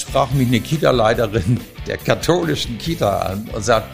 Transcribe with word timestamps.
sprach 0.00 0.30
mich 0.32 0.48
eine 0.48 0.60
Kita-Leiterin 0.60 1.60
der 1.86 1.98
katholischen 1.98 2.78
Kita 2.78 3.18
an 3.18 3.48
und 3.52 3.64
sagt, 3.64 3.88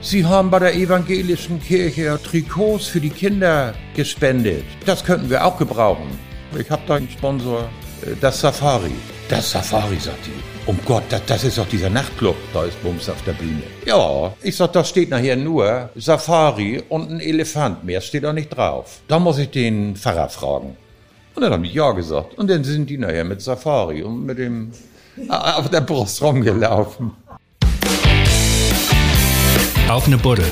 Sie 0.00 0.24
haben 0.24 0.50
bei 0.50 0.58
der 0.58 0.74
evangelischen 0.74 1.62
Kirche 1.62 2.18
Trikots 2.22 2.88
für 2.88 3.00
die 3.00 3.08
Kinder 3.08 3.72
gespendet. 3.96 4.64
Das 4.84 5.02
könnten 5.02 5.30
wir 5.30 5.44
auch 5.44 5.56
gebrauchen. 5.56 6.18
Ich 6.58 6.70
habe 6.70 6.82
da 6.86 6.96
einen 6.96 7.08
Sponsor, 7.08 7.62
äh, 8.02 8.14
das 8.20 8.40
Safari. 8.40 8.92
Das 9.30 9.50
Safari, 9.50 9.96
sagt 9.98 10.26
die. 10.26 10.70
Um 10.70 10.78
Gott, 10.84 11.04
das, 11.08 11.24
das 11.26 11.44
ist 11.44 11.56
doch 11.56 11.66
dieser 11.68 11.88
Nachtclub. 11.88 12.36
Da 12.52 12.64
ist 12.64 12.80
Bums 12.82 13.08
auf 13.08 13.22
der 13.22 13.32
Bühne. 13.32 13.62
Ja, 13.86 14.34
ich 14.42 14.54
sag, 14.54 14.74
da 14.74 14.84
steht 14.84 15.08
nachher 15.08 15.36
nur 15.36 15.88
Safari 15.94 16.82
und 16.90 17.10
ein 17.10 17.20
Elefant. 17.20 17.82
Mehr 17.84 18.02
steht 18.02 18.24
da 18.24 18.34
nicht 18.34 18.50
drauf. 18.50 19.00
Da 19.08 19.18
muss 19.18 19.38
ich 19.38 19.50
den 19.50 19.96
Pfarrer 19.96 20.28
fragen. 20.28 20.76
Und 21.34 21.42
dann 21.42 21.52
haben 21.52 21.62
die 21.62 21.72
ja 21.72 21.92
gesagt. 21.92 22.36
Und 22.38 22.50
dann 22.50 22.62
sind 22.62 22.90
die 22.90 22.98
nachher 22.98 23.24
mit 23.24 23.40
Safari 23.40 24.02
und 24.02 24.26
mit 24.26 24.38
dem 24.38 24.72
auf 25.28 25.70
der 25.70 25.80
Brust 25.80 26.22
rumgelaufen. 26.22 27.12
Auf 29.88 30.06
eine 30.06 30.18
Buddel. 30.18 30.50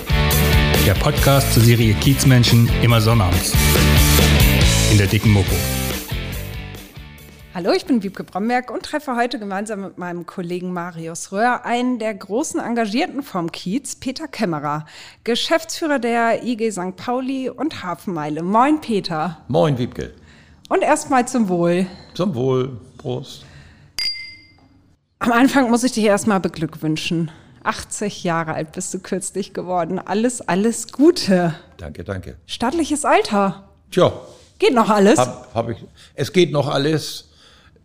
Der 0.87 0.95
Podcast 0.95 1.55
zur 1.55 1.63
Serie 1.63 1.95
Kiezmenschen 1.95 2.69
immer 2.83 3.01
sonnabends. 3.01 3.53
In 4.91 4.99
der 4.99 5.07
dicken 5.07 5.31
Mopo. 5.33 5.55
Hallo, 7.55 7.73
ich 7.73 7.85
bin 7.85 8.03
Wiebke 8.03 8.25
Bromberg 8.25 8.71
und 8.71 8.83
treffe 8.83 9.15
heute 9.15 9.39
gemeinsam 9.39 9.83
mit 9.83 9.99
meinem 9.99 10.25
Kollegen 10.25 10.73
Marius 10.73 11.33
Röhr 11.33 11.67
einen 11.67 11.99
der 11.99 12.15
großen 12.15 12.61
Engagierten 12.61 13.23
vom 13.23 13.53
Kiez, 13.53 13.97
Peter 13.97 14.27
Kämmerer, 14.27 14.87
Geschäftsführer 15.25 15.99
der 15.99 16.45
IG 16.45 16.71
St. 16.71 16.97
Pauli 16.97 17.51
und 17.51 17.83
Hafenmeile. 17.83 18.43
Moin, 18.43 18.81
Peter. 18.81 19.39
Moin, 19.49 19.77
Wiebke. 19.77 20.15
Und 20.71 20.83
erstmal 20.83 21.29
zum 21.29 21.49
Wohl. 21.49 21.87
Zum 22.15 22.35
Wohl. 22.35 22.81
Prost. 22.97 23.45
Am 25.23 25.31
Anfang 25.31 25.71
muss 25.71 25.85
ich 25.85 25.93
dich 25.93 26.03
erstmal 26.03 26.41
beglückwünschen. 26.41 27.31
80 27.63 28.25
Jahre 28.25 28.55
alt 28.55 28.73
bist 28.73 28.93
du 28.93 28.99
kürzlich 28.99 29.55
geworden. 29.55 30.01
Alles, 30.01 30.41
alles 30.41 30.91
Gute. 30.91 31.55
Danke, 31.77 32.03
danke. 32.03 32.39
Stattliches 32.47 33.05
Alter. 33.05 33.69
Tja. 33.93 34.13
Geht 34.59 34.75
noch 34.75 34.91
alles? 34.91 35.21
Hab, 35.21 35.55
hab 35.55 35.69
ich, 35.69 35.77
es 36.17 36.33
geht 36.33 36.51
noch 36.51 36.67
alles. 36.67 37.31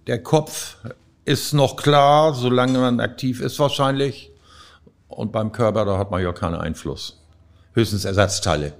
Der 0.07 0.23
Kopf 0.23 0.77
ist 1.25 1.53
noch 1.53 1.75
klar, 1.75 2.33
solange 2.33 2.79
man 2.79 2.99
aktiv 2.99 3.39
ist 3.39 3.59
wahrscheinlich. 3.59 4.31
Und 5.07 5.31
beim 5.31 5.51
Körper, 5.51 5.85
da 5.85 5.99
hat 5.99 6.09
man 6.09 6.23
ja 6.23 6.33
keinen 6.33 6.55
Einfluss. 6.55 7.23
Höchstens 7.73 8.03
Ersatzteile. 8.05 8.73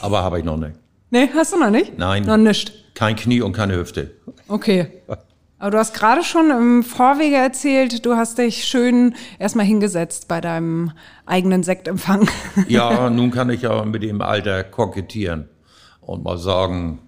Aber 0.00 0.22
habe 0.22 0.38
ich 0.38 0.44
noch 0.44 0.58
nicht. 0.58 0.76
Nee, 1.10 1.28
hast 1.34 1.52
du 1.52 1.58
noch 1.58 1.70
nicht? 1.70 1.98
Nein. 1.98 2.22
Noch 2.22 2.36
nicht. 2.36 2.72
Kein 2.94 3.16
Knie 3.16 3.40
und 3.40 3.52
keine 3.52 3.74
Hüfte. 3.74 4.12
Okay. 4.46 5.02
Aber 5.58 5.70
du 5.70 5.78
hast 5.78 5.94
gerade 5.94 6.22
schon 6.22 6.50
im 6.50 6.82
Vorwege 6.82 7.36
erzählt, 7.36 8.04
du 8.04 8.16
hast 8.16 8.36
dich 8.36 8.64
schön 8.64 9.14
erstmal 9.38 9.64
hingesetzt 9.64 10.28
bei 10.28 10.40
deinem 10.40 10.92
eigenen 11.24 11.62
Sektempfang. 11.62 12.28
Ja, 12.68 13.08
nun 13.10 13.30
kann 13.30 13.48
ich 13.50 13.62
ja 13.62 13.84
mit 13.84 14.02
dem 14.02 14.20
Alter 14.20 14.64
kokettieren 14.64 15.48
und 16.00 16.24
mal 16.24 16.36
sagen, 16.38 16.98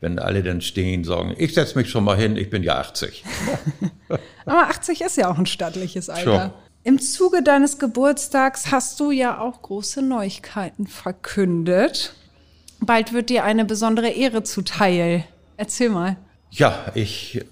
wenn 0.00 0.18
alle 0.18 0.42
dann 0.42 0.60
stehen, 0.60 1.04
sagen, 1.04 1.34
ich 1.38 1.54
setze 1.54 1.78
mich 1.78 1.88
schon 1.88 2.04
mal 2.04 2.16
hin, 2.16 2.36
ich 2.36 2.50
bin 2.50 2.62
ja 2.62 2.76
80. 2.78 3.24
Aber 4.46 4.62
80 4.68 5.02
ist 5.02 5.16
ja 5.16 5.30
auch 5.30 5.38
ein 5.38 5.46
stattliches 5.46 6.10
Alter. 6.10 6.24
Sure. 6.24 6.54
Im 6.82 7.00
Zuge 7.00 7.42
deines 7.42 7.78
Geburtstags 7.78 8.70
hast 8.70 9.00
du 9.00 9.10
ja 9.10 9.40
auch 9.40 9.62
große 9.62 10.02
Neuigkeiten 10.02 10.86
verkündet. 10.86 12.14
Bald 12.80 13.12
wird 13.12 13.30
dir 13.30 13.44
eine 13.44 13.64
besondere 13.64 14.08
Ehre 14.08 14.42
zuteil. 14.42 15.24
Erzähl 15.56 15.88
mal. 15.88 16.16
Ja, 16.50 16.92
ich 16.94 17.44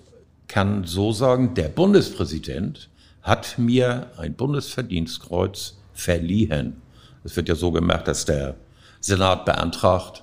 kann 0.54 0.84
so 0.84 1.10
sagen, 1.10 1.54
der 1.54 1.68
Bundespräsident 1.68 2.88
hat 3.22 3.58
mir 3.58 4.06
ein 4.18 4.34
Bundesverdienstkreuz 4.34 5.78
verliehen. 5.94 6.80
Es 7.24 7.34
wird 7.34 7.48
ja 7.48 7.56
so 7.56 7.72
gemacht, 7.72 8.06
dass 8.06 8.24
der 8.24 8.54
Senat 9.00 9.44
beantragt 9.46 10.22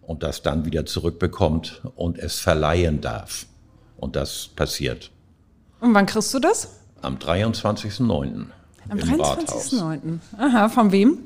und 0.00 0.22
das 0.22 0.40
dann 0.40 0.64
wieder 0.64 0.86
zurückbekommt 0.86 1.82
und 1.94 2.18
es 2.18 2.38
verleihen 2.40 3.02
darf. 3.02 3.44
Und 3.98 4.16
das 4.16 4.48
passiert 4.48 5.10
Und 5.80 5.92
wann 5.92 6.06
kriegst 6.06 6.32
du 6.32 6.38
das? 6.38 6.80
am 7.02 7.16
23.09. 7.18 8.46
Am 8.88 8.98
im 8.98 8.98
Rathaus 9.20 9.72
23.09. 9.74 10.18
Aha, 10.38 10.68
von 10.70 10.90
wem? 10.90 11.18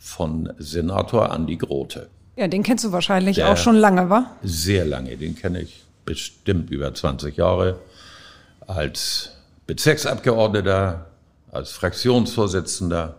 von 0.00 0.52
Senator 0.58 1.30
Andi 1.30 1.56
Grote. 1.56 2.08
Ja, 2.34 2.48
den 2.48 2.64
kennst 2.64 2.84
du 2.84 2.90
wahrscheinlich 2.90 3.36
Der- 3.36 3.52
auch 3.52 3.56
schon 3.56 3.76
lange, 3.76 4.10
wa? 4.10 4.26
Sehr 4.42 4.84
lange, 4.84 5.16
den 5.16 5.36
kenne 5.36 5.60
ich 5.62 5.84
bestimmt 6.08 6.70
über 6.70 6.92
20 6.94 7.36
Jahre. 7.36 7.78
Als 8.66 9.32
Bezirksabgeordneter, 9.66 11.10
als 11.52 11.72
Fraktionsvorsitzender, 11.72 13.16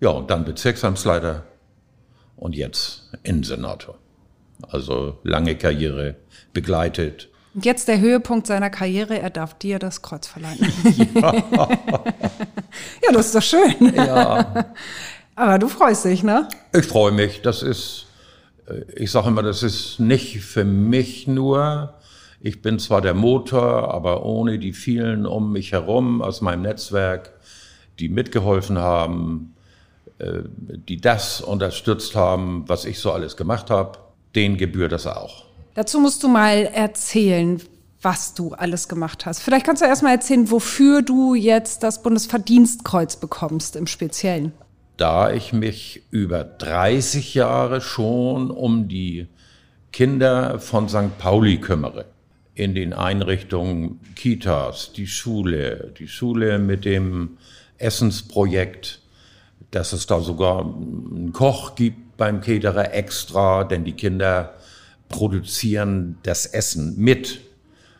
ja, 0.00 0.08
und 0.08 0.30
dann 0.30 0.46
Bezirksamtsleiter 0.46 1.44
und 2.36 2.56
jetzt 2.56 3.10
Innensenator. 3.22 3.98
Also 4.68 5.18
lange 5.24 5.56
Karriere 5.56 6.16
begleitet. 6.54 7.28
Und 7.54 7.66
jetzt 7.66 7.86
der 7.86 8.00
Höhepunkt 8.00 8.46
seiner 8.46 8.70
Karriere, 8.70 9.18
er 9.18 9.28
darf 9.30 9.58
dir 9.58 9.78
das 9.78 10.00
Kreuz 10.00 10.26
verleihen. 10.26 10.72
Ja, 13.02 13.12
das 13.12 13.26
ist 13.26 13.34
doch 13.34 13.42
schön. 13.42 13.94
Ja, 13.96 14.72
Aber 15.34 15.58
du 15.58 15.68
freust 15.68 16.04
dich, 16.04 16.22
ne? 16.22 16.48
ich 16.72 16.86
freue 16.86 17.10
mich. 17.10 17.42
Das 17.42 17.62
ist, 17.64 18.06
ich 18.94 19.10
sage 19.10 19.28
immer, 19.28 19.42
das 19.42 19.62
ist 19.62 20.00
nicht 20.00 20.40
für 20.40 20.64
mich 20.64 21.26
nur. 21.26 21.94
Ich 22.40 22.62
bin 22.62 22.78
zwar 22.78 23.00
der 23.00 23.14
Motor, 23.14 23.92
aber 23.92 24.24
ohne 24.24 24.58
die 24.58 24.72
vielen 24.72 25.26
um 25.26 25.52
mich 25.52 25.72
herum 25.72 26.22
aus 26.22 26.40
meinem 26.40 26.62
Netzwerk, 26.62 27.32
die 27.98 28.08
mitgeholfen 28.08 28.78
haben, 28.78 29.54
äh, 30.18 30.42
die 30.66 31.00
das 31.00 31.40
unterstützt 31.40 32.14
haben, 32.14 32.64
was 32.66 32.84
ich 32.84 32.98
so 32.98 33.12
alles 33.12 33.36
gemacht 33.36 33.70
habe, 33.70 33.98
denen 34.34 34.56
gebührt 34.56 34.92
das 34.92 35.06
auch. 35.06 35.44
Dazu 35.74 36.00
musst 36.00 36.22
du 36.22 36.28
mal 36.28 36.64
erzählen, 36.64 37.60
was 38.02 38.34
du 38.34 38.52
alles 38.52 38.88
gemacht 38.88 39.26
hast. 39.26 39.40
Vielleicht 39.40 39.66
kannst 39.66 39.82
du 39.82 39.86
erst 39.86 40.02
mal 40.02 40.12
erzählen, 40.12 40.50
wofür 40.50 41.02
du 41.02 41.34
jetzt 41.34 41.82
das 41.82 42.02
Bundesverdienstkreuz 42.02 43.16
bekommst 43.16 43.76
im 43.76 43.86
Speziellen. 43.86 44.52
Da 45.00 45.32
ich 45.32 45.54
mich 45.54 46.02
über 46.10 46.44
30 46.44 47.34
Jahre 47.34 47.80
schon 47.80 48.50
um 48.50 48.86
die 48.86 49.28
Kinder 49.92 50.58
von 50.58 50.90
St. 50.90 51.16
Pauli 51.18 51.58
kümmere. 51.58 52.04
In 52.54 52.74
den 52.74 52.92
Einrichtungen 52.92 54.00
Kitas, 54.14 54.92
die 54.92 55.06
Schule, 55.06 55.94
die 55.98 56.06
Schule 56.06 56.58
mit 56.58 56.84
dem 56.84 57.38
Essensprojekt, 57.78 59.00
dass 59.70 59.94
es 59.94 60.06
da 60.06 60.20
sogar 60.20 60.60
einen 60.60 61.32
Koch 61.32 61.76
gibt 61.76 62.18
beim 62.18 62.42
Caterer 62.42 62.92
extra, 62.92 63.64
denn 63.64 63.84
die 63.84 63.94
Kinder 63.94 64.54
produzieren 65.08 66.18
das 66.24 66.44
Essen 66.44 66.98
mit. 66.98 67.40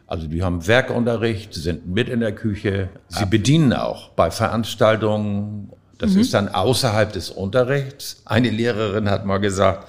Also 0.06 0.26
die 0.26 0.42
haben 0.42 0.66
Werkunterricht, 0.66 1.54
sind 1.54 1.86
mit 1.86 2.10
in 2.10 2.20
der 2.20 2.34
Küche. 2.34 2.90
Sie 3.08 3.24
bedienen 3.24 3.72
auch 3.72 4.10
bei 4.10 4.30
Veranstaltungen. 4.30 5.70
Das 6.00 6.14
ist 6.14 6.32
dann 6.32 6.48
außerhalb 6.48 7.12
des 7.12 7.28
Unterrichts. 7.28 8.22
Eine 8.24 8.48
Lehrerin 8.48 9.10
hat 9.10 9.26
mal 9.26 9.38
gesagt, 9.38 9.86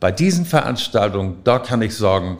bei 0.00 0.10
diesen 0.10 0.46
Veranstaltungen, 0.46 1.38
da 1.44 1.58
kann 1.58 1.82
ich 1.82 1.94
sagen, 1.94 2.38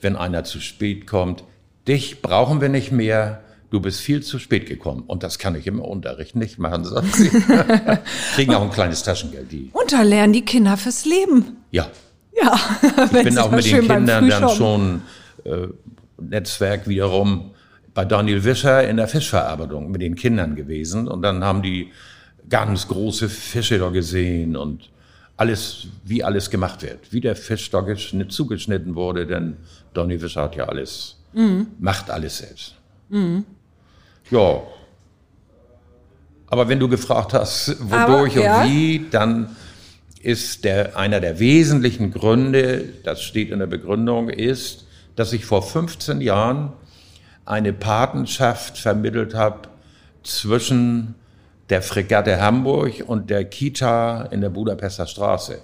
wenn 0.00 0.16
einer 0.16 0.44
zu 0.44 0.60
spät 0.60 1.06
kommt, 1.06 1.44
dich 1.86 2.22
brauchen 2.22 2.60
wir 2.60 2.70
nicht 2.70 2.90
mehr, 2.90 3.42
du 3.70 3.80
bist 3.80 4.00
viel 4.00 4.22
zu 4.22 4.38
spät 4.38 4.66
gekommen. 4.66 5.04
Und 5.06 5.22
das 5.22 5.38
kann 5.38 5.54
ich 5.56 5.66
im 5.66 5.80
Unterricht 5.80 6.36
nicht 6.36 6.58
machen, 6.58 6.84
sagt 6.84 7.14
sie. 7.14 7.28
Kriegen 8.34 8.54
auch 8.54 8.62
ein 8.62 8.70
kleines 8.70 9.02
Taschengeld, 9.02 9.52
die. 9.52 9.70
Und 9.72 9.92
da 9.92 10.00
lernen 10.00 10.32
die 10.32 10.44
Kinder 10.44 10.78
fürs 10.78 11.04
Leben. 11.04 11.58
Ja, 11.70 11.88
Ja, 12.32 12.58
ich 13.04 13.22
bin 13.24 13.38
auch 13.38 13.50
mit 13.50 13.66
den 13.66 13.86
Kindern 13.86 14.28
dann 14.28 14.48
schon 14.48 15.02
äh, 15.44 15.66
Netzwerk 16.18 16.88
wiederum 16.88 17.50
bei 17.94 18.04
Daniel 18.04 18.44
Wischer 18.44 18.88
in 18.88 18.96
der 18.96 19.08
Fischverarbeitung 19.08 19.90
mit 19.90 20.00
den 20.00 20.14
Kindern 20.14 20.54
gewesen. 20.54 21.08
Und 21.08 21.22
dann 21.22 21.42
haben 21.44 21.62
die 21.62 21.90
ganz 22.48 22.88
große 22.88 23.28
Fische 23.28 23.78
da 23.78 23.90
gesehen 23.90 24.56
und 24.56 24.90
alles, 25.36 25.86
wie 26.04 26.24
alles 26.24 26.50
gemacht 26.50 26.82
wird. 26.82 27.12
Wie 27.12 27.20
der 27.20 27.36
Fisch 27.36 27.70
da 27.70 27.80
geschnitt, 27.80 28.32
zugeschnitten 28.32 28.94
wurde, 28.94 29.26
denn 29.26 29.56
Daniel 29.94 30.20
Wischer 30.20 30.42
hat 30.42 30.56
ja 30.56 30.64
alles, 30.64 31.16
macht 31.78 32.10
alles 32.10 32.38
selbst. 32.38 32.74
Ja. 34.30 34.62
Aber 36.48 36.68
wenn 36.68 36.80
du 36.80 36.88
gefragt 36.88 37.34
hast, 37.34 37.76
wodurch 37.80 38.36
Aber, 38.36 38.44
ja. 38.44 38.62
und 38.62 38.70
wie, 38.70 39.06
dann 39.10 39.56
ist 40.20 40.64
der, 40.64 40.96
einer 40.96 41.20
der 41.20 41.38
wesentlichen 41.38 42.10
Gründe, 42.10 42.84
das 43.04 43.22
steht 43.22 43.50
in 43.50 43.60
der 43.60 43.66
Begründung, 43.66 44.28
ist, 44.28 44.86
dass 45.14 45.32
ich 45.32 45.44
vor 45.44 45.62
15 45.62 46.20
Jahren 46.20 46.72
eine 47.44 47.72
Patenschaft 47.72 48.78
vermittelt 48.78 49.34
habe 49.34 49.68
zwischen 50.22 51.14
der 51.70 51.82
Fregatte 51.82 52.40
Hamburg 52.40 53.04
und 53.06 53.30
der 53.30 53.44
Kita 53.44 54.22
in 54.30 54.40
der 54.40 54.50
Budapester 54.50 55.06
Straße. 55.06 55.60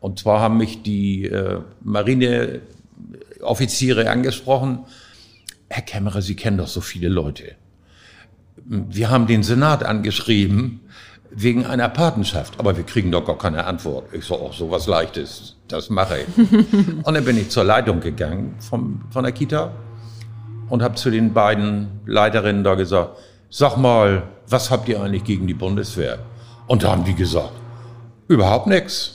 Und 0.00 0.18
zwar 0.18 0.40
haben 0.40 0.58
mich 0.58 0.82
die 0.82 1.26
äh, 1.26 1.60
Marineoffiziere 1.82 4.10
angesprochen, 4.10 4.80
Herr 5.68 5.82
Kämmerer, 5.82 6.22
Sie 6.22 6.34
kennen 6.34 6.58
doch 6.58 6.68
so 6.68 6.80
viele 6.80 7.08
Leute. 7.08 7.54
wir 8.64 9.10
haben 9.10 9.26
den 9.26 9.42
Senat 9.42 9.84
angeschrieben 9.84 10.80
wegen 11.30 11.66
einer 11.66 11.88
Patenschaft, 11.88 12.58
aber 12.58 12.76
wir 12.76 12.84
kriegen 12.84 13.12
doch 13.12 13.24
gar 13.24 13.38
keine 13.38 13.64
Antwort. 13.64 14.12
Ich 14.12 14.24
so, 14.24 14.34
auch 14.34 14.54
so 14.54 14.70
was 14.70 14.86
Leichtes, 14.86 15.56
das 15.68 15.90
mache 15.90 16.20
ich. 16.20 16.38
und 17.02 17.14
dann 17.14 17.24
bin 17.24 17.36
ich 17.36 17.50
zur 17.50 17.64
Leitung 17.64 18.00
gegangen 18.00 18.54
vom, 18.58 19.02
von 19.10 19.24
der 19.24 19.32
Kita 19.32 19.72
und 20.68 20.82
habe 20.82 20.94
zu 20.94 21.10
den 21.10 21.32
beiden 21.32 21.88
Leiterinnen 22.06 22.64
da 22.64 22.74
gesagt, 22.74 23.18
sag 23.50 23.76
mal, 23.76 24.24
was 24.48 24.70
habt 24.70 24.88
ihr 24.88 25.00
eigentlich 25.02 25.24
gegen 25.24 25.46
die 25.46 25.54
Bundeswehr? 25.54 26.18
Und 26.66 26.82
da 26.82 26.92
haben 26.92 27.04
die 27.04 27.14
gesagt, 27.14 27.52
überhaupt 28.28 28.66
nichts. 28.66 29.14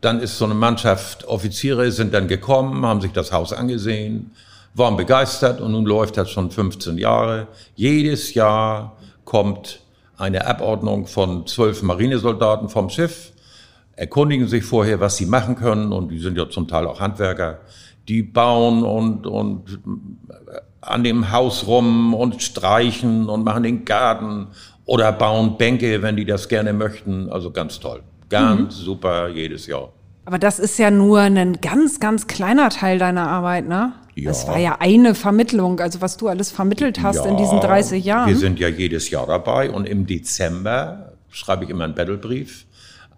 Dann 0.00 0.20
ist 0.20 0.38
so 0.38 0.46
eine 0.46 0.54
Mannschaft 0.54 1.28
Offiziere 1.28 1.92
sind 1.92 2.14
dann 2.14 2.26
gekommen, 2.26 2.86
haben 2.86 3.02
sich 3.02 3.12
das 3.12 3.32
Haus 3.32 3.52
angesehen, 3.52 4.30
waren 4.72 4.96
begeistert 4.96 5.60
und 5.60 5.72
nun 5.72 5.84
läuft 5.84 6.16
das 6.16 6.30
schon 6.30 6.50
15 6.50 6.96
Jahre. 6.96 7.48
Jedes 7.74 8.32
Jahr 8.32 8.96
kommt 9.24 9.80
eine 10.16 10.46
Abordnung 10.46 11.06
von 11.06 11.46
zwölf 11.46 11.82
Marinesoldaten 11.82 12.70
vom 12.70 12.88
Schiff, 12.88 13.32
erkundigen 13.94 14.48
sich 14.48 14.64
vorher, 14.64 15.00
was 15.00 15.18
sie 15.18 15.26
machen 15.26 15.56
können 15.56 15.92
und 15.92 16.08
die 16.08 16.18
sind 16.18 16.38
ja 16.38 16.48
zum 16.48 16.66
Teil 16.66 16.86
auch 16.86 17.00
Handwerker. 17.00 17.60
Die 18.08 18.22
bauen 18.22 18.82
und, 18.82 19.26
und 19.26 19.80
an 20.80 21.04
dem 21.04 21.30
Haus 21.30 21.66
rum 21.66 22.14
und 22.14 22.42
streichen 22.42 23.28
und 23.28 23.44
machen 23.44 23.62
den 23.62 23.84
Garten 23.84 24.48
oder 24.84 25.12
bauen 25.12 25.56
Bänke, 25.58 26.02
wenn 26.02 26.16
die 26.16 26.24
das 26.24 26.48
gerne 26.48 26.72
möchten. 26.72 27.30
Also 27.30 27.50
ganz 27.50 27.78
toll. 27.78 28.02
Ganz 28.28 28.78
mhm. 28.78 28.84
super 28.84 29.28
jedes 29.28 29.66
Jahr. 29.66 29.92
Aber 30.24 30.38
das 30.38 30.58
ist 30.58 30.78
ja 30.78 30.90
nur 30.90 31.20
ein 31.20 31.60
ganz, 31.60 31.98
ganz 32.00 32.26
kleiner 32.26 32.70
Teil 32.70 32.98
deiner 32.98 33.28
Arbeit, 33.28 33.66
ne? 33.66 33.92
Ja. 34.14 34.30
Das 34.30 34.46
war 34.46 34.58
ja 34.58 34.76
eine 34.80 35.14
Vermittlung, 35.14 35.80
also 35.80 36.00
was 36.00 36.16
du 36.16 36.28
alles 36.28 36.50
vermittelt 36.50 37.02
hast 37.02 37.16
ja, 37.16 37.26
in 37.26 37.36
diesen 37.36 37.60
30 37.60 38.04
Jahren. 38.04 38.28
Wir 38.28 38.36
sind 38.36 38.58
ja 38.58 38.68
jedes 38.68 39.10
Jahr 39.10 39.26
dabei 39.26 39.70
und 39.70 39.88
im 39.88 40.06
Dezember 40.06 41.12
schreibe 41.30 41.64
ich 41.64 41.70
immer 41.70 41.84
einen 41.84 41.94
Battlebrief 41.94 42.66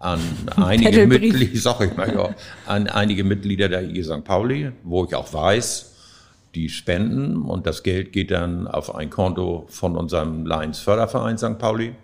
an 0.03 0.19
einige 0.57 1.07
Mitglieder, 1.07 1.59
sag 1.59 1.81
ich 1.81 1.95
mal, 1.95 2.13
ja, 2.13 2.35
an 2.65 2.87
einige 2.87 3.23
Mitglieder 3.23 3.69
der 3.69 3.83
IG 3.83 4.03
St. 4.03 4.23
Pauli, 4.23 4.71
wo 4.83 5.05
ich 5.05 5.15
auch 5.15 5.33
weiß, 5.33 5.93
die 6.55 6.69
spenden 6.69 7.41
und 7.41 7.65
das 7.65 7.83
Geld 7.83 8.11
geht 8.11 8.29
dann 8.29 8.67
auf 8.67 8.93
ein 8.93 9.09
Konto 9.09 9.65
von 9.69 9.95
unserem 9.95 10.45
Lions 10.45 10.79
Förderverein 10.79 11.37
St. 11.37 11.57
Pauli. 11.57 11.95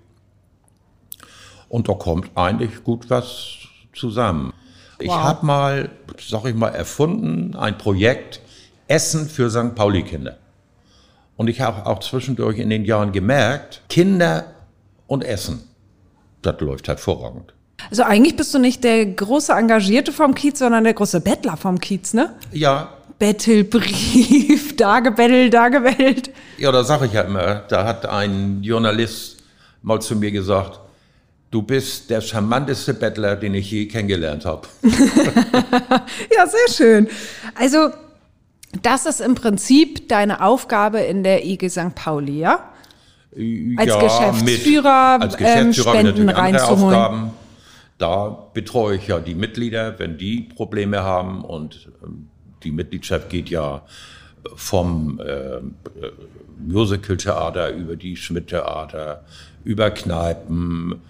Und 1.68 1.88
da 1.88 1.94
kommt 1.94 2.32
eigentlich 2.36 2.84
gut 2.84 3.10
was 3.10 3.58
zusammen. 3.94 4.54
Wow. 4.98 5.06
Ich 5.06 5.12
habe 5.12 5.46
mal, 5.46 5.90
sag 6.20 6.46
ich 6.46 6.56
mal, 6.56 6.70
erfunden, 6.70 7.56
ein 7.56 7.78
Projekt 7.78 8.42
Essen 8.88 9.30
für 9.30 9.52
St. 9.52 9.76
Pauli-Kinder. 9.76 10.38
Und 11.38 11.48
ich 11.48 11.62
habe 11.62 11.86
auch 11.86 12.00
zwischendurch 12.00 12.58
in 12.58 12.70
den 12.70 12.86
Jahren 12.86 13.12
gemerkt, 13.12 13.84
Kinder 13.88 14.56
und 15.06 15.24
Essen, 15.24 15.62
das 16.42 16.60
läuft 16.60 16.88
hervorragend. 16.88 17.54
Also 17.90 18.04
eigentlich 18.04 18.36
bist 18.36 18.54
du 18.54 18.60
nicht 18.60 18.84
der 18.84 19.06
große 19.06 19.54
Engagierte 19.54 20.12
vom 20.12 20.36
Kiez, 20.36 20.60
sondern 20.60 20.84
der 20.84 20.94
große 20.94 21.22
Bettler 21.22 21.58
vom 21.58 21.80
Kiez, 21.80 22.14
ne? 22.14 22.36
Ja, 22.52 22.90
Bettelbrief, 23.20 24.76
da 24.78 25.02
gebettelt, 25.02 25.54
da 25.54 25.68
gebellt. 25.68 26.32
Ja, 26.58 26.72
da 26.72 26.84
sage 26.84 27.08
ich 27.08 27.14
ja 27.14 27.22
immer, 27.22 27.64
da 27.68 27.86
hat 27.86 28.06
ein 28.06 28.60
Journalist 28.64 29.38
mal 29.82 30.02
zu 30.02 30.16
mir 30.16 30.32
gesagt, 30.32 30.80
du 31.52 31.62
bist 31.62 32.10
der 32.10 32.22
charmanteste 32.22 32.94
Bettler, 32.94 33.36
den 33.36 33.54
ich 33.54 33.70
je 33.72 33.88
kennengelernt 33.88 34.46
habe. 34.46 34.68
ja, 34.84 36.48
sehr 36.48 36.74
schön. 36.74 37.08
Also, 37.56 37.90
das 38.82 39.06
ist 39.06 39.20
im 39.20 39.36
Prinzip 39.36 40.08
deine 40.10 40.42
Aufgabe 40.42 41.00
in 41.00 41.24
der 41.24 41.46
IG 41.46 41.70
St. 41.70 41.96
Pauli, 41.96 42.40
ja? 42.40 42.72
Als 43.78 43.90
ja, 43.90 44.00
Geschäftsführer, 44.00 45.14
mit, 45.14 45.24
als 45.24 45.38
Geschäftsführer 45.38 45.96
ähm, 45.96 46.08
Spenden 46.08 46.30
reinzuholen. 46.30 47.00
Aufgaben. 47.00 47.32
Da 48.00 48.48
betreue 48.54 48.96
ich 48.96 49.08
ja 49.08 49.20
die 49.20 49.36
Mitglieder, 49.36 50.00
wenn 50.00 50.18
die 50.18 50.42
Probleme 50.42 51.04
haben 51.04 51.44
und 51.44 51.92
ähm, 52.02 52.30
die 52.64 52.72
Mitgliedschaft 52.72 53.30
geht 53.30 53.50
ja 53.50 53.84
vom 54.56 55.20
äh, 55.20 55.60
Musical-Theater 56.58 57.72
über 57.72 57.98
die 57.98 58.16
Schmidt-Theater, 58.16 59.26
über 59.64 59.92
Kneipen, 59.92 61.02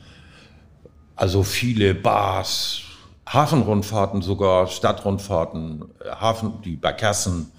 also 1.16 1.44
viele 1.44 1.94
Bars, 1.94 2.82
Hafenrundfahrten 3.28 4.24
sogar, 4.24 4.66
Stadtrundfahrten, 4.66 5.86
Hafen, 6.20 6.62
die 6.64 6.76
Barkassen, 6.76 7.52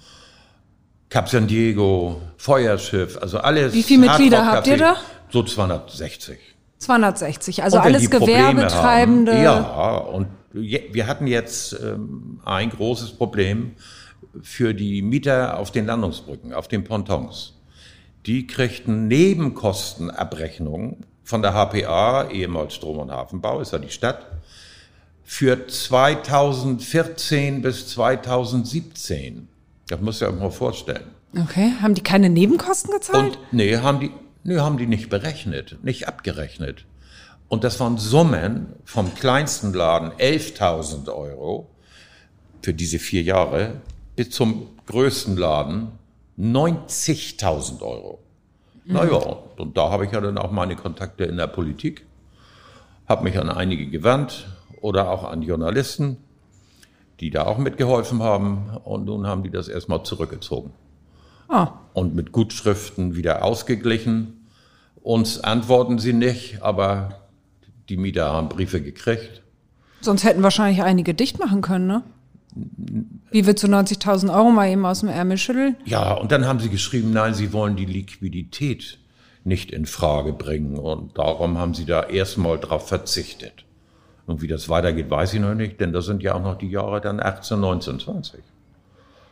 Cap 1.09 1.29
San 1.29 1.47
Diego, 1.47 2.21
Feuerschiff, 2.35 3.17
also 3.21 3.37
alles. 3.37 3.73
Wie 3.73 3.83
viele 3.83 4.07
Mitglieder 4.07 4.45
habt 4.45 4.67
ihr 4.67 4.77
da? 4.77 4.97
So 5.29 5.43
260. 5.43 6.37
260, 6.81 7.63
also 7.63 7.77
alles 7.77 8.09
Gewerbetreibende. 8.09 9.33
Haben, 9.33 9.43
ja, 9.43 9.97
und 9.97 10.27
wir 10.53 11.07
hatten 11.07 11.27
jetzt 11.27 11.73
ähm, 11.73 12.41
ein 12.43 12.69
großes 12.69 13.11
Problem 13.13 13.73
für 14.41 14.73
die 14.73 15.01
Mieter 15.01 15.57
auf 15.57 15.71
den 15.71 15.85
Landungsbrücken, 15.85 16.53
auf 16.53 16.67
den 16.67 16.83
Pontons. 16.83 17.53
Die 18.25 18.47
kriegten 18.47 19.07
Nebenkostenabrechnungen 19.07 21.05
von 21.23 21.41
der 21.41 21.53
HPA, 21.53 22.29
ehemals 22.29 22.73
Strom- 22.75 22.99
und 22.99 23.11
Hafenbau, 23.11 23.61
ist 23.61 23.73
ja 23.73 23.79
die 23.79 23.89
Stadt, 23.89 24.25
für 25.23 25.67
2014 25.67 27.61
bis 27.61 27.87
2017. 27.89 29.47
Das 29.87 30.01
muss 30.01 30.21
ich 30.21 30.27
euch 30.27 30.37
mal 30.37 30.51
vorstellen. 30.51 31.05
Okay, 31.41 31.71
haben 31.81 31.93
die 31.93 32.03
keine 32.03 32.29
Nebenkosten 32.29 32.91
gezahlt? 32.91 33.37
Und, 33.37 33.39
nee, 33.53 33.77
haben 33.77 34.01
die, 34.01 34.11
nee, 34.43 34.57
haben 34.57 34.77
die 34.77 34.87
nicht 34.87 35.09
berechnet, 35.09 35.83
nicht 35.83 36.07
abgerechnet. 36.07 36.85
Und 37.47 37.63
das 37.63 37.79
waren 37.79 37.97
Summen 37.97 38.67
vom 38.85 39.13
kleinsten 39.13 39.73
Laden 39.73 40.11
11.000 40.11 41.13
Euro 41.13 41.69
für 42.61 42.73
diese 42.73 42.99
vier 42.99 43.23
Jahre 43.23 43.81
bis 44.15 44.29
zum 44.29 44.67
größten 44.85 45.35
Laden 45.35 45.91
90.000 46.39 47.81
Euro. 47.81 48.19
Mhm. 48.85 48.93
Naja, 48.93 49.37
und 49.57 49.77
da 49.77 49.89
habe 49.89 50.05
ich 50.05 50.11
ja 50.11 50.21
dann 50.21 50.37
auch 50.37 50.51
meine 50.51 50.75
Kontakte 50.75 51.25
in 51.25 51.37
der 51.37 51.47
Politik, 51.47 52.05
habe 53.07 53.23
mich 53.23 53.37
an 53.37 53.49
einige 53.49 53.87
gewandt 53.87 54.47
oder 54.81 55.11
auch 55.11 55.23
an 55.23 55.41
Journalisten, 55.41 56.17
die 57.19 57.29
da 57.29 57.45
auch 57.45 57.57
mitgeholfen 57.57 58.23
haben. 58.23 58.77
Und 58.83 59.05
nun 59.05 59.27
haben 59.27 59.43
die 59.43 59.51
das 59.51 59.67
erstmal 59.67 60.03
zurückgezogen. 60.03 60.71
Ah. 61.51 61.73
Und 61.93 62.15
mit 62.15 62.31
Gutschriften 62.31 63.15
wieder 63.15 63.43
ausgeglichen. 63.43 64.47
Uns 65.03 65.39
antworten 65.39 65.99
sie 65.99 66.13
nicht, 66.13 66.61
aber 66.61 67.21
die 67.89 67.97
Mieter 67.97 68.31
haben 68.31 68.47
Briefe 68.47 68.81
gekriegt. 68.81 69.41
Sonst 69.99 70.23
hätten 70.23 70.41
wahrscheinlich 70.41 70.81
einige 70.81 71.13
dicht 71.13 71.39
machen 71.39 71.61
können, 71.61 71.87
ne? 71.87 72.03
Wie 73.31 73.45
willst 73.45 73.63
du 73.63 73.67
90.000 73.67 74.33
Euro 74.33 74.51
mal 74.51 74.69
eben 74.69 74.85
aus 74.85 75.01
dem 75.01 75.09
Ärmel 75.09 75.37
schütteln? 75.37 75.77
Ja, 75.85 76.13
und 76.13 76.31
dann 76.31 76.45
haben 76.45 76.59
sie 76.59 76.69
geschrieben, 76.69 77.11
nein, 77.11 77.33
sie 77.33 77.53
wollen 77.53 77.75
die 77.75 77.85
Liquidität 77.85 78.97
nicht 79.43 79.71
in 79.71 79.85
Frage 79.85 80.33
bringen. 80.33 80.77
Und 80.77 81.17
darum 81.17 81.57
haben 81.57 81.73
sie 81.73 81.85
da 81.85 82.03
erstmal 82.03 82.57
drauf 82.59 82.87
verzichtet. 82.87 83.65
Und 84.25 84.41
wie 84.41 84.47
das 84.47 84.69
weitergeht, 84.69 85.09
weiß 85.09 85.33
ich 85.33 85.39
noch 85.39 85.55
nicht, 85.55 85.79
denn 85.79 85.93
das 85.93 86.05
sind 86.05 86.23
ja 86.23 86.35
auch 86.35 86.41
noch 86.41 86.57
die 86.57 86.69
Jahre 86.69 87.01
dann 87.01 87.19
18, 87.19 87.59
19, 87.59 87.99
20. 87.99 88.41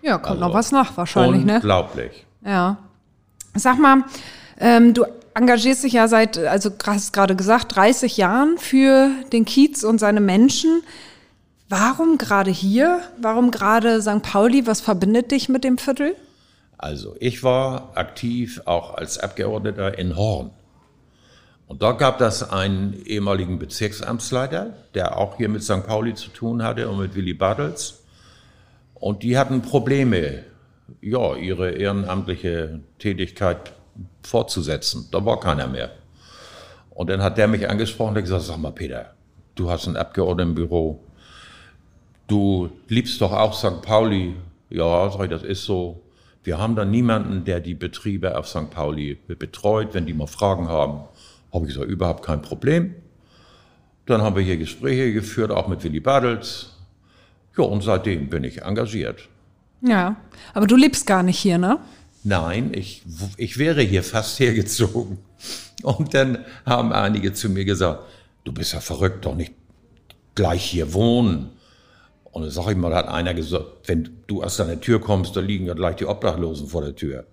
Ja, 0.01 0.17
kommt 0.17 0.41
also, 0.41 0.47
noch 0.47 0.53
was 0.53 0.71
nach 0.71 0.95
wahrscheinlich, 0.97 1.41
unglaublich. 1.41 1.47
ne? 1.47 1.55
Unglaublich. 1.55 2.25
Ja. 2.45 2.77
Sag 3.55 3.79
mal, 3.79 4.03
ähm, 4.59 4.93
du 4.93 5.05
engagierst 5.33 5.83
dich 5.83 5.93
ja 5.93 6.07
seit, 6.07 6.37
also 6.37 6.71
hast 6.85 7.13
gerade 7.13 7.35
gesagt, 7.35 7.75
30 7.75 8.17
Jahren 8.17 8.57
für 8.57 9.09
den 9.31 9.45
Kiez 9.45 9.83
und 9.83 9.99
seine 9.99 10.21
Menschen. 10.21 10.81
Warum 11.69 12.17
gerade 12.17 12.51
hier? 12.51 13.01
Warum 13.21 13.51
gerade 13.51 14.01
St. 14.01 14.21
Pauli? 14.21 14.65
Was 14.65 14.81
verbindet 14.81 15.31
dich 15.31 15.49
mit 15.49 15.63
dem 15.63 15.77
Viertel? 15.77 16.15
Also 16.77 17.15
ich 17.19 17.43
war 17.43 17.91
aktiv 17.95 18.61
auch 18.65 18.95
als 18.95 19.17
Abgeordneter 19.17 19.97
in 19.97 20.15
Horn. 20.15 20.51
Und 21.67 21.83
da 21.83 21.91
gab 21.91 22.19
es 22.21 22.41
einen 22.41 22.93
ehemaligen 23.05 23.59
Bezirksamtsleiter, 23.59 24.73
der 24.95 25.17
auch 25.17 25.37
hier 25.37 25.49
mit 25.49 25.63
St. 25.63 25.85
Pauli 25.85 26.15
zu 26.15 26.29
tun 26.31 26.63
hatte 26.63 26.89
und 26.89 26.99
mit 26.99 27.13
Willy 27.13 27.35
Bartels. 27.35 27.98
Und 28.99 29.23
die 29.23 29.37
hatten 29.37 29.61
Probleme, 29.61 30.43
ja, 31.01 31.35
ihre 31.35 31.71
ehrenamtliche 31.71 32.81
Tätigkeit 32.97 33.73
fortzusetzen. 34.23 35.07
Da 35.11 35.25
war 35.25 35.39
keiner 35.39 35.67
mehr. 35.67 35.91
Und 36.89 37.09
dann 37.09 37.21
hat 37.21 37.37
der 37.37 37.47
mich 37.47 37.69
angesprochen 37.69 38.15
und 38.15 38.23
gesagt, 38.23 38.43
sag 38.43 38.57
mal 38.57 38.71
Peter, 38.71 39.13
du 39.55 39.69
hast 39.69 39.87
ein 39.87 39.95
Abgeordnetenbüro, 39.95 40.99
du 42.27 42.69
liebst 42.87 43.21
doch 43.21 43.31
auch 43.31 43.53
St. 43.53 43.81
Pauli. 43.81 44.35
Ja, 44.69 45.09
sag 45.09 45.23
ich, 45.23 45.29
das 45.29 45.43
ist 45.43 45.63
so. 45.63 46.01
Wir 46.43 46.57
haben 46.57 46.75
da 46.75 46.85
niemanden, 46.85 47.43
der 47.43 47.59
die 47.59 47.73
Betriebe 47.73 48.37
auf 48.37 48.47
St. 48.47 48.69
Pauli 48.69 49.17
betreut, 49.27 49.93
wenn 49.93 50.05
die 50.05 50.13
mal 50.13 50.27
Fragen 50.27 50.67
haben. 50.67 51.01
Habe 51.53 51.65
ich 51.65 51.73
gesagt, 51.73 51.89
überhaupt 51.89 52.23
kein 52.23 52.41
Problem. 52.41 52.95
Dann 54.05 54.21
haben 54.21 54.35
wir 54.35 54.43
hier 54.43 54.57
Gespräche 54.57 55.13
geführt, 55.13 55.51
auch 55.51 55.67
mit 55.67 55.83
Willy 55.83 55.99
Badels. 55.99 56.78
Ja, 57.57 57.63
und 57.65 57.81
seitdem 57.83 58.29
bin 58.29 58.43
ich 58.43 58.61
engagiert. 58.61 59.27
Ja, 59.81 60.17
aber 60.53 60.67
du 60.67 60.75
lebst 60.75 61.07
gar 61.07 61.23
nicht 61.23 61.39
hier, 61.39 61.57
ne? 61.57 61.79
nein, 62.23 62.71
ich, 62.73 63.03
ich 63.37 63.57
wäre 63.57 63.81
hier 63.81 64.03
fast 64.03 64.39
hergezogen. 64.39 65.19
Und 65.83 66.13
dann 66.13 66.45
haben 66.65 66.91
einige 66.91 67.33
zu 67.33 67.49
mir 67.49 67.65
gesagt, 67.65 68.03
du 68.43 68.51
bist 68.51 68.73
ja 68.73 68.79
verrückt, 68.79 69.25
doch 69.25 69.35
nicht 69.35 69.53
gleich 70.35 70.63
hier 70.63 70.93
wohnen. 70.93 71.51
Und 72.31 72.43
dann 72.43 72.51
sag 72.51 72.69
ich 72.69 72.77
mal, 72.77 72.91
da 72.91 72.97
hat 72.97 73.07
einer 73.07 73.33
gesagt, 73.33 73.65
wenn 73.87 74.09
du 74.27 74.43
aus 74.43 74.57
deiner 74.57 74.79
Tür 74.79 75.01
kommst, 75.01 75.35
da 75.35 75.39
liegen 75.39 75.65
ja 75.65 75.73
gleich 75.73 75.95
die 75.95 76.05
Obdachlosen 76.05 76.67
vor 76.67 76.81
der 76.81 76.95
Tür. 76.95 77.25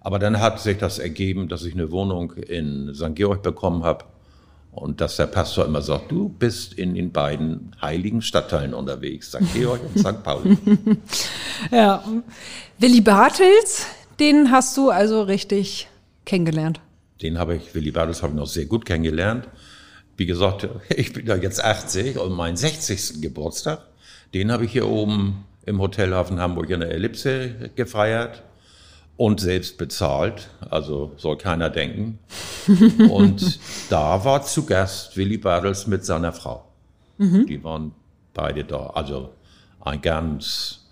Aber 0.00 0.18
dann 0.18 0.40
hat 0.40 0.60
sich 0.60 0.78
das 0.78 0.98
ergeben, 0.98 1.48
dass 1.48 1.64
ich 1.64 1.74
eine 1.74 1.90
Wohnung 1.90 2.32
in 2.32 2.94
St. 2.94 3.14
Georg 3.14 3.42
bekommen 3.42 3.82
habe 3.82 4.04
und 4.80 5.00
dass 5.00 5.16
der 5.16 5.26
Pastor 5.26 5.64
immer 5.64 5.82
sagt, 5.82 6.10
du 6.10 6.28
bist 6.28 6.72
in 6.74 6.94
den 6.94 7.12
beiden 7.12 7.74
heiligen 7.80 8.22
Stadtteilen 8.22 8.74
unterwegs, 8.74 9.28
St. 9.28 9.52
Georg 9.54 9.80
und 9.82 9.98
St. 9.98 10.22
Pauli. 10.22 10.56
ja. 11.70 12.02
Willi 12.78 13.00
Bartels, 13.00 13.86
den 14.20 14.50
hast 14.50 14.76
du 14.76 14.90
also 14.90 15.22
richtig 15.22 15.88
kennengelernt. 16.24 16.80
Den 17.22 17.38
habe 17.38 17.56
ich, 17.56 17.74
Willi 17.74 17.90
Bartels 17.90 18.22
habe 18.22 18.32
ich 18.32 18.38
noch 18.38 18.46
sehr 18.46 18.66
gut 18.66 18.84
kennengelernt. 18.84 19.48
Wie 20.16 20.26
gesagt, 20.26 20.68
ich 20.88 21.12
bin 21.12 21.26
da 21.26 21.36
jetzt 21.36 21.62
80 21.62 22.18
und 22.18 22.32
meinen 22.32 22.56
60. 22.56 23.20
Geburtstag, 23.20 23.80
den 24.34 24.52
habe 24.52 24.64
ich 24.64 24.72
hier 24.72 24.88
oben 24.88 25.44
im 25.66 25.80
Hotelhafen 25.80 26.40
Hamburg 26.40 26.70
in 26.70 26.80
der 26.80 26.90
Ellipse 26.90 27.70
gefeiert 27.76 28.42
und 29.18 29.40
selbst 29.40 29.76
bezahlt, 29.78 30.48
also 30.70 31.12
soll 31.16 31.36
keiner 31.36 31.68
denken. 31.68 32.20
und 33.10 33.58
da 33.90 34.24
war 34.24 34.42
zu 34.44 34.64
Gast 34.64 35.16
Willy 35.16 35.36
Bartels 35.36 35.86
mit 35.88 36.06
seiner 36.06 36.32
Frau. 36.32 36.64
Mhm. 37.18 37.46
Die 37.46 37.62
waren 37.62 37.92
beide 38.32 38.64
da. 38.64 38.90
Also 38.94 39.30
ein 39.80 40.00
ganz 40.00 40.86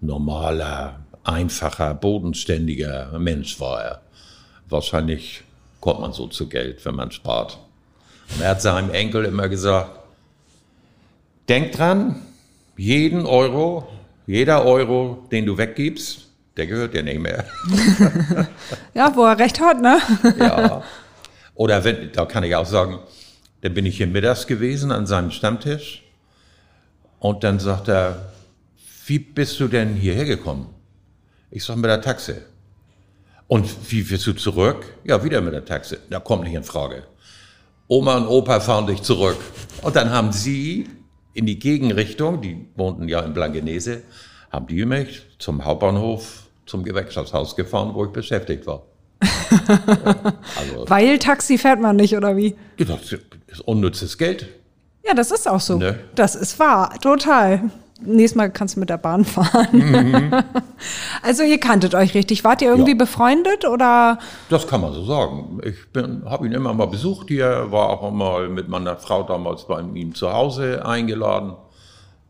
normaler, 0.00 0.98
einfacher, 1.22 1.94
bodenständiger 1.94 3.16
Mensch 3.18 3.60
war 3.60 3.82
er. 3.82 4.02
Wahrscheinlich 4.68 5.44
kommt 5.80 6.00
man 6.00 6.12
so 6.12 6.26
zu 6.26 6.48
Geld, 6.48 6.84
wenn 6.84 6.96
man 6.96 7.12
spart. 7.12 7.58
Und 8.34 8.42
er 8.42 8.50
hat 8.50 8.62
seinem 8.62 8.90
Enkel 8.90 9.24
immer 9.24 9.48
gesagt, 9.48 10.00
denk 11.48 11.72
dran, 11.72 12.22
jeden 12.76 13.24
Euro, 13.24 13.86
jeder 14.26 14.64
Euro, 14.64 15.26
den 15.30 15.46
du 15.46 15.56
weggibst, 15.56 16.27
der 16.58 16.66
gehört 16.66 16.92
dir 16.92 17.04
nicht 17.04 17.20
mehr. 17.20 17.44
ja, 18.94 19.14
wo 19.14 19.24
er 19.24 19.38
recht 19.38 19.60
hat, 19.60 19.80
ne? 19.80 20.00
ja. 20.38 20.82
Oder 21.54 21.84
wenn, 21.84 22.10
da 22.12 22.26
kann 22.26 22.42
ich 22.42 22.54
auch 22.56 22.66
sagen, 22.66 22.98
dann 23.60 23.74
bin 23.74 23.86
ich 23.86 23.96
hier 23.96 24.08
mittags 24.08 24.46
gewesen 24.46 24.90
an 24.90 25.06
seinem 25.06 25.30
Stammtisch 25.30 26.04
und 27.20 27.44
dann 27.44 27.60
sagt 27.60 27.88
er, 27.88 28.32
wie 29.06 29.20
bist 29.20 29.58
du 29.60 29.68
denn 29.68 29.94
hierher 29.94 30.24
gekommen? 30.24 30.74
Ich 31.50 31.64
sage 31.64 31.78
mit 31.78 31.88
der 31.88 32.02
Taxe. 32.02 32.42
Und 33.46 33.90
wie 33.90 34.02
bist 34.02 34.26
du 34.26 34.34
zurück? 34.34 34.84
Ja, 35.04 35.24
wieder 35.24 35.40
mit 35.40 35.54
der 35.54 35.64
Taxe. 35.64 36.00
Da 36.10 36.20
kommt 36.20 36.44
nicht 36.44 36.54
in 36.54 36.64
Frage. 36.64 37.04
Oma 37.86 38.16
und 38.18 38.26
Opa 38.26 38.60
fahren 38.60 38.86
dich 38.86 39.00
zurück. 39.02 39.38
Und 39.82 39.96
dann 39.96 40.10
haben 40.10 40.32
sie 40.32 40.88
in 41.32 41.46
die 41.46 41.58
Gegenrichtung, 41.58 42.42
die 42.42 42.66
wohnten 42.74 43.08
ja 43.08 43.20
in 43.20 43.32
Blankenese, 43.32 44.02
haben 44.50 44.66
die 44.66 44.84
mich 44.84 45.22
zum 45.38 45.64
Hauptbahnhof 45.64 46.47
zum 46.68 46.84
Gewerkschaftshaus 46.84 47.56
gefahren, 47.56 47.94
wo 47.94 48.04
ich 48.04 48.12
beschäftigt 48.12 48.66
war. 48.66 48.82
also, 49.20 50.88
Weil 50.88 51.18
Taxi 51.18 51.58
fährt 51.58 51.80
man 51.80 51.96
nicht, 51.96 52.16
oder 52.16 52.36
wie? 52.36 52.54
Das 52.76 53.12
ist 53.46 53.60
unnützes 53.60 54.18
Geld. 54.18 54.48
Ja, 55.04 55.14
das 55.14 55.30
ist 55.30 55.48
auch 55.48 55.60
so. 55.60 55.78
Ne? 55.78 55.98
Das 56.14 56.34
ist 56.34 56.58
wahr, 56.58 56.94
total. 57.00 57.70
Nächstes 58.00 58.36
Mal 58.36 58.50
kannst 58.50 58.76
du 58.76 58.80
mit 58.80 58.90
der 58.90 58.98
Bahn 58.98 59.24
fahren. 59.24 59.66
Mhm. 59.72 60.32
also 61.22 61.42
ihr 61.42 61.58
kanntet 61.58 61.96
euch 61.96 62.14
richtig. 62.14 62.44
Wart 62.44 62.62
ihr 62.62 62.68
irgendwie 62.68 62.92
ja. 62.92 62.96
befreundet 62.96 63.64
oder? 63.64 64.18
Das 64.50 64.68
kann 64.68 64.82
man 64.82 64.92
so 64.92 65.04
sagen. 65.04 65.60
Ich 65.64 65.76
habe 66.24 66.46
ihn 66.46 66.52
immer 66.52 66.74
mal 66.74 66.86
besucht 66.86 67.28
hier, 67.28 67.66
war 67.70 67.88
auch 67.88 68.08
mal 68.12 68.48
mit 68.48 68.68
meiner 68.68 68.96
Frau 68.96 69.24
damals 69.24 69.66
bei 69.66 69.80
ihm 69.80 70.14
zu 70.14 70.32
Hause 70.32 70.86
eingeladen. 70.86 71.56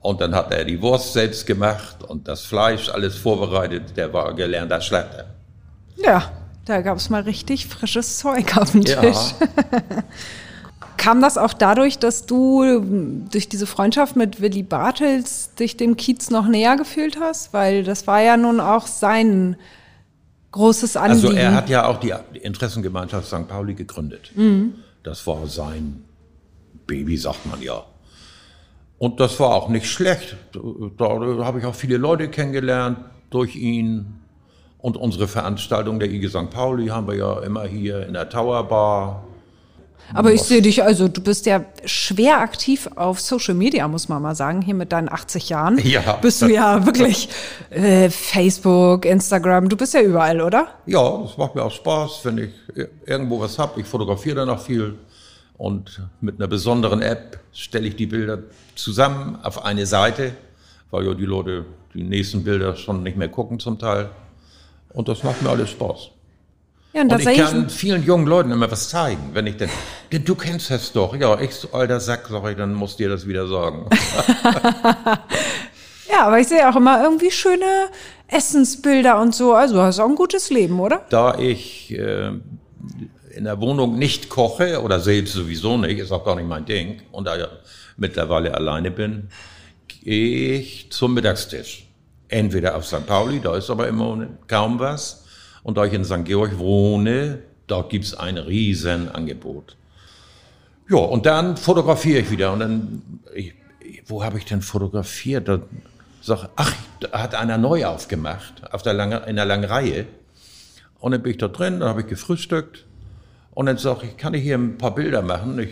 Und 0.01 0.21
dann 0.21 0.35
hat 0.35 0.53
er 0.53 0.65
die 0.65 0.81
Wurst 0.81 1.13
selbst 1.13 1.47
gemacht 1.47 2.05
und 2.05 2.29
das 2.29 2.43
Fleisch 2.43 2.89
alles 2.89 3.17
vorbereitet. 3.17 3.97
Der 3.97 4.13
war 4.13 4.33
gelernter 4.35 4.81
Schlachter. 4.81 5.27
Ja, 5.97 6.31
da 6.65 6.83
gab 6.83 6.99
es 6.99 7.11
mal 7.11 7.23
richtig 7.23 7.67
frisches 7.67 8.19
Zeug 8.19 8.57
auf 8.57 8.73
dem 8.73 8.85
Tisch. 8.85 8.97
Ja. 9.01 9.15
Kam 10.97 11.23
das 11.23 11.39
auch 11.39 11.53
dadurch, 11.53 11.99
dass 11.99 12.27
du 12.27 13.25
durch 13.31 13.49
diese 13.49 13.67
Freundschaft 13.67 14.17
mit 14.17 14.41
Willy 14.41 14.65
Bartels 14.65 15.55
dich 15.55 15.77
dem 15.77 15.97
Kiez 15.97 16.31
noch 16.31 16.47
näher 16.47 16.77
gefühlt 16.77 17.19
hast? 17.21 17.53
Weil 17.53 17.85
das 17.85 18.07
war 18.07 18.21
ja 18.21 18.37
nun 18.37 18.61
auch 18.61 18.87
sein 18.87 19.57
großes 20.53 20.97
Anliegen. 20.97 21.29
Also 21.29 21.37
er 21.37 21.55
hat 21.55 21.69
ja 21.69 21.87
auch 21.87 22.01
die 22.01 22.13
Interessengemeinschaft 22.41 23.29
St. 23.29 23.47
Pauli 23.49 23.75
gegründet. 23.75 24.33
Mhm. 24.35 24.75
Das 25.03 25.27
war 25.27 25.47
sein 25.47 26.05
Baby, 26.87 27.17
sagt 27.17 27.47
man 27.47 27.63
ja. 27.63 27.85
Und 28.99 29.21
das 29.21 29.39
war 29.39 29.55
auch 29.55 29.69
nicht 29.69 29.87
schlecht. 29.87 30.37
Da 30.53 31.09
habe 31.09 31.59
ich 31.61 31.65
auch 31.65 31.75
viele 31.75 31.97
Leute 31.99 32.29
kennengelernt 32.29 32.99
durch 33.31 33.57
ihn. 33.57 34.15
Und 34.79 34.97
unsere 34.97 35.27
Veranstaltung 35.27 35.99
der 35.99 36.11
IG 36.11 36.29
St. 36.29 36.51
Pauli 36.51 36.89
haben 36.89 37.09
wir 37.09 37.17
ja 37.17 37.41
immer 37.41 37.65
hier 37.65 38.07
in 38.07 38.15
der 38.15 38.29
Tower 38.29 38.63
Bar. 38.65 39.25
Aber 40.15 40.33
ich 40.33 40.43
sehe 40.43 40.63
dich, 40.63 40.83
also 40.83 41.09
du 41.09 41.21
bist 41.21 41.45
ja 41.47 41.65
schwer 41.85 42.39
aktiv 42.39 42.89
auf 42.97 43.21
Social 43.21 43.55
Media, 43.55 43.87
muss 43.89 44.09
man 44.09 44.23
mal 44.23 44.35
sagen, 44.35 44.63
hier 44.63 44.75
mit 44.75 44.93
deinen 44.93 45.11
80 45.13 45.49
Jahren. 45.49 45.79
Ja. 45.89 46.19
Bist 46.21 46.43
du 46.43 46.47
ja 46.47 46.85
wirklich 46.85 47.29
äh, 47.71 48.11
Facebook, 48.11 49.05
Instagram, 49.07 49.69
du 49.69 49.77
bist 49.77 49.95
ja 49.95 50.03
überall, 50.03 50.41
oder? 50.43 50.69
Ja, 50.87 51.19
das 51.23 51.37
macht 51.39 51.55
mir 51.55 51.63
auch 51.63 51.71
Spaß, 51.73 52.21
wenn 52.25 52.39
ich 52.39 52.51
irgendwo 53.07 53.41
was 53.41 53.59
habe. 53.59 53.81
Ich 53.81 53.87
fotografiere 53.87 54.37
dann 54.37 54.51
auch 54.51 54.61
viel. 54.61 54.99
Und 55.59 56.03
mit 56.21 56.37
einer 56.37 56.47
besonderen 56.47 57.03
App 57.03 57.41
stelle 57.53 57.89
ich 57.89 57.97
die 57.97 58.07
Bilder 58.07 58.39
zusammen 58.77 59.37
auf 59.43 59.65
eine 59.65 59.87
Seite, 59.87 60.33
weil 60.91 61.05
ja 61.05 61.15
die 61.15 61.27
Leute 61.27 61.67
die 61.95 62.05
nächsten 62.05 62.45
Bilder 62.45 62.77
schon 62.77 63.03
nicht 63.03 63.17
mehr 63.17 63.29
gucken 63.29 63.59
zum 63.59 63.79
Teil. 63.79 64.09
Und 64.91 65.09
das 65.09 65.25
macht 65.25 65.43
mir 65.43 65.51
alles 65.51 65.71
Spaß. 65.71 66.11
Ja, 66.93 67.03
und, 67.03 67.13
und 67.13 67.27
ich 67.27 67.39
kann 67.39 67.69
vielen 67.69 68.05
jungen 68.05 68.27
Leuten 68.27 68.51
immer 68.51 68.71
was 68.71 68.89
zeigen, 68.89 69.31
wenn 69.35 69.47
ich 69.47 69.57
denn, 69.57 69.69
du 70.11 70.35
kennst 70.35 70.71
das 70.71 70.93
doch, 70.93 71.15
ja, 71.15 71.39
ich 71.39 71.51
alter 71.73 72.01
Sack, 72.01 72.29
sag 72.31 72.49
ich, 72.51 72.57
dann 72.57 72.73
muss 72.73 72.97
dir 72.97 73.09
das 73.11 73.27
wieder 73.27 73.47
sagen. 73.47 73.87
ja, 76.11 76.27
aber 76.27 76.41
ich 76.41 76.49
sehe 76.49 76.69
auch 76.69 76.77
immer 76.77 77.03
irgendwie 77.03 77.31
schöne 77.31 77.91
Essensbilder 78.29 79.21
und 79.21 79.35
so, 79.35 79.53
also 79.53 79.83
hast 79.83 80.01
auch 80.01 80.09
ein 80.09 80.15
gutes 80.15 80.49
Leben, 80.51 80.81
oder? 80.81 81.05
Da 81.11 81.39
ich 81.39 81.93
äh, 81.93 82.33
in 83.39 83.45
der 83.45 83.61
Wohnung 83.61 83.97
nicht 83.97 84.29
koche 84.29 84.83
oder 84.83 84.99
selbst 84.99 85.33
sowieso 85.35 85.79
nicht, 85.79 86.01
ist 86.01 86.11
auch 86.11 86.25
gar 86.25 86.35
nicht 86.35 86.49
mein 86.49 86.65
Ding 86.65 87.03
und 87.13 87.29
da 87.29 87.37
ja 87.37 87.47
mittlerweile 87.97 88.53
alleine 88.53 88.91
bin, 88.91 89.29
gehe 89.87 90.59
ich 90.59 90.91
zum 90.91 91.15
Mittagstisch. 91.15 91.87
Entweder 92.27 92.75
auf 92.75 92.85
St. 92.85 93.07
Pauli, 93.07 93.41
da 93.41 93.57
ist 93.57 93.71
aber 93.71 93.87
immer 93.87 94.27
kaum 94.49 94.81
was. 94.81 95.25
Und 95.63 95.79
da 95.79 95.85
ich 95.85 95.93
in 95.93 96.05
St. 96.05 96.25
Georg 96.25 96.59
wohne, 96.59 97.39
da 97.69 97.83
gibt's 97.83 98.13
ein 98.13 98.39
Riesenangebot. 98.39 99.77
Ja, 100.91 100.97
und 100.97 101.25
dann 101.25 101.57
fotografiere 101.57 102.21
ich 102.21 102.31
wieder. 102.33 102.53
Und 102.53 102.59
dann, 102.59 103.03
ich, 103.35 103.55
wo 104.07 104.25
habe 104.25 104.39
ich 104.39 104.47
denn 104.47 104.63
fotografiert? 104.63 105.47
Da 105.47 105.61
sag, 106.21 106.49
ach, 106.57 106.75
da 107.01 107.23
hat 107.23 107.37
einer 107.37 107.57
neu 107.57 107.87
aufgemacht, 107.87 108.73
auf 108.73 108.83
der 108.83 108.95
lange, 108.95 109.19
in 109.27 109.37
der 109.37 109.45
langen 109.45 109.65
Reihe. 109.65 110.07
Und 110.99 111.13
dann 111.13 111.23
bin 111.23 111.31
ich 111.31 111.39
da 111.39 111.47
drin, 111.47 111.81
dann 111.81 111.89
habe 111.89 112.01
ich 112.01 112.09
gefrühstückt. 112.09 112.85
Und 113.59 113.67
dann 113.67 113.77
sage 113.77 114.03
ich, 114.05 114.17
kann 114.17 114.35
ich 114.35 114.45
hier 114.45 114.57
ein 114.57 114.79
paar 114.79 114.95
Bilder 114.95 115.21
machen? 115.21 115.59
Ich, 115.59 115.71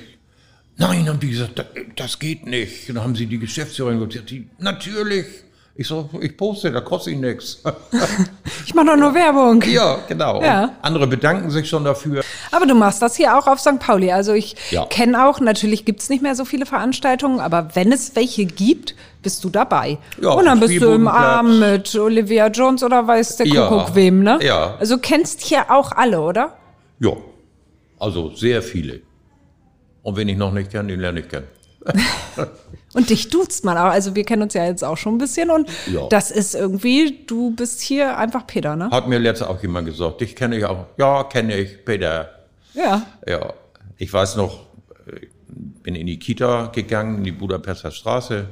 nein, 0.76 1.08
haben 1.08 1.20
die 1.20 1.30
gesagt, 1.30 1.64
das 1.94 2.18
geht 2.18 2.44
nicht. 2.44 2.88
Und 2.88 2.96
dann 2.96 3.04
haben 3.04 3.14
sie 3.14 3.26
die 3.26 3.38
Geschäftsführerin 3.38 4.04
gesagt, 4.04 4.28
die, 4.28 4.48
natürlich. 4.58 5.24
Ich 5.76 5.86
so, 5.86 6.10
ich 6.20 6.36
poste, 6.36 6.72
da 6.72 6.80
kostet 6.80 7.12
ihnen 7.12 7.22
nichts. 7.22 7.62
Ich 8.66 8.74
mache 8.74 8.86
doch 8.86 8.96
nur 8.96 9.14
Werbung. 9.14 9.62
Ja, 9.62 9.98
genau. 10.08 10.42
Ja. 10.42 10.72
Andere 10.82 11.06
bedanken 11.06 11.50
sich 11.50 11.68
schon 11.68 11.84
dafür. 11.84 12.24
Aber 12.50 12.66
du 12.66 12.74
machst 12.74 13.00
das 13.00 13.14
hier 13.14 13.38
auch 13.38 13.46
auf 13.46 13.60
St. 13.60 13.78
Pauli. 13.78 14.10
Also 14.10 14.32
ich 14.32 14.56
ja. 14.72 14.84
kenne 14.86 15.24
auch, 15.24 15.38
natürlich 15.38 15.84
gibt 15.84 16.00
es 16.00 16.08
nicht 16.08 16.20
mehr 16.20 16.34
so 16.34 16.44
viele 16.44 16.66
Veranstaltungen, 16.66 17.38
aber 17.38 17.68
wenn 17.74 17.92
es 17.92 18.16
welche 18.16 18.46
gibt, 18.46 18.96
bist 19.22 19.44
du 19.44 19.48
dabei. 19.48 19.98
Ja, 20.20 20.30
Und 20.30 20.46
dann 20.46 20.58
bist 20.58 20.82
du 20.82 20.88
im 20.90 21.06
Arm 21.06 21.60
mit 21.60 21.94
Olivia 21.94 22.48
Jones 22.48 22.82
oder 22.82 23.06
weiß 23.06 23.36
der 23.36 23.46
Kuckuck 23.46 23.88
ja. 23.90 23.94
wem, 23.94 24.24
ne? 24.24 24.40
Ja. 24.42 24.74
Also 24.80 24.98
kennst 24.98 25.42
hier 25.42 25.70
auch 25.70 25.92
alle, 25.92 26.20
oder? 26.20 26.56
Ja. 26.98 27.12
Also 27.98 28.34
sehr 28.34 28.62
viele. 28.62 29.00
Und 30.02 30.16
wen 30.16 30.28
ich 30.28 30.36
noch 30.36 30.52
nicht 30.52 30.70
kenne, 30.70 30.88
den 30.88 31.00
lerne 31.00 31.20
ich 31.20 31.28
kennen. 31.28 31.48
und 32.94 33.10
dich 33.10 33.28
duzt 33.28 33.64
man 33.64 33.76
auch. 33.76 33.90
Also 33.90 34.14
wir 34.14 34.24
kennen 34.24 34.42
uns 34.42 34.54
ja 34.54 34.64
jetzt 34.64 34.84
auch 34.84 34.96
schon 34.96 35.14
ein 35.14 35.18
bisschen 35.18 35.50
und 35.50 35.68
ja. 35.92 36.08
das 36.08 36.30
ist 36.30 36.54
irgendwie, 36.54 37.24
du 37.26 37.52
bist 37.52 37.80
hier 37.80 38.18
einfach 38.18 38.46
Peter, 38.46 38.74
ne? 38.76 38.90
Hat 38.90 39.08
mir 39.08 39.18
letztes 39.18 39.46
auch 39.46 39.60
jemand 39.62 39.86
gesagt, 39.86 40.20
dich 40.20 40.34
kenne 40.34 40.58
ich 40.58 40.64
auch. 40.64 40.86
Ja, 40.98 41.24
kenne 41.24 41.56
ich, 41.56 41.84
Peter. 41.84 42.30
Ja. 42.74 43.06
Ja. 43.26 43.52
Ich 43.98 44.12
weiß 44.12 44.36
noch, 44.36 44.66
bin 45.82 45.94
in 45.94 46.06
die 46.06 46.18
Kita 46.18 46.66
gegangen, 46.66 47.18
in 47.18 47.24
die 47.24 47.32
Budapester 47.32 47.90
Straße, 47.90 48.46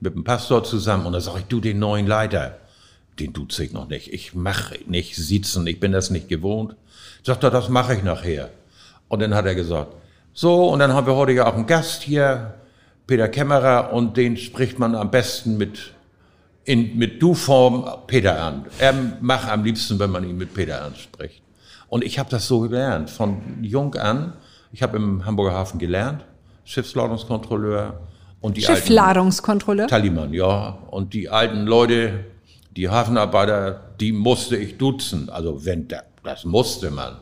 mit 0.00 0.14
dem 0.14 0.24
Pastor 0.24 0.64
zusammen 0.64 1.06
und 1.06 1.12
da 1.12 1.20
sage 1.20 1.40
ich, 1.40 1.44
du, 1.44 1.60
den 1.60 1.78
neuen 1.78 2.06
Leiter, 2.06 2.58
den 3.18 3.32
duze 3.32 3.64
ich 3.64 3.72
noch 3.72 3.88
nicht. 3.88 4.12
Ich 4.12 4.34
mache 4.34 4.78
nicht 4.86 5.16
sitzen, 5.16 5.66
ich 5.66 5.80
bin 5.80 5.92
das 5.92 6.10
nicht 6.10 6.28
gewohnt. 6.28 6.76
Sagt 7.26 7.42
er, 7.42 7.50
das 7.50 7.68
mache 7.68 7.96
ich 7.96 8.04
nachher. 8.04 8.50
Und 9.08 9.20
dann 9.20 9.34
hat 9.34 9.46
er 9.46 9.56
gesagt, 9.56 9.96
so, 10.32 10.68
und 10.68 10.78
dann 10.78 10.92
haben 10.92 11.08
wir 11.08 11.16
heute 11.16 11.32
ja 11.32 11.48
auch 11.48 11.54
einen 11.54 11.66
Gast 11.66 12.04
hier, 12.04 12.54
Peter 13.08 13.26
Kämmerer, 13.26 13.92
und 13.92 14.16
den 14.16 14.36
spricht 14.36 14.78
man 14.78 14.94
am 14.94 15.10
besten 15.10 15.56
mit, 15.56 15.92
in, 16.62 16.96
mit 16.96 17.20
Du-Form 17.20 17.84
Peter 18.06 18.40
an. 18.40 18.66
Er 18.78 18.94
macht 19.20 19.48
am 19.48 19.64
liebsten, 19.64 19.98
wenn 19.98 20.12
man 20.12 20.22
ihn 20.22 20.36
mit 20.36 20.54
Peter 20.54 20.84
anspricht. 20.84 21.42
Und 21.88 22.04
ich 22.04 22.20
habe 22.20 22.30
das 22.30 22.46
so 22.46 22.60
gelernt, 22.60 23.10
von 23.10 23.58
jung 23.60 23.96
an. 23.96 24.34
Ich 24.70 24.84
habe 24.84 24.96
im 24.96 25.26
Hamburger 25.26 25.56
Hafen 25.56 25.80
gelernt, 25.80 26.24
Schiffsladungskontrolleur. 26.64 27.98
Und 28.40 28.56
die 28.56 28.62
Schiffladungskontrolleur? 28.62 29.88
Taliman, 29.88 30.32
ja. 30.32 30.78
Und 30.92 31.12
die 31.12 31.28
alten 31.28 31.66
Leute, 31.66 32.24
die 32.76 32.88
Hafenarbeiter, 32.88 33.80
die 33.98 34.12
musste 34.12 34.56
ich 34.56 34.78
duzen. 34.78 35.28
Also 35.28 35.64
wenn, 35.64 35.88
das 36.26 36.44
musste 36.44 36.90
man. 36.90 37.16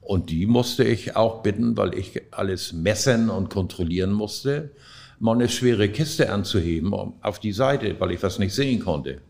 Und 0.00 0.30
die 0.30 0.46
musste 0.46 0.82
ich 0.82 1.14
auch 1.14 1.42
bitten, 1.42 1.76
weil 1.76 1.94
ich 1.94 2.20
alles 2.32 2.72
messen 2.72 3.30
und 3.30 3.50
kontrollieren 3.50 4.12
musste, 4.12 4.72
mal 5.20 5.34
eine 5.34 5.48
schwere 5.48 5.88
Kiste 5.88 6.32
anzuheben 6.32 6.92
auf 7.22 7.38
die 7.38 7.52
Seite, 7.52 7.94
weil 8.00 8.10
ich 8.10 8.22
was 8.22 8.40
nicht 8.40 8.54
sehen 8.54 8.80
konnte. 8.80 9.20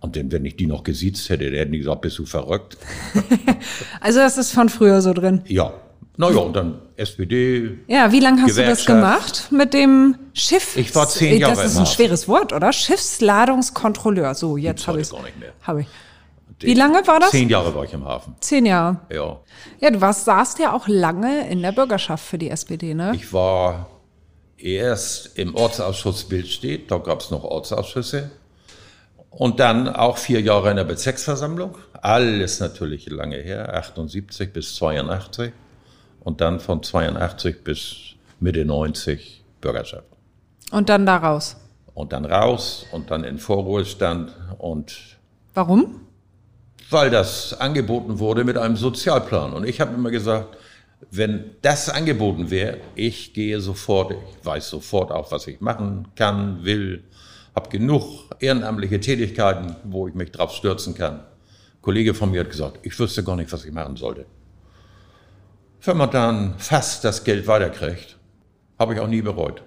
Und 0.00 0.16
denn, 0.16 0.30
wenn 0.32 0.44
ich 0.44 0.56
die 0.56 0.66
noch 0.66 0.82
gesiezt 0.82 1.28
hätte, 1.28 1.44
hätten 1.44 1.72
die 1.72 1.78
gesagt, 1.78 2.00
bist 2.00 2.18
du 2.18 2.26
verrückt? 2.26 2.76
also 4.00 4.18
das 4.18 4.36
ist 4.36 4.52
von 4.52 4.68
früher 4.68 5.00
so 5.00 5.12
drin? 5.12 5.42
Ja. 5.46 5.72
Naja, 6.18 6.38
und 6.38 6.56
dann 6.56 6.80
SPD. 6.96 7.78
Ja, 7.88 8.10
wie 8.10 8.20
lange 8.20 8.42
hast 8.42 8.56
du 8.56 8.64
das 8.64 8.86
gemacht 8.86 9.48
mit 9.50 9.74
dem 9.74 10.16
Schiff? 10.32 10.76
Ich 10.76 10.94
war 10.94 11.06
zehn 11.08 11.38
Jahre 11.38 11.56
Das 11.56 11.72
ist 11.72 11.76
ein 11.76 11.86
schweres 11.86 12.26
Wort, 12.26 12.54
oder? 12.54 12.72
Schiffsladungskontrolleur. 12.72 14.34
So, 14.34 14.56
jetzt 14.56 14.86
habe 14.86 15.00
ich 15.00 15.10
gar 15.10 15.22
nicht 15.22 15.38
mehr. 15.38 15.52
Habe 15.62 15.82
ich. 15.82 15.88
Wie 16.60 16.74
lange 16.74 17.06
war 17.06 17.20
das? 17.20 17.30
Zehn 17.30 17.48
Jahre 17.48 17.74
war 17.74 17.84
ich 17.84 17.92
im 17.92 18.04
Hafen. 18.04 18.34
Zehn 18.40 18.64
Jahre. 18.64 19.00
Ja. 19.12 19.40
Ja, 19.80 19.90
du 19.90 20.00
warst, 20.00 20.24
saßt 20.24 20.58
ja 20.58 20.72
auch 20.72 20.88
lange 20.88 21.48
in 21.48 21.60
der 21.60 21.72
Bürgerschaft 21.72 22.24
für 22.24 22.38
die 22.38 22.50
SPD, 22.50 22.94
ne? 22.94 23.12
Ich 23.14 23.32
war 23.32 23.90
erst 24.56 25.38
im 25.38 25.54
Ortsausschuss 25.54 26.24
Bildstedt, 26.24 26.90
da 26.90 26.98
gab 26.98 27.20
es 27.20 27.30
noch 27.30 27.44
Ortsausschüsse. 27.44 28.30
Und 29.30 29.60
dann 29.60 29.88
auch 29.88 30.16
vier 30.16 30.40
Jahre 30.40 30.70
in 30.70 30.76
der 30.76 30.84
Bezirksversammlung. 30.84 31.76
Alles 31.92 32.58
natürlich 32.60 33.10
lange 33.10 33.36
her, 33.36 33.74
78 33.74 34.50
bis 34.50 34.76
82. 34.76 35.52
Und 36.20 36.40
dann 36.40 36.58
von 36.58 36.82
82 36.82 37.62
bis 37.62 37.96
Mitte 38.40 38.64
90 38.64 39.44
Bürgerschaft. 39.60 40.06
Und 40.70 40.88
dann 40.88 41.04
da 41.04 41.18
raus? 41.18 41.56
Und 41.92 42.12
dann 42.12 42.24
raus 42.24 42.86
und 42.92 43.10
dann 43.10 43.24
in 43.24 43.38
Vorruhestand 43.38 44.32
und. 44.58 45.18
Warum? 45.52 46.05
Weil 46.90 47.10
das 47.10 47.52
angeboten 47.54 48.18
wurde 48.18 48.44
mit 48.44 48.56
einem 48.56 48.76
Sozialplan. 48.76 49.52
Und 49.52 49.66
ich 49.66 49.80
habe 49.80 49.94
immer 49.94 50.10
gesagt, 50.10 50.56
wenn 51.10 51.56
das 51.62 51.88
angeboten 51.88 52.50
wäre, 52.50 52.78
ich 52.94 53.34
gehe 53.34 53.60
sofort, 53.60 54.12
ich 54.12 54.44
weiß 54.44 54.70
sofort 54.70 55.10
auch, 55.10 55.30
was 55.32 55.46
ich 55.46 55.60
machen 55.60 56.08
kann, 56.16 56.64
will, 56.64 57.04
habe 57.54 57.70
genug 57.70 58.30
ehrenamtliche 58.38 59.00
Tätigkeiten, 59.00 59.76
wo 59.84 60.08
ich 60.08 60.14
mich 60.14 60.30
drauf 60.30 60.52
stürzen 60.52 60.94
kann. 60.94 61.20
Ein 61.20 61.82
Kollege 61.82 62.14
von 62.14 62.30
mir 62.30 62.40
hat 62.40 62.50
gesagt, 62.50 62.80
ich 62.82 62.98
wüsste 62.98 63.24
gar 63.24 63.36
nicht, 63.36 63.52
was 63.52 63.64
ich 63.64 63.72
machen 63.72 63.96
sollte. 63.96 64.26
Wenn 65.82 65.96
man 65.96 66.10
dann 66.10 66.54
fast 66.58 67.04
das 67.04 67.24
Geld 67.24 67.46
weiterkriegt, 67.46 68.16
habe 68.78 68.94
ich 68.94 69.00
auch 69.00 69.06
nie 69.06 69.22
bereut. 69.22 69.62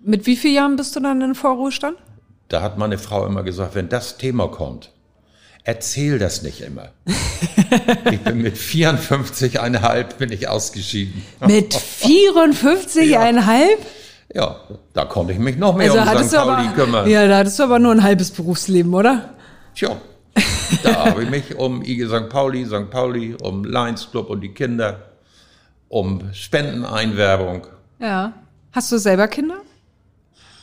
Mit 0.00 0.26
wie 0.26 0.36
vielen 0.36 0.54
Jahren 0.54 0.76
bist 0.76 0.94
du 0.96 1.00
dann 1.00 1.20
in 1.20 1.34
Vorruhestand? 1.34 1.98
Da 2.48 2.62
hat 2.62 2.78
meine 2.78 2.98
Frau 2.98 3.26
immer 3.26 3.42
gesagt, 3.42 3.74
wenn 3.74 3.88
das 3.88 4.16
Thema 4.16 4.48
kommt, 4.48 4.92
erzähl 5.68 6.18
das 6.18 6.40
nicht 6.40 6.62
immer. 6.62 6.88
ich 8.10 8.20
bin 8.20 8.40
mit 8.40 8.56
54,5 8.56 10.14
bin 10.14 10.32
ich 10.32 10.48
ausgeschieden. 10.48 11.22
Mit 11.46 11.74
54,5? 11.74 13.02
ja. 13.04 13.30
ja, 14.32 14.60
da 14.94 15.04
konnte 15.04 15.34
ich 15.34 15.38
mich 15.38 15.58
noch 15.58 15.76
mehr 15.76 15.92
also 15.92 16.10
um 16.10 16.26
St. 16.26 16.36
Pauli 16.36 16.50
aber, 16.50 16.74
kümmern. 16.74 17.10
Ja, 17.10 17.28
da 17.28 17.36
hattest 17.36 17.58
du 17.58 17.64
aber 17.64 17.78
nur 17.78 17.92
ein 17.92 18.02
halbes 18.02 18.30
Berufsleben, 18.30 18.94
oder? 18.94 19.34
Tja, 19.74 20.00
da 20.82 21.04
habe 21.04 21.24
ich 21.24 21.28
mich 21.28 21.54
um 21.56 21.82
IG 21.84 22.06
St. 22.06 22.30
Pauli, 22.30 22.64
St. 22.64 22.88
Pauli, 22.88 23.36
um 23.42 23.64
Lions 23.64 24.10
Club 24.10 24.30
und 24.30 24.40
die 24.40 24.54
Kinder, 24.54 25.10
um 25.88 26.32
Spendeneinwerbung. 26.32 27.66
Ja. 28.00 28.32
Hast 28.72 28.90
du 28.90 28.96
selber 28.96 29.28
Kinder? 29.28 29.60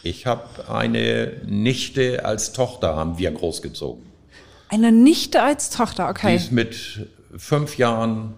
Ich 0.01 0.25
habe 0.25 0.67
eine 0.67 1.33
Nichte 1.45 2.25
als 2.25 2.53
Tochter, 2.53 2.95
haben 2.95 3.19
wir 3.19 3.29
großgezogen. 3.29 4.14
Eine 4.75 4.91
Nichte 4.91 5.41
als 5.41 5.69
Tochter, 5.69 6.09
okay. 6.09 6.31
Die 6.31 6.35
ist 6.35 6.51
mit 6.51 6.75
fünf 7.37 7.77
Jahren 7.77 8.33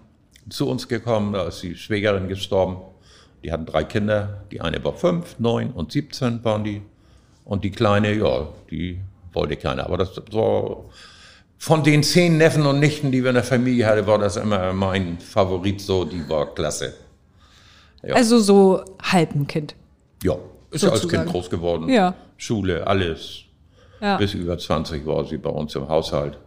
zu 0.48 0.68
uns 0.68 0.86
gekommen, 0.86 1.32
da 1.32 1.48
ist 1.48 1.64
die 1.64 1.74
Schwägerin 1.74 2.28
gestorben. 2.28 2.76
Die 3.42 3.50
hatten 3.50 3.66
drei 3.66 3.82
Kinder, 3.82 4.44
die 4.52 4.60
eine 4.60 4.82
war 4.84 4.92
fünf, 4.92 5.40
neun 5.40 5.72
und 5.72 5.90
17 5.90 6.44
waren 6.44 6.62
die. 6.62 6.80
Und 7.44 7.64
die 7.64 7.72
kleine, 7.72 8.14
ja, 8.14 8.46
die 8.70 9.00
wollte 9.32 9.56
keiner. 9.56 9.86
Aber 9.86 9.96
das 9.96 10.16
war 10.30 10.84
von 11.56 11.82
den 11.82 12.04
zehn 12.04 12.38
Neffen 12.38 12.66
und 12.66 12.78
Nichten, 12.78 13.10
die 13.10 13.24
wir 13.24 13.30
in 13.30 13.34
der 13.34 13.42
Familie 13.42 13.86
hatten, 13.86 14.06
war 14.06 14.18
das 14.18 14.36
immer 14.36 14.72
mein 14.72 15.18
Favorit 15.18 15.80
so, 15.80 16.04
die 16.04 16.28
war 16.28 16.54
klasse. 16.54 16.94
Ja. 18.04 18.14
Also 18.14 18.38
so 18.38 18.84
halb 19.02 19.34
ein 19.34 19.48
Kind. 19.48 19.74
Ja, 20.22 20.36
ist 20.70 20.84
ja 20.84 20.90
als 20.90 21.08
Kind 21.08 21.26
groß 21.26 21.50
geworden. 21.50 21.88
Ja. 21.88 22.14
Schule, 22.36 22.86
alles. 22.86 23.47
Ja. 24.00 24.16
Bis 24.16 24.34
über 24.34 24.58
20 24.58 25.06
war 25.06 25.24
sie 25.24 25.38
bei 25.38 25.50
uns 25.50 25.74
im 25.74 25.88
Haushalt. 25.88 26.38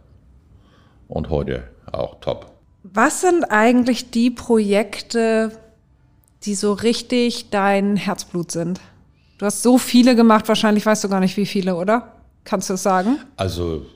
Und 1.08 1.28
heute 1.28 1.64
auch 1.90 2.20
top. 2.20 2.52
Was 2.82 3.20
sind 3.20 3.44
eigentlich 3.44 4.10
die 4.10 4.30
Projekte, 4.30 5.52
die 6.44 6.54
so 6.54 6.72
richtig 6.72 7.50
dein 7.50 7.96
Herzblut 7.96 8.50
sind? 8.50 8.80
Du 9.38 9.46
hast 9.46 9.62
so 9.62 9.78
viele 9.78 10.16
gemacht, 10.16 10.48
wahrscheinlich 10.48 10.86
weißt 10.86 11.04
du 11.04 11.08
gar 11.08 11.20
nicht, 11.20 11.36
wie 11.36 11.46
viele, 11.46 11.76
oder? 11.76 12.16
Kannst 12.44 12.70
du 12.70 12.74
es 12.74 12.82
sagen? 12.82 13.18
Also 13.36 13.86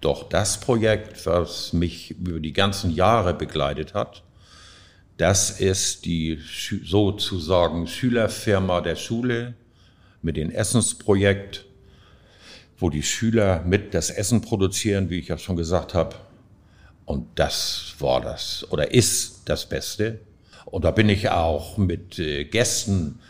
doch 0.00 0.28
das 0.28 0.60
Projekt, 0.60 1.26
was 1.26 1.72
mich 1.72 2.10
über 2.12 2.40
die 2.40 2.52
ganzen 2.52 2.90
Jahre 2.90 3.34
begleitet 3.34 3.94
hat, 3.94 4.22
das 5.16 5.60
ist 5.60 6.04
die 6.04 6.38
sozusagen 6.84 7.86
Schülerfirma 7.86 8.80
der 8.80 8.96
Schule 8.96 9.54
mit 10.22 10.36
dem 10.36 10.50
Essensprojekt 10.50 11.64
wo 12.82 12.90
die 12.90 13.02
Schüler 13.02 13.62
mit 13.64 13.94
das 13.94 14.10
Essen 14.10 14.42
produzieren, 14.42 15.08
wie 15.08 15.20
ich 15.20 15.28
ja 15.28 15.38
schon 15.38 15.56
gesagt 15.56 15.94
habe. 15.94 16.16
Und 17.04 17.26
das 17.36 17.94
war 18.00 18.20
das 18.20 18.66
oder 18.70 18.92
ist 18.92 19.42
das 19.44 19.66
Beste. 19.66 20.18
Und 20.66 20.84
da 20.84 20.90
bin 20.90 21.08
ich 21.08 21.30
auch 21.30 21.78
mit 21.78 22.18
äh, 22.18 22.44
Gästen 22.44 23.20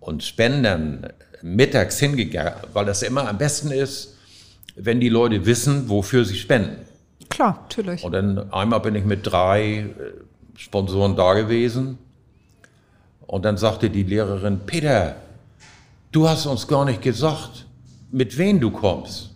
und 0.00 0.22
Spendern 0.22 1.08
mittags 1.42 1.98
hingegangen, 1.98 2.54
weil 2.72 2.84
das 2.84 3.02
immer 3.02 3.28
am 3.28 3.38
besten 3.38 3.70
ist, 3.70 4.16
wenn 4.76 5.00
die 5.00 5.08
Leute 5.08 5.44
wissen, 5.46 5.88
wofür 5.88 6.24
sie 6.24 6.36
spenden. 6.36 6.76
Klar, 7.28 7.60
natürlich. 7.62 8.02
Und 8.04 8.12
dann 8.12 8.52
einmal 8.52 8.80
bin 8.80 8.94
ich 8.94 9.04
mit 9.04 9.26
drei 9.26 9.78
äh, 9.78 9.88
Sponsoren 10.56 11.16
da 11.16 11.34
gewesen. 11.34 11.98
Und 13.26 13.44
dann 13.44 13.56
sagte 13.56 13.90
die 13.90 14.02
Lehrerin, 14.02 14.60
Peter, 14.66 15.16
du 16.12 16.28
hast 16.28 16.46
uns 16.46 16.68
gar 16.68 16.84
nicht 16.84 17.02
gesagt, 17.02 17.63
mit 18.14 18.38
wem 18.38 18.60
du 18.60 18.70
kommst, 18.70 19.30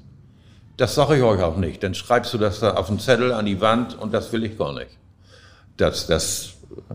das 0.76 0.94
sage 0.94 1.16
ich 1.16 1.22
euch 1.22 1.42
auch 1.42 1.56
nicht. 1.56 1.82
Dann 1.82 1.94
schreibst 1.94 2.32
du 2.32 2.38
das 2.38 2.60
da 2.60 2.74
auf 2.74 2.86
den 2.86 3.00
Zettel 3.00 3.32
an 3.32 3.44
die 3.44 3.60
Wand 3.60 3.98
und 3.98 4.14
das 4.14 4.32
will 4.32 4.44
ich 4.44 4.56
gar 4.56 4.72
nicht. 4.72 4.96
Dass 5.76 6.06
das 6.06 6.54
äh, 6.88 6.94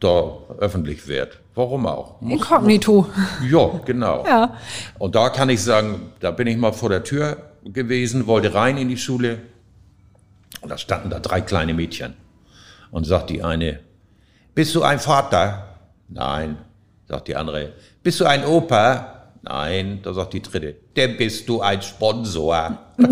da 0.00 0.36
öffentlich 0.58 1.08
wird. 1.08 1.40
Warum 1.54 1.86
auch? 1.86 2.20
Muss, 2.20 2.32
Inkognito. 2.32 3.06
Ja, 3.50 3.80
genau. 3.86 4.24
Ja. 4.26 4.58
Und 4.98 5.14
da 5.14 5.30
kann 5.30 5.48
ich 5.48 5.62
sagen, 5.62 6.12
da 6.20 6.30
bin 6.30 6.46
ich 6.46 6.58
mal 6.58 6.72
vor 6.72 6.90
der 6.90 7.02
Tür 7.04 7.38
gewesen, 7.64 8.26
wollte 8.26 8.52
rein 8.52 8.76
in 8.76 8.90
die 8.90 8.98
Schule 8.98 9.38
und 10.60 10.68
da 10.68 10.76
standen 10.76 11.08
da 11.08 11.20
drei 11.20 11.40
kleine 11.40 11.72
Mädchen. 11.72 12.14
Und 12.90 13.04
sagt 13.04 13.30
die 13.30 13.42
eine, 13.42 13.80
bist 14.54 14.74
du 14.74 14.82
ein 14.82 14.98
Vater? 14.98 15.78
Nein. 16.08 16.58
Sagt 17.08 17.28
die 17.28 17.36
andere, 17.36 17.72
bist 18.02 18.20
du 18.20 18.26
ein 18.26 18.44
Opa? 18.44 19.23
Nein, 19.46 20.00
da 20.02 20.14
sagt 20.14 20.32
die 20.32 20.40
dritte, 20.40 20.74
dann 20.94 21.18
bist 21.18 21.46
du 21.48 21.60
ein 21.60 21.82
Sponsor. 21.82 22.78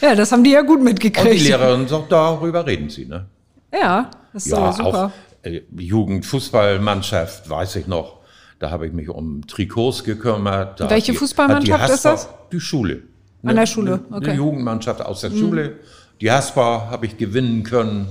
ja, 0.00 0.14
das 0.14 0.32
haben 0.32 0.42
die 0.42 0.52
ja 0.52 0.62
gut 0.62 0.82
mitgekriegt. 0.82 1.26
Und 1.26 1.38
die 1.38 1.44
Lehrerin 1.48 1.86
sagt, 1.86 2.10
darüber 2.10 2.66
reden 2.66 2.88
sie, 2.88 3.04
ne? 3.04 3.26
Ja, 3.70 4.10
das 4.32 4.46
ist 4.46 4.52
ja, 4.52 4.72
super. 4.72 5.12
Auch, 5.42 5.46
äh, 5.46 5.62
Jugendfußballmannschaft, 5.76 7.50
weiß 7.50 7.76
ich 7.76 7.86
noch. 7.86 8.20
Da 8.58 8.70
habe 8.70 8.86
ich 8.86 8.94
mich 8.94 9.10
um 9.10 9.46
Trikots 9.46 10.02
gekümmert. 10.02 10.80
Da 10.80 10.88
Welche 10.88 11.12
die, 11.12 11.18
Fußballmannschaft 11.18 11.90
ist 11.90 12.04
das? 12.06 12.28
Die 12.50 12.60
Schule. 12.60 13.02
Ne, 13.42 13.50
An 13.50 13.56
der 13.56 13.66
Schule, 13.66 14.00
okay. 14.10 14.30
Eine 14.30 14.34
Jugendmannschaft 14.34 15.02
aus 15.02 15.20
der 15.20 15.30
mhm. 15.30 15.38
Schule. 15.38 15.78
Die 16.22 16.30
Haspa 16.30 16.88
habe 16.90 17.04
ich 17.04 17.18
gewinnen 17.18 17.64
können, 17.64 18.06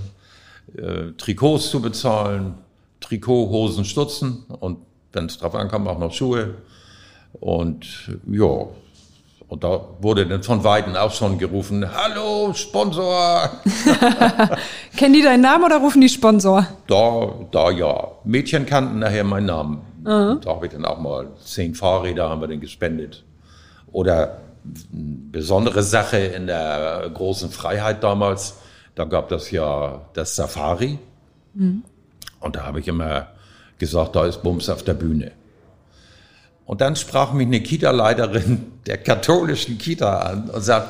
äh, 0.78 1.14
Trikots 1.18 1.72
zu 1.72 1.82
bezahlen, 1.82 2.56
Trikot, 3.00 3.50
Hosen, 3.50 3.86
Stutzen 3.86 4.46
und 4.60 4.78
wenn 5.14 5.26
es 5.28 5.38
drauf 5.38 5.56
ankam, 5.56 5.88
auch 5.88 6.00
noch 6.00 6.12
Schuhe. 6.14 6.56
Und 7.40 7.86
ja, 8.28 8.68
Und 9.48 9.64
da 9.64 9.82
wurde 10.00 10.26
dann 10.26 10.42
von 10.42 10.64
Weitem 10.64 10.96
auch 10.96 11.12
schon 11.12 11.38
gerufen, 11.38 11.86
hallo 11.94 12.54
Sponsor. 12.54 13.52
Kennen 14.98 15.14
die 15.14 15.22
deinen 15.22 15.42
Namen 15.42 15.64
oder 15.66 15.78
rufen 15.78 16.02
die 16.02 16.10
Sponsor? 16.10 16.66
Da, 16.88 17.32
da 17.52 17.70
ja. 17.70 18.08
Mädchen 18.24 18.66
kannten 18.66 19.00
nachher 19.00 19.24
meinen 19.24 19.46
Namen. 19.46 19.82
Da 20.04 20.50
habe 20.50 20.66
ich 20.66 20.72
dann 20.72 20.86
auch 20.86 21.00
mal 21.00 21.28
zehn 21.44 21.76
Fahrräder 21.76 22.30
haben 22.30 22.42
wir 22.42 22.48
dann 22.48 22.60
gespendet. 22.60 23.24
Oder 23.92 24.40
eine 24.66 25.18
besondere 25.32 25.84
Sache 25.84 26.18
in 26.18 26.48
der 26.48 27.10
großen 27.14 27.50
Freiheit 27.52 28.04
damals, 28.04 28.56
da 28.96 29.04
gab 29.06 29.30
das 29.30 29.52
ja 29.52 30.02
das 30.14 30.36
Safari. 30.36 30.98
Und 32.40 32.56
da 32.56 32.66
habe 32.66 32.80
ich 32.80 32.88
immer 32.88 33.28
gesagt, 33.84 34.16
da 34.16 34.26
ist 34.26 34.42
Bums 34.44 34.70
auf 34.70 34.84
der 34.84 34.94
Bühne. 34.94 35.32
Und 36.66 36.82
dann 36.82 36.96
sprach 36.96 37.34
mich 37.34 37.48
eine 37.48 37.62
Kita-Leiterin 37.62 38.72
der 38.86 38.98
katholischen 38.98 39.78
Kita 39.78 40.20
an 40.20 40.50
und 40.50 40.62
sagt, 40.62 40.90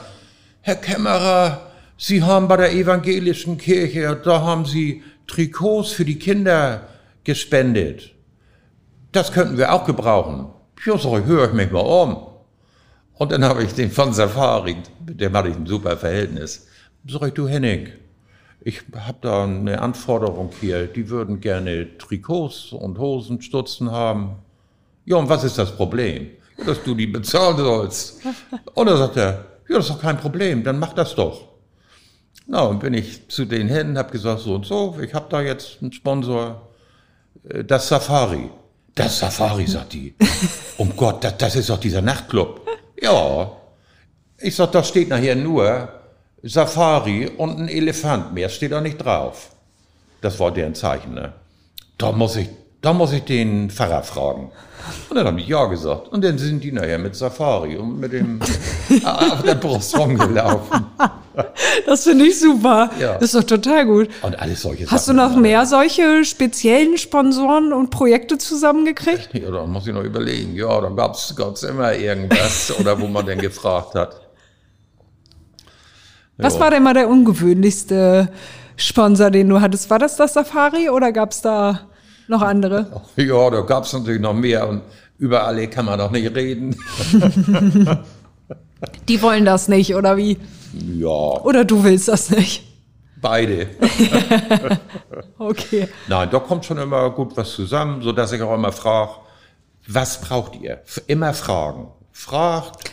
Herr 0.61 0.75
Kämmerer, 0.75 1.71
Sie 1.97 2.23
haben 2.23 2.47
bei 2.47 2.57
der 2.57 2.73
evangelischen 2.73 3.57
Kirche, 3.57 4.19
da 4.23 4.41
haben 4.41 4.65
Sie 4.65 5.03
Trikots 5.27 5.91
für 5.91 6.05
die 6.05 6.19
Kinder 6.19 6.87
gespendet. 7.23 8.11
Das 9.11 9.31
könnten 9.31 9.57
wir 9.57 9.73
auch 9.73 9.85
gebrauchen. 9.85 10.47
Ja, 10.85 10.95
ich, 10.95 11.03
höre 11.03 11.47
ich 11.47 11.53
mich 11.53 11.71
mal 11.71 11.79
um. 11.79 12.27
Und 13.13 13.31
dann 13.31 13.43
habe 13.43 13.63
ich 13.63 13.73
den 13.73 13.91
von 13.91 14.13
Safari, 14.13 14.75
mit 15.05 15.21
dem 15.21 15.33
hatte 15.33 15.49
ich 15.49 15.55
ein 15.55 15.67
super 15.67 15.95
Verhältnis. 15.97 16.67
Sag 17.07 17.27
ich, 17.27 17.33
du 17.33 17.47
Henning, 17.47 17.89
ich 18.65 18.81
habe 18.95 19.17
da 19.21 19.43
eine 19.43 19.81
Anforderung 19.81 20.51
hier, 20.61 20.87
die 20.87 21.09
würden 21.09 21.41
gerne 21.41 21.97
Trikots 21.97 22.71
und 22.71 22.97
Hosen, 22.97 23.41
Stutzen 23.41 23.91
haben. 23.91 24.37
Ja, 25.05 25.17
und 25.17 25.27
was 25.27 25.43
ist 25.43 25.57
das 25.57 25.75
Problem? 25.75 26.29
Dass 26.65 26.81
du 26.83 26.95
die 26.95 27.07
bezahlen 27.07 27.57
sollst. 27.57 28.21
Und 28.73 28.87
dann 28.87 28.97
sagt 28.97 29.17
er, 29.17 29.45
ja, 29.67 29.77
das 29.77 29.89
ist 29.89 29.95
doch 29.95 30.01
kein 30.01 30.17
Problem, 30.17 30.63
dann 30.63 30.79
mach 30.79 30.93
das 30.93 31.15
doch. 31.15 31.49
Na, 32.45 32.61
und 32.61 32.79
bin 32.79 32.93
ich 32.93 33.27
zu 33.29 33.45
denen 33.45 33.69
hin, 33.69 33.97
habe 33.97 34.11
gesagt, 34.11 34.41
so 34.41 34.55
und 34.55 34.65
so, 34.65 34.97
ich 35.01 35.13
habe 35.13 35.27
da 35.29 35.41
jetzt 35.41 35.77
einen 35.81 35.91
Sponsor, 35.91 36.69
äh, 37.49 37.63
das 37.63 37.87
Safari. 37.87 38.49
Das 38.95 39.19
Safari, 39.19 39.65
sagt 39.65 39.93
die. 39.93 40.13
Um 40.77 40.95
Gott, 40.95 41.23
das, 41.23 41.37
das 41.37 41.55
ist 41.55 41.69
doch 41.69 41.79
dieser 41.79 42.01
Nachtclub. 42.01 42.61
Ja. 43.01 43.51
Ich 44.37 44.55
sag, 44.55 44.71
da 44.71 44.83
steht 44.83 45.09
nachher 45.09 45.35
nur 45.35 45.89
Safari 46.43 47.31
und 47.37 47.57
ein 47.57 47.69
Elefant. 47.69 48.33
Mehr 48.33 48.49
steht 48.49 48.73
da 48.73 48.81
nicht 48.81 48.97
drauf. 48.97 49.49
Das 50.21 50.39
war 50.39 50.51
deren 50.51 50.75
Zeichen, 50.75 51.13
ne? 51.13 51.33
Da 51.97 52.11
muss 52.11 52.35
ich, 52.35 52.49
da 52.81 52.91
muss 52.93 53.13
ich 53.13 53.23
den 53.23 53.69
Pfarrer 53.69 54.03
fragen. 54.03 54.51
Und 55.09 55.15
dann 55.15 55.25
habe 55.25 55.39
ich 55.39 55.47
ja 55.47 55.65
gesagt. 55.65 56.09
Und 56.09 56.21
dann 56.23 56.37
sind 56.37 56.61
die 56.63 56.73
nachher 56.73 56.97
mit 56.99 57.15
Safari 57.15 57.77
und 57.77 57.99
mit 58.01 58.11
dem 58.11 58.41
auf 59.05 59.41
der 59.43 59.55
Brust 59.55 59.97
rumgelaufen. 59.97 60.85
Das 61.85 62.03
finde 62.03 62.25
ich 62.25 62.37
super. 62.39 62.91
Ja. 62.99 63.13
Das 63.13 63.33
ist 63.33 63.35
doch 63.35 63.43
total 63.43 63.85
gut. 63.85 64.09
Und 64.21 64.37
alles 64.37 64.61
solche 64.61 64.85
Hast 64.91 65.07
du 65.07 65.15
Sachen. 65.15 65.33
noch 65.33 65.39
mehr 65.39 65.65
solche 65.65 66.25
speziellen 66.25 66.97
Sponsoren 66.97 67.71
und 67.71 67.89
Projekte 67.89 68.37
zusammengekriegt? 68.37 69.29
Ja, 69.33 69.49
da 69.49 69.65
muss 69.65 69.87
ich 69.87 69.93
noch 69.93 70.03
überlegen. 70.03 70.53
Ja, 70.55 70.81
da 70.81 70.89
gab's 70.89 71.33
gab's 71.35 71.63
immer 71.63 71.93
irgendwas 71.93 72.73
oder 72.77 72.99
wo 72.99 73.07
man 73.07 73.25
denn 73.25 73.39
gefragt 73.39 73.95
hat. 73.95 74.22
Was 76.37 76.59
war 76.59 76.71
denn 76.71 76.83
mal 76.83 76.93
der 76.93 77.09
ungewöhnlichste 77.09 78.29
Sponsor, 78.75 79.29
den 79.31 79.49
du 79.49 79.61
hattest? 79.61 79.89
War 79.89 79.99
das 79.99 80.15
das 80.15 80.33
Safari 80.33 80.89
oder 80.89 81.11
gab 81.11 81.31
es 81.31 81.41
da 81.41 81.81
noch 82.27 82.41
andere? 82.41 83.01
Ja, 83.15 83.49
da 83.49 83.61
gab's 83.61 83.93
natürlich 83.93 84.21
noch 84.21 84.33
mehr 84.33 84.67
und 84.67 84.81
über 85.19 85.43
alle 85.43 85.67
kann 85.67 85.85
man 85.85 85.99
noch 85.99 86.11
nicht 86.11 86.35
reden. 86.35 86.75
Die 89.07 89.21
wollen 89.21 89.45
das 89.45 89.67
nicht, 89.67 89.95
oder 89.95 90.17
wie? 90.17 90.37
Ja, 90.73 91.07
Oder 91.07 91.63
du 91.63 91.83
willst 91.83 92.07
das 92.07 92.29
nicht? 92.29 92.63
beide. 93.21 93.67
Okay. 95.37 95.87
Nein, 96.07 96.29
da 96.31 96.39
kommt 96.39 96.65
schon 96.65 96.77
immer 96.77 97.09
gut 97.09 97.35
was 97.35 97.51
zusammen, 97.53 98.01
so 98.01 98.11
dass 98.11 98.31
ich 98.31 98.41
auch 98.41 98.53
immer 98.53 98.71
frage, 98.71 99.11
was 99.87 100.21
braucht 100.21 100.55
ihr? 100.55 100.81
Immer 101.07 101.33
fragen. 101.33 101.87
Fragt. 102.11 102.91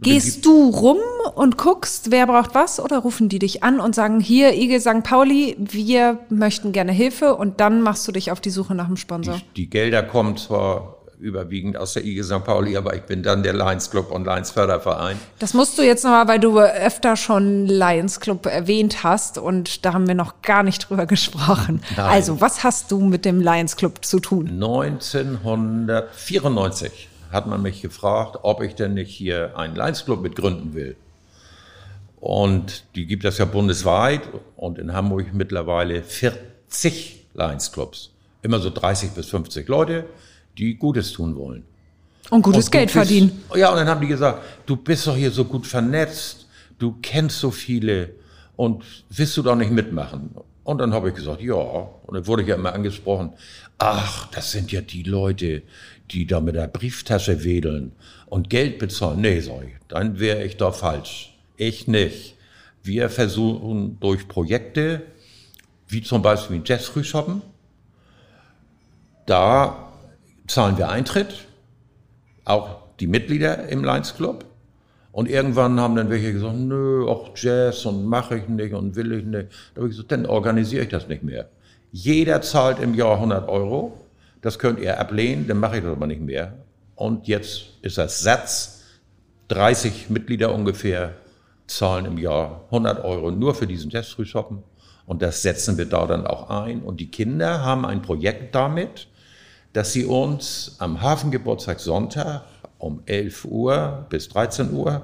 Gehst 0.00 0.44
du 0.44 0.70
rum 0.70 0.98
und 1.34 1.56
guckst, 1.56 2.10
wer 2.10 2.26
braucht 2.26 2.54
was? 2.54 2.80
Oder 2.80 2.98
rufen 2.98 3.28
die 3.28 3.38
dich 3.38 3.62
an 3.62 3.80
und 3.80 3.94
sagen, 3.94 4.20
hier, 4.20 4.54
IG 4.54 4.80
St. 4.80 5.02
Pauli, 5.02 5.56
wir 5.58 6.18
möchten 6.28 6.72
gerne 6.72 6.92
Hilfe 6.92 7.34
und 7.34 7.60
dann 7.60 7.82
machst 7.82 8.06
du 8.06 8.12
dich 8.12 8.30
auf 8.30 8.40
die 8.40 8.50
Suche 8.50 8.74
nach 8.74 8.86
einem 8.86 8.96
Sponsor? 8.96 9.40
Die 9.56 9.70
Gelder 9.70 10.02
kommen 10.02 10.36
zwar 10.36 10.96
überwiegend 11.18 11.78
aus 11.78 11.94
der 11.94 12.04
IG 12.04 12.22
St. 12.22 12.44
Pauli, 12.44 12.76
aber 12.76 12.94
ich 12.94 13.02
bin 13.02 13.22
dann 13.22 13.42
der 13.42 13.54
Lions 13.54 13.90
Club 13.90 14.10
und 14.10 14.26
Lions 14.26 14.50
Förderverein. 14.50 15.16
Das 15.38 15.54
musst 15.54 15.78
du 15.78 15.82
jetzt 15.82 16.04
nochmal, 16.04 16.28
weil 16.28 16.40
du 16.40 16.60
öfter 16.60 17.16
schon 17.16 17.66
Lions 17.66 18.20
Club 18.20 18.44
erwähnt 18.46 19.02
hast 19.02 19.38
und 19.38 19.86
da 19.86 19.94
haben 19.94 20.06
wir 20.06 20.14
noch 20.14 20.42
gar 20.42 20.62
nicht 20.62 20.88
drüber 20.88 21.06
gesprochen. 21.06 21.82
Nein. 21.96 22.06
Also, 22.06 22.40
was 22.40 22.62
hast 22.64 22.92
du 22.92 23.00
mit 23.00 23.24
dem 23.24 23.40
Lions 23.40 23.76
Club 23.76 24.04
zu 24.04 24.20
tun? 24.20 24.48
1994 24.48 27.08
hat 27.36 27.46
man 27.46 27.62
mich 27.62 27.80
gefragt, 27.82 28.38
ob 28.42 28.62
ich 28.62 28.74
denn 28.74 28.94
nicht 28.94 29.10
hier 29.14 29.56
einen 29.56 29.76
Lions 29.76 30.04
Club 30.04 30.20
mitgründen 30.22 30.74
will. 30.74 30.96
Und 32.18 32.84
die 32.96 33.06
gibt 33.06 33.24
es 33.24 33.38
ja 33.38 33.44
bundesweit 33.44 34.22
und 34.56 34.78
in 34.78 34.92
Hamburg 34.92 35.32
mittlerweile 35.32 36.02
40 36.02 37.26
Lions 37.34 37.70
Clubs. 37.70 38.10
Immer 38.42 38.58
so 38.58 38.70
30 38.70 39.10
bis 39.10 39.26
50 39.28 39.68
Leute, 39.68 40.06
die 40.58 40.74
Gutes 40.74 41.12
tun 41.12 41.36
wollen. 41.36 41.64
Und 42.30 42.42
gutes 42.42 42.64
Und 42.66 42.72
Geld 42.72 42.86
bist- 42.86 42.94
verdienen. 42.94 43.42
Ja, 43.54 43.70
und 43.70 43.76
dann 43.76 43.88
haben 43.88 44.00
die 44.00 44.06
gesagt, 44.08 44.42
du 44.66 44.76
bist 44.76 45.06
doch 45.06 45.14
hier 45.14 45.30
so 45.30 45.44
gut 45.44 45.66
vernetzt, 45.66 46.48
du 46.78 46.96
kennst 47.02 47.38
so 47.38 47.50
viele 47.50 48.10
und 48.56 48.82
willst 49.10 49.36
du 49.36 49.42
doch 49.42 49.54
nicht 49.54 49.70
mitmachen? 49.70 50.30
Und 50.64 50.78
dann 50.78 50.92
habe 50.92 51.10
ich 51.10 51.14
gesagt, 51.14 51.40
ja. 51.42 51.54
Und 51.54 52.14
dann 52.14 52.26
wurde 52.26 52.42
ich 52.42 52.48
ja 52.48 52.56
immer 52.56 52.72
angesprochen, 52.72 53.34
ach, 53.78 54.28
das 54.32 54.50
sind 54.50 54.72
ja 54.72 54.80
die 54.80 55.04
Leute, 55.04 55.62
die 56.10 56.26
da 56.26 56.40
mit 56.40 56.54
der 56.54 56.68
Brieftasche 56.68 57.44
wedeln 57.44 57.92
und 58.26 58.50
Geld 58.50 58.78
bezahlen. 58.78 59.20
Nee, 59.20 59.38
ich, 59.38 59.50
dann 59.88 60.18
wäre 60.18 60.44
ich 60.44 60.56
da 60.56 60.72
falsch. 60.72 61.36
Ich 61.56 61.88
nicht. 61.88 62.36
Wir 62.82 63.10
versuchen 63.10 63.98
durch 64.00 64.28
Projekte, 64.28 65.02
wie 65.88 66.02
zum 66.02 66.22
Beispiel 66.22 66.62
Jazz 66.64 66.86
Frühshoppen, 66.86 67.42
da 69.26 69.92
zahlen 70.46 70.78
wir 70.78 70.88
Eintritt, 70.88 71.46
auch 72.44 72.76
die 73.00 73.06
Mitglieder 73.06 73.68
im 73.68 73.84
Lions 73.84 74.14
Club. 74.14 74.44
Und 75.10 75.30
irgendwann 75.30 75.80
haben 75.80 75.96
dann 75.96 76.10
welche 76.10 76.32
gesagt, 76.32 76.56
nö, 76.56 77.08
auch 77.08 77.30
Jazz 77.34 77.86
und 77.86 78.04
mache 78.04 78.36
ich 78.38 78.48
nicht 78.48 78.74
und 78.74 78.96
will 78.96 79.12
ich 79.12 79.24
nicht. 79.24 79.48
Da 79.74 79.80
habe 79.80 79.88
ich 79.88 79.96
gesagt, 79.96 80.12
dann 80.12 80.26
organisiere 80.26 80.84
ich 80.84 80.90
das 80.90 81.08
nicht 81.08 81.22
mehr. 81.22 81.48
Jeder 81.90 82.42
zahlt 82.42 82.80
im 82.80 82.94
Jahr 82.94 83.14
100 83.14 83.48
Euro. 83.48 84.05
Das 84.42 84.58
könnt 84.58 84.78
ihr 84.78 85.00
ablehnen, 85.00 85.46
dann 85.48 85.58
mache 85.58 85.78
ich 85.78 85.82
das 85.82 85.92
aber 85.92 86.06
nicht 86.06 86.20
mehr. 86.20 86.54
Und 86.94 87.26
jetzt 87.26 87.64
ist 87.82 87.98
das 87.98 88.20
Satz, 88.20 88.82
30 89.48 90.10
Mitglieder 90.10 90.52
ungefähr 90.52 91.14
zahlen 91.66 92.04
im 92.06 92.18
Jahr 92.18 92.64
100 92.66 93.04
Euro 93.04 93.30
nur 93.30 93.54
für 93.54 93.66
diesen 93.66 93.90
Jazzfrühshoppen. 93.90 94.62
Und 95.06 95.22
das 95.22 95.42
setzen 95.42 95.78
wir 95.78 95.86
da 95.86 96.06
dann 96.06 96.26
auch 96.26 96.50
ein. 96.50 96.82
Und 96.82 97.00
die 97.00 97.10
Kinder 97.10 97.62
haben 97.62 97.84
ein 97.84 98.02
Projekt 98.02 98.54
damit, 98.54 99.08
dass 99.72 99.92
sie 99.92 100.04
uns 100.04 100.76
am 100.78 101.00
Hafengeburtstag 101.00 101.80
Sonntag 101.80 102.42
um 102.78 103.02
11 103.06 103.44
Uhr 103.44 104.06
bis 104.08 104.28
13 104.28 104.72
Uhr 104.72 105.02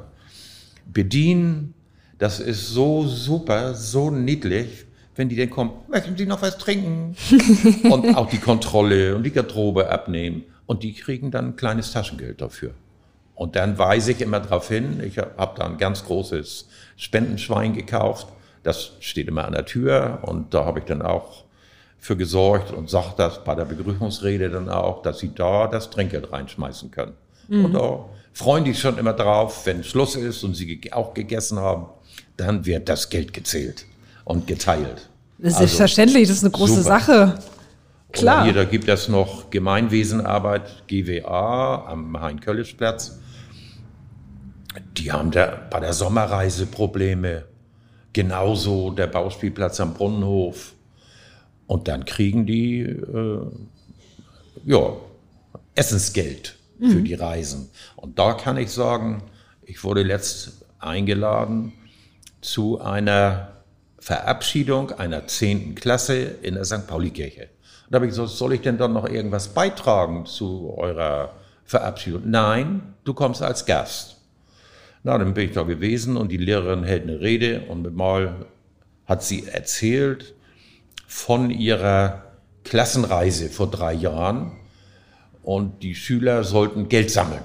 bedienen. 0.92 1.74
Das 2.18 2.40
ist 2.40 2.68
so 2.68 3.06
super, 3.06 3.74
so 3.74 4.10
niedlich, 4.10 4.86
wenn 5.14 5.28
die 5.28 5.36
dann 5.36 5.50
kommen, 5.50 5.72
möchten 5.88 6.16
Sie 6.16 6.26
noch 6.26 6.42
was 6.42 6.58
trinken? 6.58 7.16
und 7.90 8.16
auch 8.16 8.28
die 8.28 8.38
Kontrolle 8.38 9.14
und 9.14 9.24
die 9.24 9.30
Garderobe 9.30 9.90
abnehmen. 9.90 10.44
Und 10.66 10.82
die 10.82 10.94
kriegen 10.94 11.30
dann 11.30 11.48
ein 11.48 11.56
kleines 11.56 11.92
Taschengeld 11.92 12.40
dafür. 12.40 12.72
Und 13.34 13.56
dann 13.56 13.78
weise 13.78 14.12
ich 14.12 14.20
immer 14.20 14.40
darauf 14.40 14.68
hin, 14.68 15.02
ich 15.04 15.18
habe 15.18 15.58
da 15.58 15.66
ein 15.66 15.76
ganz 15.76 16.04
großes 16.04 16.68
Spendenschwein 16.96 17.74
gekauft. 17.74 18.28
Das 18.62 18.92
steht 19.00 19.28
immer 19.28 19.44
an 19.44 19.52
der 19.52 19.66
Tür 19.66 20.20
und 20.22 20.54
da 20.54 20.64
habe 20.64 20.78
ich 20.78 20.84
dann 20.84 21.02
auch 21.02 21.44
für 21.98 22.16
gesorgt 22.16 22.72
und 22.72 22.88
sage 22.88 23.14
das 23.16 23.44
bei 23.44 23.54
der 23.54 23.64
Begrüßungsrede 23.64 24.50
dann 24.50 24.68
auch, 24.68 25.02
dass 25.02 25.18
sie 25.18 25.34
da 25.34 25.66
das 25.66 25.90
Trinkgeld 25.90 26.32
reinschmeißen 26.32 26.90
können. 26.90 27.14
Und 27.48 27.74
da 27.74 28.06
freuen 28.32 28.64
die 28.64 28.74
schon 28.74 28.98
immer 28.98 29.12
drauf, 29.12 29.66
wenn 29.66 29.84
Schluss 29.84 30.14
ist 30.14 30.42
und 30.44 30.54
sie 30.54 30.80
auch 30.92 31.12
gegessen 31.12 31.58
haben, 31.58 31.86
dann 32.36 32.64
wird 32.64 32.88
das 32.88 33.10
Geld 33.10 33.32
gezählt 33.32 33.84
und 34.24 34.46
geteilt. 34.46 35.08
Das 35.38 35.52
ist 35.52 35.54
Also, 35.54 35.58
selbstverständlich, 35.58 36.28
das 36.28 36.38
ist 36.38 36.44
eine 36.44 36.52
große 36.52 36.82
super. 36.82 37.00
Sache. 37.00 37.34
Klar. 38.12 38.44
Hier, 38.44 38.52
da 38.52 38.64
gibt 38.64 38.88
es 38.88 39.08
noch 39.08 39.50
Gemeinwesenarbeit, 39.50 40.86
GWA, 40.86 41.86
am 41.88 42.20
Hein-Köllisch-Platz. 42.20 43.18
Die 44.96 45.10
haben 45.10 45.30
da 45.30 45.62
bei 45.70 45.80
der 45.80 45.92
Sommerreise 45.92 46.66
Probleme. 46.66 47.44
Genauso 48.12 48.90
der 48.90 49.06
Bauspielplatz 49.06 49.80
am 49.80 49.94
Brunnenhof. 49.94 50.74
Und 51.66 51.88
dann 51.88 52.04
kriegen 52.04 52.44
die 52.44 52.80
äh, 52.80 53.40
ja, 54.66 54.92
Essensgeld 55.74 56.56
für 56.78 57.00
die 57.00 57.14
Reisen. 57.14 57.70
Und 57.96 58.18
da 58.18 58.34
kann 58.34 58.56
ich 58.56 58.70
sagen, 58.70 59.22
ich 59.62 59.84
wurde 59.84 60.02
letzt 60.02 60.64
eingeladen 60.80 61.72
zu 62.40 62.80
einer 62.80 63.51
Verabschiedung 64.02 64.90
einer 64.90 65.28
zehnten 65.28 65.76
Klasse 65.76 66.16
in 66.42 66.54
der 66.54 66.64
St. 66.64 66.88
Pauli-Kirche. 66.88 67.42
Und 67.42 67.92
da 67.92 67.96
habe 67.96 68.06
ich 68.06 68.10
gesagt, 68.10 68.30
soll 68.30 68.54
ich 68.54 68.60
denn 68.60 68.76
dann 68.76 68.92
noch 68.92 69.08
irgendwas 69.08 69.54
beitragen 69.54 70.26
zu 70.26 70.74
eurer 70.76 71.34
Verabschiedung? 71.64 72.22
Nein, 72.24 72.94
du 73.04 73.14
kommst 73.14 73.42
als 73.42 73.64
Gast. 73.64 74.16
Na, 75.04 75.16
dann 75.16 75.34
bin 75.34 75.48
ich 75.48 75.54
da 75.54 75.62
gewesen 75.62 76.16
und 76.16 76.32
die 76.32 76.36
Lehrerin 76.36 76.82
hält 76.82 77.04
eine 77.04 77.20
Rede 77.20 77.60
und 77.68 77.82
mit 77.82 77.94
mal 77.94 78.46
hat 79.06 79.22
sie 79.22 79.46
erzählt 79.46 80.34
von 81.06 81.50
ihrer 81.50 82.24
Klassenreise 82.64 83.50
vor 83.50 83.70
drei 83.70 83.92
Jahren 83.92 84.50
und 85.44 85.84
die 85.84 85.94
Schüler 85.94 86.42
sollten 86.42 86.88
Geld 86.88 87.12
sammeln 87.12 87.44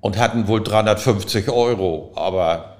und 0.00 0.18
hatten 0.18 0.48
wohl 0.48 0.60
350 0.60 1.50
Euro, 1.50 2.10
aber 2.16 2.77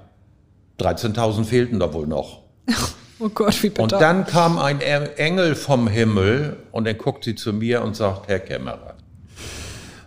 13.000 0.79 1.43
fehlten 1.43 1.79
da 1.79 1.93
wohl 1.93 2.07
noch. 2.07 2.43
Oh 3.21 3.27
Gott, 3.27 3.61
wie 3.63 3.67
bitter. 3.67 3.83
Und 3.83 3.91
dann 3.91 4.25
kam 4.25 4.57
ein 4.57 4.79
Engel 4.79 5.53
vom 5.53 5.89
Himmel 5.89 6.55
und 6.71 6.85
dann 6.85 6.97
guckt 6.97 7.25
sie 7.25 7.35
zu 7.35 7.51
mir 7.51 7.81
und 7.81 7.93
sagt, 7.93 8.29
Herr 8.29 8.39
Kämmerer. 8.39 8.95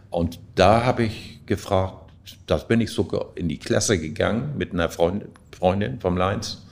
Und 0.09 0.41
da 0.55 0.87
habe 0.87 1.05
ich 1.05 1.41
gefragt, 1.45 2.11
das 2.47 2.67
bin 2.67 2.81
ich 2.81 2.91
sogar 2.91 3.27
in 3.35 3.51
die 3.51 3.59
Klasse 3.59 3.99
gegangen 3.99 4.55
mit 4.57 4.73
einer 4.73 4.89
Freundin, 4.89 5.29
Freundin 5.55 6.01
vom 6.01 6.17
Leins. 6.17 6.65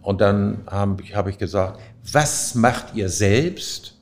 Und 0.00 0.22
dann 0.22 0.62
habe 0.66 1.02
ich, 1.02 1.14
hab 1.14 1.28
ich 1.28 1.36
gesagt, 1.36 1.78
was 2.10 2.54
macht 2.54 2.94
ihr 2.94 3.08
selbst? 3.10 3.96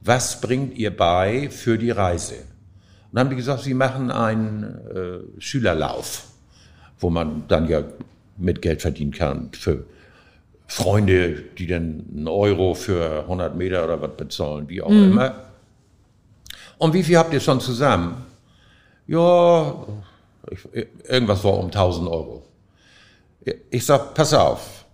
Was 0.00 0.40
bringt 0.40 0.76
ihr 0.78 0.96
bei 0.96 1.50
für 1.50 1.78
die 1.78 1.90
Reise? 1.90 2.36
Und 2.36 3.16
dann 3.16 3.26
haben 3.26 3.30
die 3.30 3.36
gesagt, 3.36 3.62
sie 3.62 3.74
machen 3.74 4.10
einen 4.10 4.64
äh, 4.64 5.40
Schülerlauf, 5.40 6.24
wo 6.98 7.10
man 7.10 7.44
dann 7.48 7.68
ja 7.68 7.82
mit 8.42 8.62
Geld 8.62 8.82
verdienen 8.82 9.12
kann 9.12 9.50
für 9.52 9.84
Freunde, 10.66 11.42
die 11.58 11.66
dann 11.66 12.06
einen 12.14 12.28
Euro 12.28 12.74
für 12.74 13.20
100 13.20 13.56
Meter 13.56 13.84
oder 13.84 14.00
was 14.00 14.16
bezahlen, 14.16 14.68
wie 14.68 14.80
auch 14.82 14.88
mhm. 14.88 15.12
immer. 15.12 15.34
Und 16.78 16.94
wie 16.94 17.02
viel 17.02 17.18
habt 17.18 17.32
ihr 17.32 17.40
schon 17.40 17.60
zusammen? 17.60 18.24
Ja, 19.06 19.86
ich, 20.50 20.84
irgendwas 21.08 21.44
war 21.44 21.58
um 21.58 21.66
1000 21.66 22.08
Euro. 22.08 22.42
Ich 23.70 23.84
sag, 23.84 24.14
pass 24.14 24.32
auf, 24.32 24.84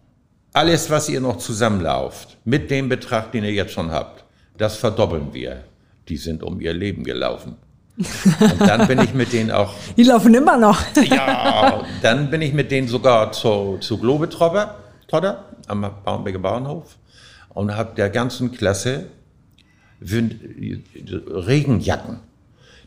alles, 0.53 0.91
was 0.91 1.09
ihr 1.09 1.21
noch 1.21 1.39
zusammenlauft, 1.39 2.39
mit 2.45 2.71
dem 2.71 2.89
Betrag, 2.89 3.33
den 3.33 3.45
ihr 3.45 3.53
jetzt 3.53 3.73
schon 3.73 3.91
habt, 3.91 4.25
das 4.57 4.77
verdoppeln 4.77 5.33
wir. 5.33 5.65
Die 6.09 6.17
sind 6.17 6.43
um 6.43 6.61
ihr 6.61 6.73
Leben 6.73 7.05
gelaufen. 7.05 7.57
Und 7.99 8.61
dann 8.61 8.87
bin 8.87 9.01
ich 9.01 9.13
mit 9.13 9.33
denen 9.33 9.51
auch. 9.51 9.75
Die 9.97 10.05
laufen 10.05 10.33
immer 10.35 10.57
noch. 10.57 10.81
ja, 10.97 11.83
dann 12.03 12.31
bin 12.31 12.43
ich 12.43 12.53
mit 12.53 12.71
denen 12.71 12.87
sogar 12.87 13.33
zu, 13.33 13.79
zu 13.81 13.99
Globetrotter 13.99 15.45
am 15.67 15.91
Baumbecker 16.05 16.39
Bauernhof 16.39 16.97
und 17.51 17.75
habe 17.75 17.95
der 17.97 18.11
ganzen 18.11 18.53
Klasse 18.53 19.07
Regenjacken. 20.01 22.21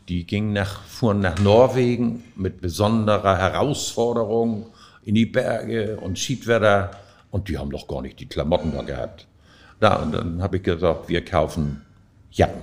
Die 0.08 0.26
gingen 0.26 0.54
nach, 0.54 0.82
fuhren 0.84 1.20
nach 1.20 1.38
Norwegen 1.38 2.24
mit 2.34 2.60
besonderer 2.60 3.38
Herausforderung 3.38 4.66
in 5.04 5.14
die 5.14 5.26
Berge 5.26 5.98
und 6.00 6.18
Schiedwetter 6.18 6.90
und 7.30 7.48
die 7.48 7.58
haben 7.58 7.70
doch 7.70 7.86
gar 7.86 8.02
nicht 8.02 8.18
die 8.18 8.26
Klamotten 8.26 8.72
da 8.72 8.82
gehabt. 8.82 9.28
Da, 9.78 9.96
und 9.96 10.12
dann 10.12 10.42
habe 10.42 10.56
ich 10.56 10.62
gesagt, 10.62 11.08
wir 11.08 11.24
kaufen 11.24 11.82
Jacken. 12.30 12.62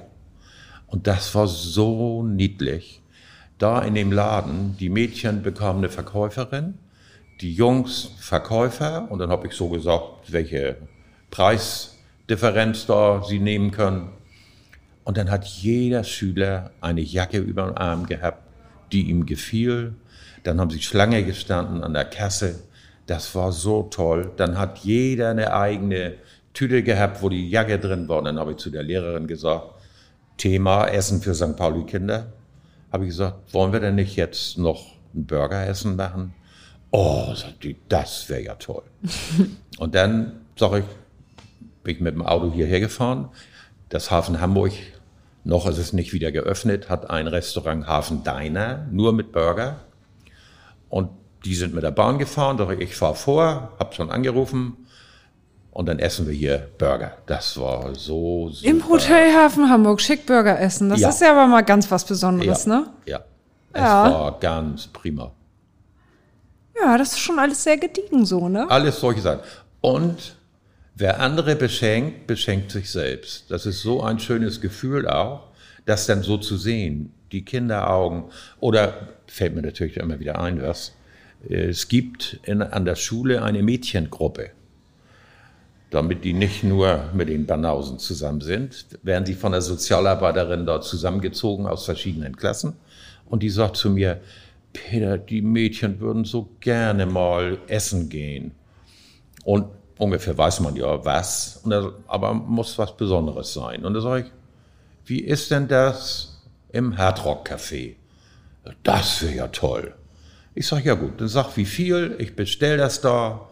Und 0.89 1.08
das 1.08 1.34
war 1.36 1.47
so 1.47 2.23
niedlich. 2.23 3.02
Da 3.58 3.82
in 3.82 3.95
dem 3.95 4.12
Laden, 4.12 4.78
die 4.80 4.89
Mädchen 4.89 5.43
bekamen 5.43 5.80
eine 5.80 5.89
Verkäuferin, 5.89 6.75
die 7.41 7.54
Jungs 7.54 8.12
Verkäufer 8.19 9.08
und 9.10 9.19
dann 9.19 9.30
habe 9.30 9.47
ich 9.47 9.54
so 9.54 9.69
gesagt, 9.69 10.32
welche 10.32 10.78
Preisdifferenz 11.30 12.86
da 12.86 13.23
sie 13.23 13.39
nehmen 13.39 13.71
können. 13.71 14.10
Und 15.04 15.17
dann 15.17 15.30
hat 15.32 15.45
jeder 15.45 16.04
Schüler 16.04 16.71
eine 16.82 17.02
Jacke 17.02 17.39
über 17.39 17.65
den 17.65 17.78
Arm 17.78 18.06
gehabt, 18.06 18.43
die 18.91 19.10
ihm 19.10 19.25
gefiel. 19.25 19.93
Dann 20.43 20.60
haben 20.60 20.69
sie 20.69 20.82
Schlange 20.82 21.23
gestanden 21.23 21.84
an 21.84 21.93
der 21.93 22.06
Kasse. 22.06 22.63
Das 23.06 23.34
war 23.36 23.52
so 23.52 23.84
toll. 23.84 24.32
Dann 24.38 24.58
hat 24.58 24.80
jeder 24.80 25.30
eine 25.30 25.54
eigene 25.54 26.15
Tüte 26.54 26.84
gehabt, 26.84 27.21
wo 27.21 27.30
die 27.30 27.49
Jacke 27.49 27.80
drin 27.80 28.08
war. 28.08 28.19
Und 28.19 28.25
dann 28.25 28.39
habe 28.39 28.52
ich 28.52 28.58
zu 28.58 28.69
der 28.69 28.84
Lehrerin 28.84 29.28
gesagt, 29.28 29.79
Thema 30.39 30.86
Essen 30.86 31.21
für 31.21 31.36
St. 31.36 31.56
Pauli-Kinder. 31.56 32.34
Habe 32.91 33.04
ich 33.04 33.10
gesagt, 33.10 33.54
wollen 33.54 33.71
wir 33.71 33.80
denn 33.80 33.95
nicht 33.95 34.15
jetzt 34.15 34.58
noch 34.58 34.95
ein 35.13 35.28
Burgeressen 35.28 35.95
machen? 35.95 36.34
Oh, 36.89 37.36
das 37.88 38.30
wäre 38.30 38.41
ja 38.41 38.56
toll. 38.56 38.84
Und 39.78 39.93
dann 39.93 40.41
sage 40.56 40.80
ich, 40.80 40.86
bin 41.84 41.95
ich 41.95 42.02
mit 42.02 42.15
dem 42.15 42.25
Auto 42.25 42.52
hierher 42.52 42.80
gefahren. 42.80 43.30
Das 43.89 44.10
Hafen 44.10 44.41
Hamburg, 44.41 44.71
noch 45.43 45.67
ist 45.67 45.78
es 45.78 45.93
nicht 45.93 46.13
wieder 46.13 46.32
geöffnet, 46.32 46.89
hat 46.89 47.10
ein 47.10 47.28
Restaurant 47.28 47.86
Hafen 47.86 48.23
Diner, 48.23 48.88
nur 48.91 49.13
mit 49.13 49.32
Burger. 49.32 49.82
Und 50.89 51.10
die 51.45 51.56
sind 51.56 51.73
mit 51.73 51.84
der 51.84 51.91
Bahn 51.91 52.17
gefahren, 52.17 52.60
ich, 52.71 52.80
ich 52.80 52.95
fahre 52.95 53.15
vor, 53.15 53.73
habe 53.80 53.93
schon 53.93 54.10
angerufen, 54.10 54.78
und 55.71 55.86
dann 55.86 55.99
essen 55.99 56.27
wir 56.27 56.34
hier 56.34 56.67
Burger. 56.77 57.17
Das 57.25 57.60
war 57.60 57.93
so 57.95 58.49
super. 58.49 58.69
Im 58.69 58.89
Hotelhafen 58.89 59.69
Hamburg 59.69 60.01
schick 60.01 60.25
Burger 60.25 60.60
essen. 60.60 60.89
Das 60.89 60.99
ja. 60.99 61.10
ist 61.10 61.21
ja 61.21 61.32
aber 61.32 61.47
mal 61.47 61.62
ganz 61.62 61.89
was 61.91 62.05
Besonderes, 62.05 62.65
ja. 62.65 62.79
ne? 62.79 62.88
Ja. 63.05 63.23
Es 63.71 63.82
ja. 63.82 64.12
war 64.12 64.39
ganz 64.39 64.88
prima. 64.88 65.32
Ja, 66.82 66.97
das 66.97 67.12
ist 67.12 67.19
schon 67.19 67.39
alles 67.39 67.63
sehr 67.63 67.77
gediegen 67.77 68.25
so, 68.25 68.49
ne? 68.49 68.69
Alles 68.69 68.99
solche 68.99 69.21
Sachen. 69.21 69.41
Und 69.82 70.36
wer 70.95 71.19
andere 71.19 71.55
beschenkt, 71.55 72.25
beschenkt 72.25 72.71
sich 72.71 72.89
selbst. 72.89 73.51
Das 73.51 73.65
ist 73.65 73.82
so 73.82 74.01
ein 74.01 74.19
schönes 74.19 74.62
Gefühl 74.62 75.08
auch, 75.08 75.47
das 75.86 76.08
dann 76.08 76.23
so 76.23 76.38
zu 76.38 76.58
sehen. 76.58 77.13
Die 77.32 77.45
Kinderaugen. 77.45 78.25
Oder 78.60 79.10
fällt 79.27 79.55
mir 79.55 79.62
natürlich 79.62 79.97
immer 79.97 80.19
wieder 80.19 80.41
ein, 80.41 80.62
was. 80.63 80.95
Es 81.47 81.88
gibt 81.88 82.39
in, 82.43 82.62
an 82.62 82.86
der 82.86 82.95
Schule 82.95 83.43
eine 83.43 83.62
Mädchengruppe 83.62 84.51
damit 85.89 86.23
die 86.23 86.34
nicht 86.34 86.63
nur 86.63 87.10
mit 87.13 87.30
den 87.30 87.45
Banausen 87.45 87.97
zusammen 87.97 88.41
sind, 88.41 88.86
werden 89.02 89.25
sie 89.25 89.34
von 89.34 89.52
der 89.52 89.62
Sozialarbeiterin 89.62 90.65
dort 90.65 90.84
zusammengezogen 90.84 91.65
aus 91.65 91.86
verschiedenen 91.86 92.36
Klassen. 92.36 92.73
Und 93.25 93.43
die 93.43 93.49
sagt 93.49 93.78
zu 93.78 93.89
mir, 93.89 94.21
Peter, 94.73 95.17
die 95.17 95.41
Mädchen 95.41 95.99
würden 95.99 96.25
so 96.25 96.49
gerne 96.60 97.06
mal 97.06 97.58
essen 97.67 98.10
gehen. 98.10 98.52
Und 99.43 99.65
ungefähr 99.97 100.38
weiß 100.38 100.60
man 100.60 100.75
ja 100.75 101.04
was, 101.04 101.62
das, 101.65 101.88
aber 102.08 102.34
muss 102.34 102.78
was 102.78 102.95
Besonderes 102.95 103.54
sein. 103.54 103.84
Und 103.84 103.95
da 103.95 104.02
sage 104.02 104.25
ich, 104.25 104.32
wie 105.06 105.21
ist 105.21 105.49
denn 105.49 105.67
das 105.67 106.43
im 106.71 106.97
Hardrock 106.97 107.49
Café? 107.49 107.95
Das 108.84 109.23
wäre 109.23 109.34
ja 109.34 109.47
toll. 109.47 109.95
Ich 110.54 110.67
sage, 110.67 110.86
ja 110.86 110.93
gut, 110.93 111.19
dann 111.19 111.28
sag 111.28 111.56
wie 111.58 111.65
viel, 111.65 112.15
ich 112.19 112.36
bestell 112.36 112.78
das 112.78 113.02
da 113.02 113.48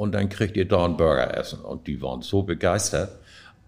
und 0.00 0.12
dann 0.12 0.30
kriegt 0.30 0.56
ihr 0.56 0.66
da 0.66 0.86
einen 0.86 0.96
Burger 0.96 1.36
essen. 1.36 1.60
Und 1.60 1.86
die 1.86 2.00
waren 2.00 2.22
so 2.22 2.42
begeistert. 2.42 3.18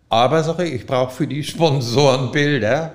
Aber 0.08 0.42
sage 0.42 0.64
ich, 0.64 0.72
ich 0.72 0.86
brauche 0.86 1.14
für 1.14 1.26
die 1.26 1.44
Sponsoren 1.44 2.32
Bilder, 2.32 2.94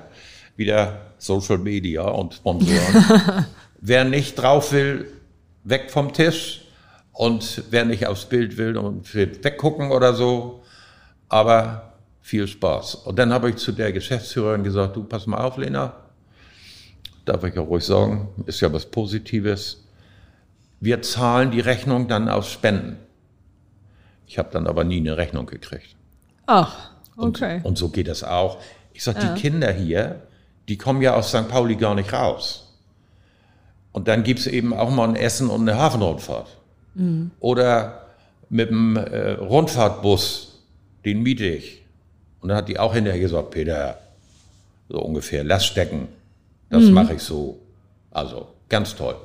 wieder 0.55 1.01
Social 1.19 1.59
Media 1.59 2.01
und 2.01 2.33
Sponsoren. 2.33 3.45
wer 3.79 4.05
nicht 4.05 4.37
drauf 4.37 4.71
will, 4.71 5.11
weg 5.63 5.91
vom 5.91 6.13
Tisch. 6.13 6.63
Und 7.11 7.61
wer 7.69 7.85
nicht 7.85 8.07
aufs 8.07 8.25
Bild 8.25 8.57
will 8.57 8.75
und 8.75 9.13
will 9.13 9.37
weggucken 9.43 9.91
oder 9.91 10.15
so. 10.15 10.63
Aber 11.29 11.93
viel 12.21 12.47
Spaß. 12.47 12.95
Und 12.95 13.19
dann 13.19 13.31
habe 13.31 13.51
ich 13.51 13.57
zu 13.57 13.71
der 13.71 13.93
Geschäftsführerin 13.93 14.63
gesagt, 14.63 14.95
du 14.95 15.03
pass 15.03 15.27
mal 15.27 15.43
auf, 15.43 15.57
Lena. 15.57 15.93
Darf 17.25 17.43
ich 17.43 17.53
ja 17.53 17.61
ruhig 17.61 17.85
sagen, 17.85 18.29
ist 18.47 18.61
ja 18.61 18.73
was 18.73 18.87
Positives. 18.87 19.83
Wir 20.79 21.03
zahlen 21.03 21.51
die 21.51 21.59
Rechnung 21.59 22.07
dann 22.07 22.29
aus 22.29 22.51
Spenden. 22.51 22.97
Ich 24.27 24.37
habe 24.37 24.49
dann 24.51 24.67
aber 24.67 24.83
nie 24.83 24.97
eine 24.97 25.17
Rechnung 25.17 25.45
gekriegt. 25.45 25.95
Ach, 26.45 26.91
okay. 27.15 27.57
Und, 27.57 27.65
und 27.65 27.77
so 27.77 27.89
geht 27.89 28.07
das 28.07 28.23
auch. 28.23 28.57
Ich 28.93 29.03
sage, 29.03 29.19
ja. 29.21 29.33
die 29.33 29.41
Kinder 29.41 29.71
hier, 29.71 30.21
die 30.67 30.77
kommen 30.77 31.01
ja 31.01 31.15
aus 31.15 31.29
St. 31.29 31.47
Pauli 31.47 31.75
gar 31.75 31.95
nicht 31.95 32.11
raus. 32.11 32.73
Und 33.93 34.07
dann 34.07 34.23
gibt 34.23 34.41
es 34.41 34.47
eben 34.47 34.73
auch 34.73 34.89
mal 34.89 35.07
ein 35.07 35.15
Essen 35.15 35.49
und 35.49 35.61
eine 35.61 35.79
Hafenrundfahrt. 35.79 36.47
Mhm. 36.95 37.31
Oder 37.39 38.07
mit 38.49 38.69
dem 38.69 38.97
äh, 38.97 39.31
Rundfahrtbus, 39.31 40.59
den 41.05 41.23
miete 41.23 41.45
ich. 41.45 41.83
Und 42.41 42.49
dann 42.49 42.57
hat 42.57 42.67
die 42.67 42.79
auch 42.79 42.93
hinterher 42.93 43.19
gesagt, 43.19 43.51
Peter, 43.51 43.97
so 44.89 44.99
ungefähr, 44.99 45.43
lass 45.43 45.65
stecken. 45.65 46.09
Das 46.69 46.83
mhm. 46.83 46.91
mache 46.91 47.13
ich 47.15 47.21
so. 47.21 47.59
Also 48.11 48.47
ganz 48.69 48.95
toll. 48.95 49.15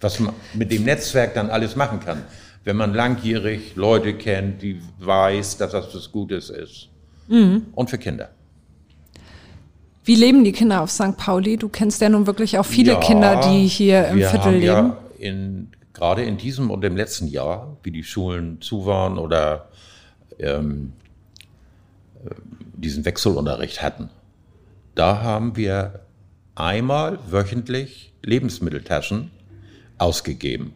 Was 0.00 0.18
man 0.20 0.34
mit 0.54 0.72
dem 0.72 0.84
Netzwerk 0.84 1.34
dann 1.34 1.50
alles 1.50 1.76
machen 1.76 2.00
kann 2.00 2.22
wenn 2.64 2.76
man 2.76 2.94
langjährig 2.94 3.76
Leute 3.76 4.14
kennt, 4.14 4.62
die 4.62 4.80
weiß, 4.98 5.58
dass 5.58 5.72
das 5.72 5.94
was 5.94 6.12
Gutes 6.12 6.50
ist. 6.50 6.88
Mhm. 7.28 7.66
Und 7.74 7.90
für 7.90 7.98
Kinder. 7.98 8.30
Wie 10.04 10.14
leben 10.14 10.42
die 10.44 10.52
Kinder 10.52 10.80
auf 10.80 10.90
St. 10.90 11.16
Pauli? 11.16 11.56
Du 11.58 11.68
kennst 11.68 12.00
ja 12.00 12.08
nun 12.08 12.26
wirklich 12.26 12.58
auch 12.58 12.64
viele 12.64 12.92
Ja, 12.92 13.00
Kinder, 13.00 13.40
die 13.42 13.66
hier 13.66 14.08
im 14.08 14.16
wir 14.16 14.28
Viertel 14.28 14.46
haben 14.46 14.52
leben. 14.54 14.66
Ja 14.66 14.98
in, 15.18 15.68
gerade 15.92 16.24
in 16.24 16.38
diesem 16.38 16.70
und 16.70 16.84
im 16.84 16.96
letzten 16.96 17.28
Jahr, 17.28 17.76
wie 17.82 17.90
die 17.90 18.04
Schulen 18.04 18.60
zu 18.60 18.86
waren 18.86 19.18
oder 19.18 19.68
ähm, 20.38 20.92
äh, 22.24 22.30
diesen 22.74 23.04
Wechselunterricht 23.04 23.82
hatten, 23.82 24.10
da 24.94 25.22
haben 25.22 25.56
wir 25.56 26.00
einmal 26.54 27.18
wöchentlich 27.28 28.12
Lebensmitteltaschen 28.22 29.30
ausgegeben. 29.98 30.72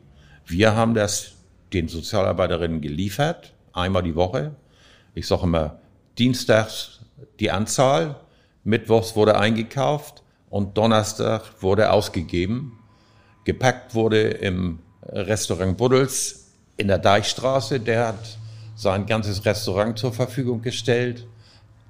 Wir 0.47 0.75
haben 0.75 0.95
das 0.95 1.32
den 1.73 1.89
Sozialarbeiterinnen 1.89 2.81
geliefert, 2.81 3.55
einmal 3.73 4.03
die 4.03 4.15
Woche. 4.15 4.55
Ich 5.15 5.27
sage 5.27 5.45
immer, 5.45 5.79
dienstags 6.19 7.01
die 7.41 7.51
Anzahl, 7.51 8.17
mittwochs 8.65 9.17
wurde 9.17 9.39
eingekauft 9.39 10.23
und 10.51 10.77
Donnerstag 10.77 11.63
wurde 11.63 11.91
ausgegeben. 11.91 12.79
Gepackt 13.45 13.95
wurde 13.95 14.23
im 14.23 14.81
Restaurant 15.03 15.77
Buddels 15.77 16.53
in 16.77 16.89
der 16.89 16.99
Deichstraße. 16.99 17.81
Der 17.81 18.09
hat 18.09 18.39
sein 18.77 19.07
ganzes 19.07 19.45
Restaurant 19.45 19.99
zur 19.99 20.13
Verfügung 20.13 20.63
gestellt. 20.63 21.27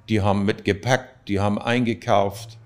Die 0.09 0.21
haben 0.21 0.45
mitgepackt, 0.45 1.27
die 1.27 1.39
haben 1.39 1.59
eingekauft 1.59 2.57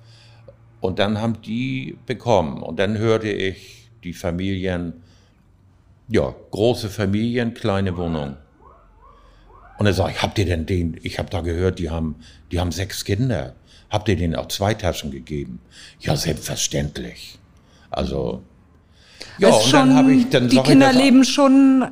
und 0.80 1.00
dann 1.00 1.20
haben 1.20 1.42
die 1.42 1.98
bekommen. 2.06 2.62
Und 2.62 2.80
dann 2.80 2.98
hörte 2.98 3.30
ich 3.30 3.90
die 4.04 4.14
Familien, 4.14 5.04
ja, 6.10 6.34
große 6.52 6.90
Familien, 6.90 7.54
kleine 7.54 7.98
Wohnungen. 7.98 8.38
Und 9.78 9.86
dann 9.86 9.94
sage 9.94 10.14
ich, 10.14 10.22
habt 10.22 10.40
ihr 10.40 10.46
denn 10.46 10.66
den, 10.66 11.00
ich 11.04 11.20
habe 11.20 11.30
da 11.30 11.42
gehört, 11.42 11.80
die 11.80 11.90
haben, 11.90 12.16
die 12.52 12.60
haben 12.60 12.72
sechs 12.72 13.06
Kinder. 13.06 13.54
Habt 13.90 14.10
ihr 14.10 14.16
denen 14.16 14.36
auch 14.36 14.48
zwei 14.48 14.74
Taschen 14.74 15.12
gegeben? 15.12 15.60
Ja, 16.00 16.16
selbstverständlich. 16.16 17.38
Also, 17.90 18.42
ja, 19.38 19.50
ist 19.50 19.68
schon, 19.68 19.96
habe 19.96 20.14
ich, 20.14 20.30
dann 20.30 20.50
die 20.50 20.60
Kinder 20.62 20.92
leben 20.92 21.24
schon 21.24 21.92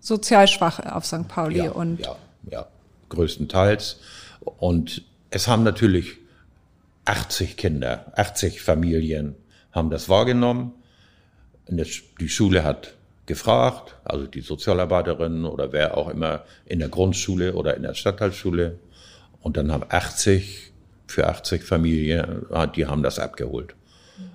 sozial 0.00 0.46
schwach 0.48 0.78
auf 0.80 1.04
St. 1.04 1.28
Pauli 1.28 1.64
ja, 1.64 1.70
und 1.72 2.00
ja, 2.00 2.16
ja, 2.50 2.66
größtenteils. 3.08 4.00
Und 4.40 5.02
es 5.30 5.48
haben 5.48 5.62
natürlich 5.62 6.18
80 7.06 7.56
Kinder, 7.56 8.12
80 8.16 8.62
Familien 8.62 9.34
haben 9.72 9.90
das 9.90 10.08
wahrgenommen. 10.08 10.72
Und 11.66 11.84
die 12.20 12.28
Schule 12.28 12.62
hat 12.62 12.94
gefragt, 13.26 13.96
also 14.04 14.26
die 14.26 14.40
Sozialarbeiterin 14.40 15.44
oder 15.44 15.72
wer 15.72 15.96
auch 15.96 16.08
immer 16.08 16.44
in 16.66 16.78
der 16.78 16.88
Grundschule 16.88 17.54
oder 17.54 17.76
in 17.76 17.82
der 17.82 17.94
Stadtteilschule. 17.94 18.78
Und 19.40 19.56
dann 19.56 19.72
haben 19.72 19.84
80 19.88 20.72
für 21.06 21.26
80 21.28 21.62
Familien, 21.62 22.46
die 22.74 22.86
haben 22.86 23.02
das 23.02 23.18
abgeholt. 23.18 23.74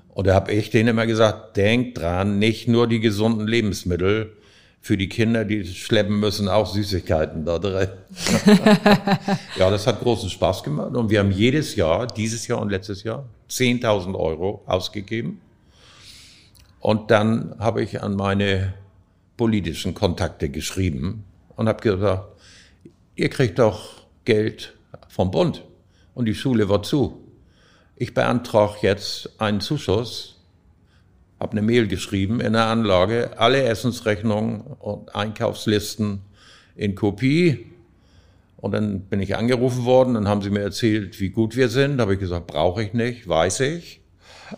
Und 0.09 0.27
da 0.27 0.35
habe 0.35 0.51
ich 0.51 0.69
denen 0.69 0.89
immer 0.89 1.05
gesagt, 1.05 1.57
denkt 1.57 1.99
dran, 1.99 2.39
nicht 2.39 2.67
nur 2.67 2.87
die 2.87 2.99
gesunden 2.99 3.47
Lebensmittel, 3.47 4.35
für 4.81 4.97
die 4.97 5.09
Kinder, 5.09 5.45
die 5.45 5.65
schleppen 5.65 6.19
müssen, 6.19 6.47
auch 6.47 6.65
Süßigkeiten 6.65 7.45
da 7.45 7.59
drin. 7.59 7.89
ja, 9.57 9.69
das 9.69 9.85
hat 9.85 9.99
großen 9.99 10.29
Spaß 10.29 10.63
gemacht. 10.63 10.95
Und 10.95 11.09
wir 11.09 11.19
haben 11.19 11.31
jedes 11.31 11.75
Jahr, 11.75 12.07
dieses 12.07 12.47
Jahr 12.47 12.61
und 12.61 12.69
letztes 12.69 13.03
Jahr, 13.03 13.25
10.000 13.49 14.15
Euro 14.17 14.63
ausgegeben. 14.65 15.41
Und 16.79 17.11
dann 17.11 17.55
habe 17.59 17.83
ich 17.83 18.01
an 18.01 18.15
meine 18.15 18.73
politischen 19.37 19.93
Kontakte 19.93 20.49
geschrieben 20.49 21.25
und 21.55 21.67
habe 21.67 21.81
gesagt, 21.81 22.27
ihr 23.15 23.29
kriegt 23.29 23.59
doch 23.59 24.03
Geld 24.25 24.75
vom 25.07 25.31
Bund 25.31 25.63
und 26.13 26.25
die 26.25 26.35
Schule 26.35 26.69
war 26.69 26.83
zu. 26.83 27.21
Ich 27.95 28.13
beantrage 28.13 28.77
jetzt 28.81 29.41
einen 29.41 29.59
Zuschuss, 29.59 30.37
habe 31.39 31.53
eine 31.53 31.61
Mail 31.61 31.87
geschrieben 31.87 32.39
in 32.39 32.53
der 32.53 32.65
Anlage, 32.65 33.31
alle 33.37 33.63
Essensrechnungen 33.63 34.61
und 34.61 35.15
Einkaufslisten 35.15 36.21
in 36.75 36.95
Kopie. 36.95 37.65
Und 38.57 38.73
dann 38.73 39.01
bin 39.01 39.21
ich 39.21 39.35
angerufen 39.35 39.85
worden, 39.85 40.15
dann 40.15 40.27
haben 40.27 40.41
sie 40.41 40.49
mir 40.49 40.61
erzählt, 40.61 41.19
wie 41.19 41.29
gut 41.29 41.55
wir 41.55 41.69
sind. 41.69 41.97
Da 41.97 42.03
habe 42.03 42.13
ich 42.13 42.19
gesagt, 42.19 42.47
brauche 42.47 42.83
ich 42.83 42.93
nicht, 42.93 43.27
weiß 43.27 43.61
ich. 43.61 44.01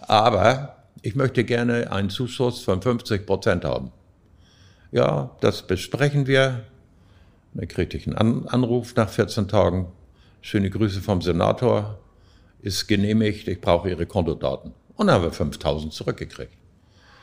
Aber 0.02 0.81
ich 1.02 1.16
möchte 1.16 1.44
gerne 1.44 1.92
einen 1.92 2.10
Zuschuss 2.10 2.64
von 2.64 2.82
50 2.82 3.26
Prozent 3.26 3.66
haben. 3.66 3.92
Ja, 4.92 5.32
das 5.42 5.64
besprechen 5.64 6.28
wir. 6.28 6.64
Dann 7.54 7.68
kriegte 7.68 7.98
ich 7.98 8.08
einen 8.08 8.18
An 8.18 8.48
Anruf 8.48 8.96
nach 8.96 9.10
14 9.10 9.48
Tagen. 9.48 9.88
Schöne 10.42 10.70
Grüße 10.70 11.02
vom 11.02 11.22
Senator. 11.22 11.98
Ist 12.62 12.88
genehmigt, 12.88 13.48
ich 13.48 13.60
brauche 13.60 13.90
Ihre 13.90 14.06
Kontodaten. 14.06 14.74
Und 14.96 15.08
dann 15.08 15.16
haben 15.16 15.24
wir 15.24 15.32
5000 15.32 15.92
zurückgekriegt. 15.94 16.54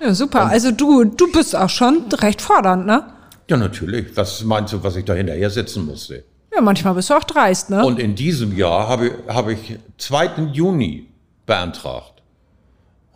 ja, 0.01 0.13
super. 0.15 0.47
Also 0.47 0.71
du, 0.73 1.05
du 1.05 1.31
bist 1.31 1.55
auch 1.55 1.71
schon 1.71 2.07
recht 2.13 2.41
fordernd, 2.43 2.87
ne? 2.87 3.05
Ja, 3.49 3.57
natürlich. 3.57 4.17
Was 4.17 4.43
meinst 4.45 4.73
du, 4.73 4.83
was 4.83 4.97
ich 4.97 5.05
da 5.05 5.15
hinterher 5.15 5.49
sitzen 5.51 5.87
musste? 5.87 6.25
Ja, 6.53 6.61
manchmal 6.61 6.95
bist 6.95 7.11
du 7.11 7.15
auch 7.15 7.25
dreist, 7.25 7.71
ne? 7.71 7.85
Und 7.85 7.99
in 7.99 8.15
diesem 8.15 8.57
Jahr 8.57 8.89
habe, 8.89 9.13
habe 9.29 9.53
ich 9.53 9.79
2. 9.99 10.51
Juni 10.53 11.09
beantragt. 11.47 12.18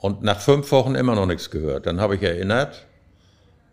Und 0.03 0.23
nach 0.23 0.41
fünf 0.41 0.71
Wochen 0.73 0.95
immer 0.97 1.15
noch 1.15 1.27
nichts 1.27 1.49
gehört. 1.51 1.87
Dann 1.87 2.01
habe 2.01 2.17
ich 2.17 2.23
erinnert. 2.23 2.87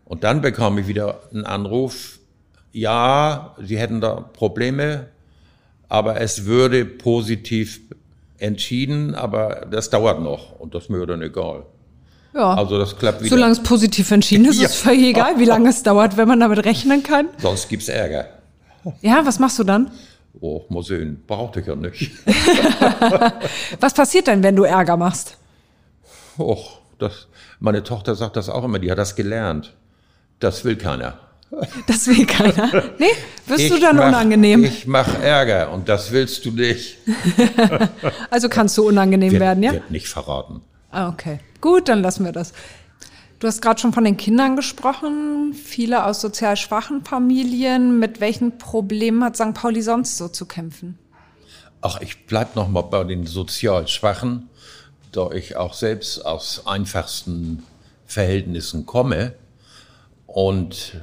Und 0.06 0.24
dann 0.24 0.42
bekam 0.42 0.78
ich 0.78 0.88
wieder 0.88 1.22
einen 1.34 1.44
Anruf. 1.46 2.20
Ja, 2.72 3.56
sie 3.62 3.80
hätten 3.80 4.00
da 4.00 4.14
Probleme, 4.34 5.08
aber 5.88 6.22
es 6.22 6.46
würde 6.46 6.86
positiv 6.86 7.82
entschieden, 8.38 9.16
aber 9.16 9.66
das 9.72 9.90
dauert 9.90 10.22
noch. 10.22 10.60
Und 10.60 10.76
das 10.76 10.84
ist 10.84 10.90
mir 10.90 11.04
dann 11.08 11.22
egal. 11.24 11.64
ja. 12.36 12.54
Also 12.54 12.78
das 12.78 12.96
klappt 12.96 13.22
wieder. 13.22 13.30
Solange 13.36 13.54
es 13.54 13.64
positiv 13.64 14.12
entschieden 14.12 14.46
ist, 14.46 14.60
Ja. 14.62 14.68
ist 14.68 14.76
völlig 14.76 15.06
egal, 15.08 15.40
wie 15.40 15.46
lange 15.46 15.70
es 15.70 15.82
dauert, 15.82 16.16
wenn 16.16 16.28
man 16.28 16.40
damit 16.40 16.64
rechnen 16.64 17.02
kann. 17.02 17.28
Sonst 17.40 17.68
gibt's 17.70 17.88
Ärger. 17.90 18.28
Ja, 19.02 19.26
was 19.26 19.40
machst 19.40 19.58
du 19.58 19.64
dann? 19.64 19.90
Oh, 20.40 20.62
mal 20.70 20.84
sehen. 20.84 21.24
Brauchte 21.26 21.60
ich 21.60 21.66
ja 21.66 21.76
nicht. 21.76 22.12
Was 23.80 23.94
passiert 23.94 24.28
denn, 24.28 24.42
wenn 24.44 24.56
du 24.56 24.64
Ärger 24.64 24.96
machst? 24.96 25.36
Och, 26.40 26.80
das, 26.98 27.28
meine 27.60 27.84
Tochter 27.84 28.16
sagt 28.16 28.36
das 28.36 28.50
auch 28.50 28.64
immer, 28.64 28.80
die 28.80 28.92
hat 28.92 28.98
das 28.98 29.16
gelernt. 29.16 29.74
Das 30.40 30.64
will 30.66 30.76
keiner. 30.78 31.16
Das 31.88 32.08
will 32.08 32.26
keiner. 32.26 32.84
Nee, 33.00 33.08
wirst 33.48 33.70
du 33.70 33.76
Ich 33.76 33.82
dann 33.82 33.96
mach- 33.98 34.08
unangenehm? 34.08 34.64
Ich 34.64 34.86
mache 34.86 35.18
Ärger 35.22 35.72
und 35.72 35.90
das 35.90 36.12
willst 36.12 36.46
du 36.46 36.52
nicht. 36.52 36.98
also 38.30 38.50
kannst 38.50 38.78
du 38.78 38.88
unangenehm 38.88 39.32
Wird, 39.32 39.42
werden, 39.42 39.64
ja? 39.64 39.74
wird 39.74 39.90
nicht 39.92 40.08
verraten. 40.08 40.62
Ah, 40.92 41.10
okay. 41.10 41.40
Gut, 41.62 41.90
dann 41.90 42.02
lassen 42.02 42.24
wir 42.26 42.32
das. 42.32 42.54
Du 43.40 43.48
hast 43.48 43.62
gerade 43.62 43.80
schon 43.80 43.94
von 43.94 44.04
den 44.04 44.18
Kindern 44.18 44.56
gesprochen, 44.56 45.54
viele 45.54 46.06
aus 46.06 46.20
sozial 46.22 46.58
schwachen 46.58 47.04
Familien. 47.06 47.98
Mit 48.00 48.20
welchen 48.22 48.58
Problemen 48.58 49.24
hat 49.24 49.36
St. 49.38 49.54
Pauli 49.54 49.82
sonst 49.82 50.18
so 50.18 50.28
zu 50.28 50.46
kämpfen? 50.46 51.00
Ach, 51.82 52.02
ich 52.02 52.26
bleib 52.26 52.56
noch 52.56 52.68
mal 52.68 52.82
bei 52.82 53.04
den 53.06 53.26
sozial 53.26 53.88
Schwachen, 53.88 54.50
da 55.12 55.32
ich 55.32 55.56
auch 55.56 55.74
selbst 55.74 56.26
aus 56.26 56.66
einfachsten 56.66 57.64
Verhältnissen 58.06 58.86
komme 58.86 59.34
und 60.26 61.00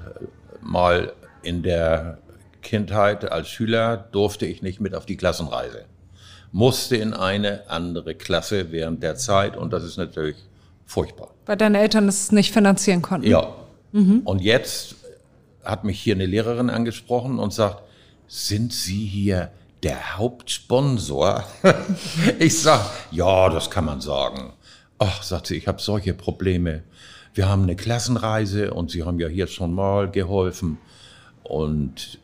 mal 0.61 1.13
in 1.43 1.63
der 1.63 2.19
Kindheit 2.63 3.31
als 3.31 3.49
Schüler 3.49 3.97
durfte 3.97 4.47
ich 4.47 4.63
nicht 4.63 4.81
mit 4.81 4.95
auf 4.95 5.07
die 5.07 5.17
Klassenreise. 5.17 5.85
Musste 6.53 6.97
in 6.97 7.15
eine 7.15 7.69
andere 7.71 8.15
Klasse 8.15 8.73
während 8.73 9.03
der 9.03 9.17
Zeit 9.17 9.57
und 9.57 9.73
das 9.73 9.85
ist 9.85 9.97
natürlich 9.97 10.37
furchtbar. 10.85 11.31
Weil 11.47 11.57
deine 11.57 11.79
Eltern 11.79 12.09
es 12.09 12.33
nicht 12.33 12.53
finanzieren 12.53 13.03
konnten. 13.03 13.29
Ja. 13.29 13.55
Und 13.93 14.43
jetzt 14.43 14.97
hat 15.65 15.85
mich 15.85 16.01
hier 16.01 16.15
eine 16.15 16.27
Lehrerin 16.27 16.69
angesprochen 16.71 17.39
und 17.39 17.53
sagt, 17.53 17.83
sind 18.29 18.73
Sie 18.73 19.07
hier 19.07 19.51
der 19.83 20.19
Hauptsponsor? 20.19 21.45
ich 22.39 22.61
sag, 22.61 22.91
ja, 23.11 23.49
das 23.49 23.71
kann 23.71 23.85
man 23.85 24.01
sagen. 24.01 24.53
Ach, 24.99 25.23
sagt 25.23 25.49
sie, 25.49 25.57
ich 25.57 25.69
habe 25.69 25.81
solche 25.81 26.15
Probleme. 26.15 26.83
Wir 27.35 27.49
haben 27.49 27.65
eine 27.65 27.77
Klassenreise 27.77 28.73
und 28.73 28.91
Sie 28.91 29.05
haben 29.05 29.21
ja 29.21 29.29
hier 29.29 29.47
schon 29.47 29.75
mal 29.75 30.11
geholfen. 30.11 30.79
Und 31.43 32.19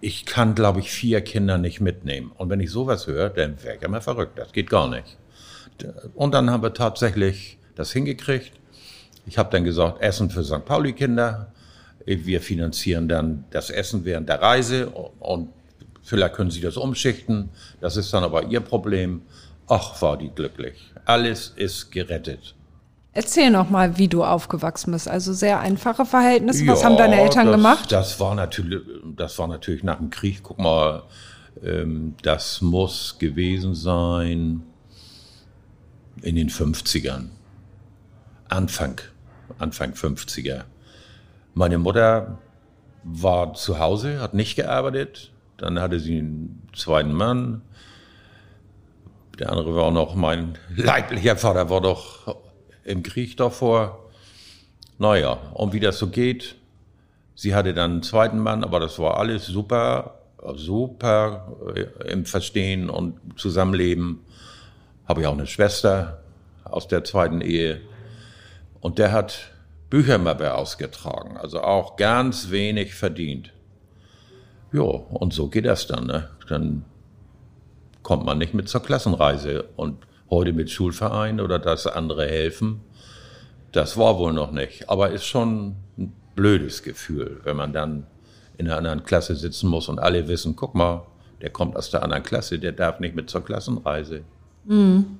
ich 0.00 0.26
kann, 0.26 0.54
glaube 0.54 0.80
ich, 0.80 0.90
vier 0.90 1.22
Kinder 1.22 1.58
nicht 1.58 1.80
mitnehmen. 1.80 2.32
Und 2.36 2.50
wenn 2.50 2.60
ich 2.60 2.70
sowas 2.70 3.06
höre, 3.06 3.30
dann 3.30 3.62
wäre 3.62 3.76
ich 3.76 3.82
immer 3.82 4.00
verrückt. 4.00 4.38
Das 4.38 4.52
geht 4.52 4.70
gar 4.70 4.88
nicht. 4.88 5.16
Und 6.14 6.34
dann 6.34 6.50
haben 6.50 6.62
wir 6.62 6.74
tatsächlich 6.74 7.58
das 7.74 7.92
hingekriegt. 7.92 8.52
Ich 9.26 9.38
habe 9.38 9.50
dann 9.50 9.64
gesagt, 9.64 10.00
Essen 10.00 10.30
für 10.30 10.44
St. 10.44 10.64
Pauli-Kinder. 10.64 11.52
Wir 12.04 12.40
finanzieren 12.40 13.08
dann 13.08 13.44
das 13.50 13.70
Essen 13.70 14.04
während 14.04 14.28
der 14.28 14.40
Reise 14.40 14.88
und 14.88 15.50
vielleicht 16.08 16.34
können 16.34 16.50
Sie 16.50 16.60
das 16.60 16.76
umschichten. 16.76 17.50
Das 17.80 17.96
ist 17.96 18.12
dann 18.12 18.24
aber 18.24 18.44
Ihr 18.44 18.60
Problem. 18.60 19.22
Ach, 19.68 20.00
war 20.02 20.16
die 20.16 20.30
glücklich. 20.30 20.92
Alles 21.04 21.52
ist 21.56 21.90
gerettet. 21.92 22.54
Erzähl 23.12 23.50
noch 23.50 23.68
mal, 23.70 23.98
wie 23.98 24.08
du 24.08 24.24
aufgewachsen 24.24 24.92
bist. 24.92 25.08
Also 25.08 25.32
sehr 25.32 25.60
einfache 25.60 26.04
Verhältnisse. 26.04 26.66
Was 26.66 26.84
haben 26.84 26.96
deine 26.96 27.20
Eltern 27.20 27.46
das, 27.46 27.56
gemacht? 27.56 27.92
Das 27.92 28.20
war 28.20 28.34
natürlich, 28.34 28.80
das 29.16 29.38
war 29.38 29.48
natürlich 29.48 29.82
nach 29.82 29.98
dem 29.98 30.10
Krieg. 30.10 30.40
Guck 30.42 30.58
mal, 30.58 31.02
Ähm, 31.64 32.14
das 32.22 32.60
muss 32.60 33.16
gewesen 33.18 33.74
sein 33.74 34.62
in 36.22 36.36
den 36.36 36.50
50ern. 36.50 37.30
Anfang, 38.48 39.00
Anfang 39.58 39.92
50er. 39.92 40.64
Meine 41.54 41.78
Mutter 41.78 42.38
war 43.04 43.54
zu 43.54 43.78
Hause, 43.78 44.20
hat 44.20 44.34
nicht 44.34 44.56
gearbeitet. 44.56 45.32
Dann 45.58 45.80
hatte 45.80 46.00
sie 46.00 46.18
einen 46.18 46.68
zweiten 46.74 47.12
Mann. 47.12 47.62
Der 49.38 49.50
andere 49.50 49.74
war 49.74 49.84
auch 49.84 49.92
noch 49.92 50.14
mein 50.14 50.56
leiblicher 50.74 51.36
Vater, 51.36 51.68
war 51.68 51.80
doch 51.80 52.36
im 52.84 53.02
Krieg 53.02 53.36
davor. 53.36 54.08
Naja, 54.98 55.38
und 55.54 55.72
wie 55.72 55.80
das 55.80 55.98
so 55.98 56.08
geht, 56.08 56.56
sie 57.34 57.54
hatte 57.54 57.74
dann 57.74 57.92
einen 57.92 58.02
zweiten 58.02 58.38
Mann, 58.38 58.64
aber 58.64 58.80
das 58.80 58.98
war 58.98 59.18
alles 59.18 59.46
super, 59.46 60.20
super 60.54 61.56
äh, 61.74 62.10
im 62.10 62.24
Verstehen 62.24 62.88
und 62.90 63.18
Zusammenleben. 63.36 64.20
Habe 65.06 65.20
ich 65.20 65.26
auch 65.26 65.34
eine 65.34 65.46
Schwester 65.46 66.22
aus 66.64 66.88
der 66.88 67.04
zweiten 67.04 67.40
Ehe. 67.40 67.80
Und 68.80 68.98
der 68.98 69.12
hat 69.12 69.50
Büchermappe 69.90 70.54
ausgetragen, 70.54 71.36
also 71.36 71.62
auch 71.62 71.96
ganz 71.96 72.50
wenig 72.50 72.94
verdient. 72.94 73.52
Ja, 74.72 74.82
und 74.82 75.32
so 75.32 75.48
geht 75.48 75.64
das 75.64 75.86
dann. 75.86 76.06
Ne? 76.06 76.28
Dann 76.48 76.84
kommt 78.02 78.24
man 78.24 78.38
nicht 78.38 78.54
mit 78.54 78.68
zur 78.68 78.82
Klassenreise 78.82 79.64
und 79.76 79.98
heute 80.30 80.52
mit 80.52 80.70
Schulverein 80.70 81.40
oder 81.40 81.58
dass 81.58 81.86
andere 81.86 82.26
helfen. 82.26 82.80
Das 83.72 83.96
war 83.96 84.18
wohl 84.18 84.32
noch 84.32 84.50
nicht, 84.50 84.88
aber 84.88 85.10
ist 85.10 85.26
schon 85.26 85.76
ein 85.98 86.12
blödes 86.34 86.82
Gefühl, 86.82 87.40
wenn 87.44 87.56
man 87.56 87.72
dann 87.72 88.06
in 88.56 88.66
einer 88.66 88.78
anderen 88.78 89.04
Klasse 89.04 89.36
sitzen 89.36 89.68
muss 89.68 89.88
und 89.88 89.98
alle 89.98 90.26
wissen, 90.28 90.56
guck 90.56 90.74
mal, 90.74 91.06
der 91.40 91.50
kommt 91.50 91.76
aus 91.76 91.90
der 91.90 92.02
anderen 92.02 92.22
Klasse, 92.22 92.58
der 92.58 92.72
darf 92.72 92.98
nicht 92.98 93.14
mit 93.14 93.30
zur 93.30 93.44
Klassenreise. 93.44 94.22
Mhm. 94.64 95.18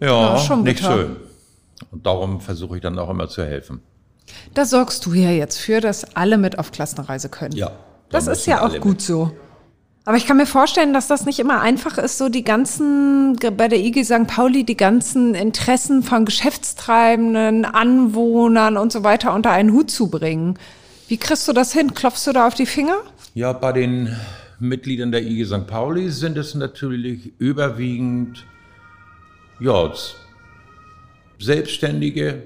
Ja, 0.00 0.36
ja 0.36 0.56
nicht 0.56 0.80
bitter. 0.80 0.96
schön. 0.96 1.16
Und 1.90 2.06
darum 2.06 2.40
versuche 2.40 2.76
ich 2.76 2.82
dann 2.82 2.98
auch 2.98 3.10
immer 3.10 3.28
zu 3.28 3.44
helfen. 3.44 3.82
Da 4.54 4.64
sorgst 4.64 5.06
du 5.06 5.12
ja 5.14 5.30
jetzt 5.30 5.58
für, 5.58 5.80
dass 5.80 6.16
alle 6.16 6.38
mit 6.38 6.58
auf 6.58 6.72
Klassenreise 6.72 7.28
können. 7.28 7.56
Ja. 7.56 7.72
Das 8.10 8.26
ist 8.26 8.46
ja 8.46 8.62
auch 8.62 8.80
gut 8.80 8.92
mit. 8.94 9.02
so. 9.02 9.32
Aber 10.04 10.16
ich 10.16 10.26
kann 10.26 10.38
mir 10.38 10.46
vorstellen, 10.46 10.94
dass 10.94 11.06
das 11.06 11.26
nicht 11.26 11.38
immer 11.38 11.60
einfach 11.60 11.98
ist, 11.98 12.16
so 12.16 12.30
die 12.30 12.42
ganzen, 12.42 13.36
bei 13.56 13.68
der 13.68 13.78
IG 13.78 14.04
St. 14.04 14.26
Pauli, 14.26 14.64
die 14.64 14.76
ganzen 14.76 15.34
Interessen 15.34 16.02
von 16.02 16.24
Geschäftstreibenden, 16.24 17.66
Anwohnern 17.66 18.78
und 18.78 18.90
so 18.90 19.04
weiter 19.04 19.34
unter 19.34 19.50
einen 19.50 19.70
Hut 19.72 19.90
zu 19.90 20.08
bringen. 20.08 20.58
Wie 21.08 21.18
kriegst 21.18 21.46
du 21.46 21.52
das 21.52 21.74
hin? 21.74 21.92
Klopfst 21.92 22.26
du 22.26 22.32
da 22.32 22.46
auf 22.46 22.54
die 22.54 22.64
Finger? 22.64 22.96
Ja, 23.34 23.52
bei 23.52 23.72
den 23.72 24.16
Mitgliedern 24.58 25.12
der 25.12 25.22
IG 25.22 25.44
St. 25.44 25.66
Pauli 25.66 26.08
sind 26.08 26.38
es 26.38 26.54
natürlich 26.54 27.32
überwiegend, 27.38 28.46
ja, 29.60 29.92
Selbstständige, 31.38 32.44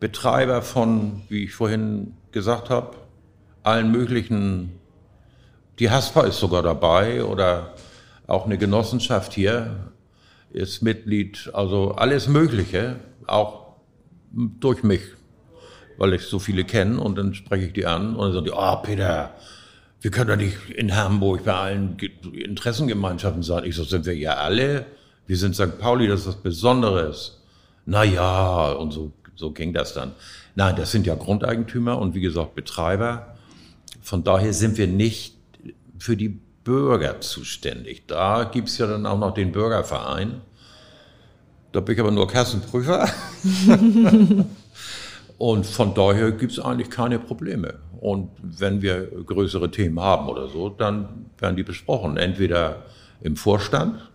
Betreiber 0.00 0.62
von, 0.62 1.22
wie 1.28 1.44
ich 1.44 1.54
vorhin 1.54 2.14
gesagt 2.32 2.68
habe, 2.68 2.96
allen 3.68 3.90
möglichen 3.90 4.78
die 5.78 5.90
Haspa 5.90 6.22
ist 6.22 6.40
sogar 6.40 6.62
dabei 6.62 7.22
oder 7.22 7.74
auch 8.26 8.46
eine 8.46 8.58
Genossenschaft 8.58 9.32
hier 9.32 9.92
ist 10.50 10.82
Mitglied, 10.82 11.50
also 11.52 11.92
alles 11.92 12.26
Mögliche, 12.26 12.96
auch 13.26 13.76
durch 14.32 14.82
mich, 14.82 15.02
weil 15.96 16.14
ich 16.14 16.22
so 16.22 16.38
viele 16.38 16.64
kenne 16.64 17.00
und 17.00 17.16
dann 17.16 17.34
spreche 17.34 17.66
ich 17.66 17.72
die 17.72 17.86
an 17.86 18.16
und 18.16 18.26
dann 18.26 18.32
sagen 18.32 18.46
die, 18.46 18.52
oh 18.52 18.76
Peter, 18.82 19.34
wir 20.00 20.10
können 20.10 20.28
doch 20.28 20.36
nicht 20.36 20.70
in 20.70 20.96
Hamburg 20.96 21.44
bei 21.44 21.54
allen 21.54 21.96
Interessengemeinschaften 22.32 23.42
sein. 23.42 23.64
Ich 23.64 23.76
so, 23.76 23.84
sind 23.84 24.06
wir 24.06 24.16
ja 24.16 24.34
alle? 24.34 24.86
Wir 25.26 25.36
sind 25.36 25.54
St. 25.54 25.78
Pauli, 25.78 26.08
das 26.08 26.20
ist 26.20 26.26
was 26.28 26.36
Besonderes. 26.36 27.42
Na 27.84 28.04
ja, 28.04 28.72
und 28.72 28.92
so, 28.92 29.12
so 29.34 29.52
ging 29.52 29.72
das 29.72 29.94
dann. 29.94 30.12
Nein, 30.54 30.76
das 30.76 30.90
sind 30.90 31.06
ja 31.06 31.14
Grundeigentümer 31.14 31.98
und 31.98 32.14
wie 32.14 32.20
gesagt 32.20 32.54
Betreiber. 32.54 33.37
Von 34.08 34.24
daher 34.24 34.54
sind 34.54 34.78
wir 34.78 34.86
nicht 34.86 35.36
für 35.98 36.16
die 36.16 36.30
Bürger 36.64 37.20
zuständig. 37.20 38.06
Da 38.06 38.44
gibt 38.44 38.70
es 38.70 38.78
ja 38.78 38.86
dann 38.86 39.04
auch 39.04 39.18
noch 39.18 39.34
den 39.34 39.52
Bürgerverein. 39.52 40.40
Da 41.72 41.80
bin 41.80 41.94
ich 41.94 42.00
aber 42.00 42.10
nur 42.10 42.26
Kassenprüfer. 42.26 43.06
Und 45.36 45.66
von 45.66 45.92
daher 45.92 46.32
gibt 46.32 46.52
es 46.52 46.58
eigentlich 46.58 46.88
keine 46.88 47.18
Probleme. 47.18 47.80
Und 48.00 48.30
wenn 48.40 48.80
wir 48.80 49.08
größere 49.26 49.70
Themen 49.70 50.00
haben 50.00 50.30
oder 50.30 50.48
so, 50.48 50.70
dann 50.70 51.26
werden 51.36 51.56
die 51.56 51.62
besprochen. 51.62 52.16
Entweder 52.16 52.84
im 53.20 53.36
Vorstand 53.36 54.08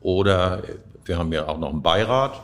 oder 0.00 0.64
wir 1.04 1.18
haben 1.18 1.32
ja 1.32 1.46
auch 1.46 1.60
noch 1.60 1.70
einen 1.70 1.82
Beirat. 1.82 2.42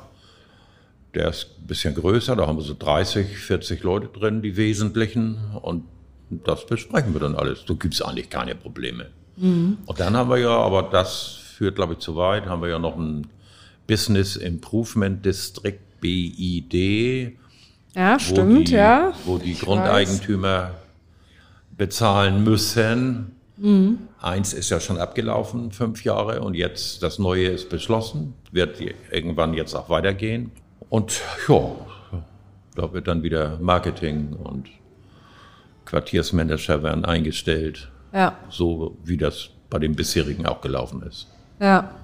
Der 1.15 1.31
ist 1.31 1.49
ein 1.59 1.67
bisschen 1.67 1.97
größer, 1.97 2.37
da 2.37 2.47
haben 2.47 2.59
wir 2.59 2.63
so 2.63 2.77
30, 2.79 3.27
40 3.39 3.83
Leute 3.83 4.07
drin, 4.07 4.41
die 4.41 4.57
Wesentlichen. 4.57 5.41
Und 5.63 5.83
das 6.45 6.67
besprechen 6.67 7.13
wir 7.13 7.21
dann 7.21 7.35
alles. 7.35 7.65
Da 7.67 7.75
gibt 7.75 7.95
es 7.95 8.03
eigentlich 8.03 8.31
keine 8.31 8.55
Probleme. 8.55 9.07
Mhm. 9.37 9.79
Und 9.87 10.01
dann 10.01 10.17
haben 10.17 10.31
wir 10.31 10.39
ja, 10.39 10.57
aber 10.57 10.85
das 10.85 11.39
führt, 11.57 11.77
glaube 11.77 11.95
ich, 11.95 11.99
zu 12.01 12.17
weit, 12.17 12.47
haben 12.47 12.63
wir 12.63 12.69
ja 12.69 12.79
noch 12.79 12.97
ein 12.97 13.27
Business 13.87 14.37
Improvement 14.37 15.25
District 15.25 15.79
BID. 16.01 17.37
Ja, 17.95 18.19
stimmt, 18.19 18.69
die, 18.69 18.73
ja. 18.73 19.13
Wo 19.25 19.39
die 19.39 19.53
ich 19.53 19.61
Grundeigentümer 19.61 20.63
weiß. 20.63 20.71
bezahlen 21.77 22.45
müssen. 22.45 23.37
Mhm. 23.57 23.99
Eins 24.21 24.55
ist 24.55 24.71
ja 24.71 24.81
schon 24.81 24.99
abgelaufen, 24.99 25.73
fünf 25.73 26.05
Jahre, 26.05 26.41
und 26.41 26.55
jetzt 26.55 27.03
das 27.03 27.19
Neue 27.19 27.49
ist 27.49 27.69
beschlossen, 27.69 28.35
wird 28.51 28.79
irgendwann 29.11 29.55
jetzt 29.55 29.75
auch 29.75 29.89
weitergehen. 29.89 30.53
Und 30.89 31.21
ja, 31.49 31.73
da 32.75 32.93
wird 32.93 33.09
dann 33.09 33.23
wieder 33.23 33.59
Marketing 33.61 34.33
und 34.33 34.69
Quartiersmanager 35.93 36.83
werden 36.83 37.05
eingestellt. 37.05 37.91
Ja. 38.15 38.39
So 38.49 38.97
wie 39.05 39.19
das 39.19 39.51
bei 39.69 39.79
den 39.79 39.95
bisherigen 39.95 40.47
auch 40.47 40.63
gelaufen 40.63 41.03
ist. 41.03 41.29
Ja. 41.61 41.95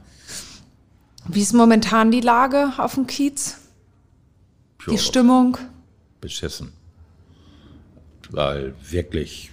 Wie 1.27 1.41
ist 1.41 1.55
momentan 1.55 2.11
die 2.11 2.21
Lage 2.21 2.73
auf 2.77 2.97
dem 2.97 3.07
Kiez? 3.07 3.59
Ja, 4.87 4.93
die 4.93 4.99
Stimmung? 4.99 5.57
Beschissen. 6.21 6.75
Weil 8.31 8.75
wirklich 8.91 9.53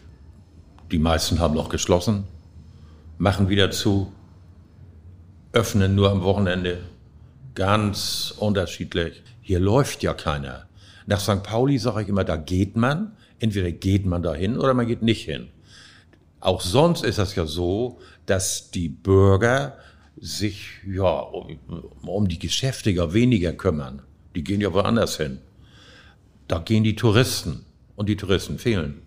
die 0.92 1.00
meisten 1.00 1.40
haben 1.40 1.56
noch 1.56 1.70
geschlossen, 1.70 2.26
machen 3.18 3.48
wieder 3.48 3.72
zu, 3.72 4.12
öffnen 5.54 5.96
nur 5.96 6.12
am 6.12 6.24
Wochenende. 6.24 6.82
Ganz 7.54 8.34
unterschiedlich. 8.38 9.24
Hier 9.42 9.62
läuft 9.62 10.04
ja 10.04 10.14
keiner. 10.14 10.68
Nach 11.06 11.22
St. 11.22 11.42
Pauli 11.42 11.78
sage 11.78 12.02
ich 12.02 12.10
immer, 12.10 12.26
da 12.26 12.36
geht 12.36 12.76
man, 12.76 13.14
Entweder 13.40 13.72
geht 13.72 14.06
man 14.06 14.24
dahin 14.24 14.58
oder 14.58 14.74
man 14.74 14.88
geht 14.88 15.02
nicht 15.02 15.26
hin. 15.26 15.50
Auch 16.40 16.62
sonst 16.62 17.04
ist 17.04 17.18
das 17.18 17.36
ja 17.36 17.46
so, 17.46 18.00
dass 18.26 18.72
die 18.72 18.90
Bürger 18.90 19.78
sich 20.18 20.68
ja 20.88 21.20
um, 21.20 21.60
um 22.06 22.28
die 22.28 22.40
Geschäftiger 22.40 23.14
weniger 23.14 23.54
kümmern. 23.54 24.02
Die 24.36 24.44
gehen 24.44 24.62
ja 24.62 24.74
woanders 24.74 25.18
hin. 25.18 25.40
Da 26.48 26.60
gehen 26.60 26.84
die 26.84 26.96
Touristen 26.96 27.66
und 27.96 28.10
die 28.10 28.16
Touristen 28.16 28.60
fehlen. 28.60 29.02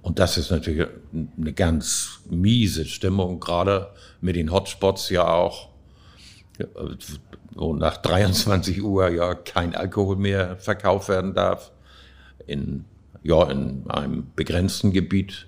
Und 0.00 0.18
das 0.18 0.36
ist 0.36 0.50
natürlich 0.50 0.88
eine 1.12 1.52
ganz 1.52 2.22
miese 2.28 2.86
Stimmung, 2.86 3.38
gerade 3.38 3.90
mit 4.20 4.34
den 4.34 4.50
Hotspots 4.50 5.10
ja 5.10 5.28
auch, 5.28 5.68
wo 7.54 7.74
nach 7.74 7.98
23 7.98 8.82
Uhr 8.82 9.10
ja 9.10 9.34
kein 9.34 9.74
Alkohol 9.74 10.16
mehr 10.16 10.56
verkauft 10.56 11.08
werden 11.08 11.34
darf. 11.34 11.70
In 12.46 12.84
ja, 13.22 13.50
in 13.50 13.84
einem 13.88 14.26
begrenzten 14.34 14.92
Gebiet 14.92 15.46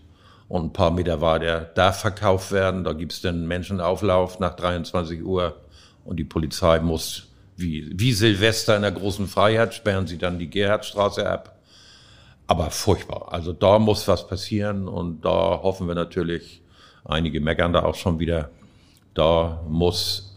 und 0.48 0.66
ein 0.66 0.72
paar 0.72 0.90
Meter 0.90 1.20
weiter 1.20 1.60
darf 1.74 2.00
verkauft 2.00 2.52
werden. 2.52 2.84
Da 2.84 2.92
gibt 2.92 3.12
es 3.12 3.20
dann 3.20 3.46
Menschenauflauf 3.46 4.40
nach 4.40 4.54
23 4.54 5.24
Uhr 5.24 5.56
und 6.04 6.18
die 6.18 6.24
Polizei 6.24 6.80
muss, 6.80 7.28
wie, 7.56 7.90
wie 7.98 8.12
Silvester 8.12 8.76
in 8.76 8.82
der 8.82 8.92
großen 8.92 9.26
Freiheit, 9.26 9.74
sperren 9.74 10.06
sie 10.06 10.18
dann 10.18 10.38
die 10.38 10.50
Gerhardstraße 10.50 11.28
ab. 11.28 11.58
Aber 12.46 12.70
furchtbar. 12.70 13.32
Also 13.32 13.52
da 13.52 13.78
muss 13.78 14.06
was 14.06 14.26
passieren 14.26 14.86
und 14.86 15.24
da 15.24 15.30
hoffen 15.62 15.88
wir 15.88 15.94
natürlich, 15.94 16.62
einige 17.04 17.40
meckern 17.40 17.72
da 17.72 17.84
auch 17.84 17.94
schon 17.94 18.18
wieder, 18.18 18.50
da 19.14 19.62
muss 19.68 20.33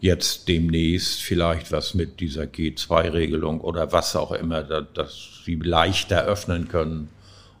jetzt 0.00 0.48
demnächst 0.48 1.22
vielleicht 1.22 1.72
was 1.72 1.94
mit 1.94 2.20
dieser 2.20 2.44
G2-Regelung 2.44 3.60
oder 3.60 3.92
was 3.92 4.14
auch 4.16 4.32
immer, 4.32 4.62
dass 4.62 5.42
sie 5.44 5.56
leichter 5.56 6.24
öffnen 6.24 6.68
können 6.68 7.08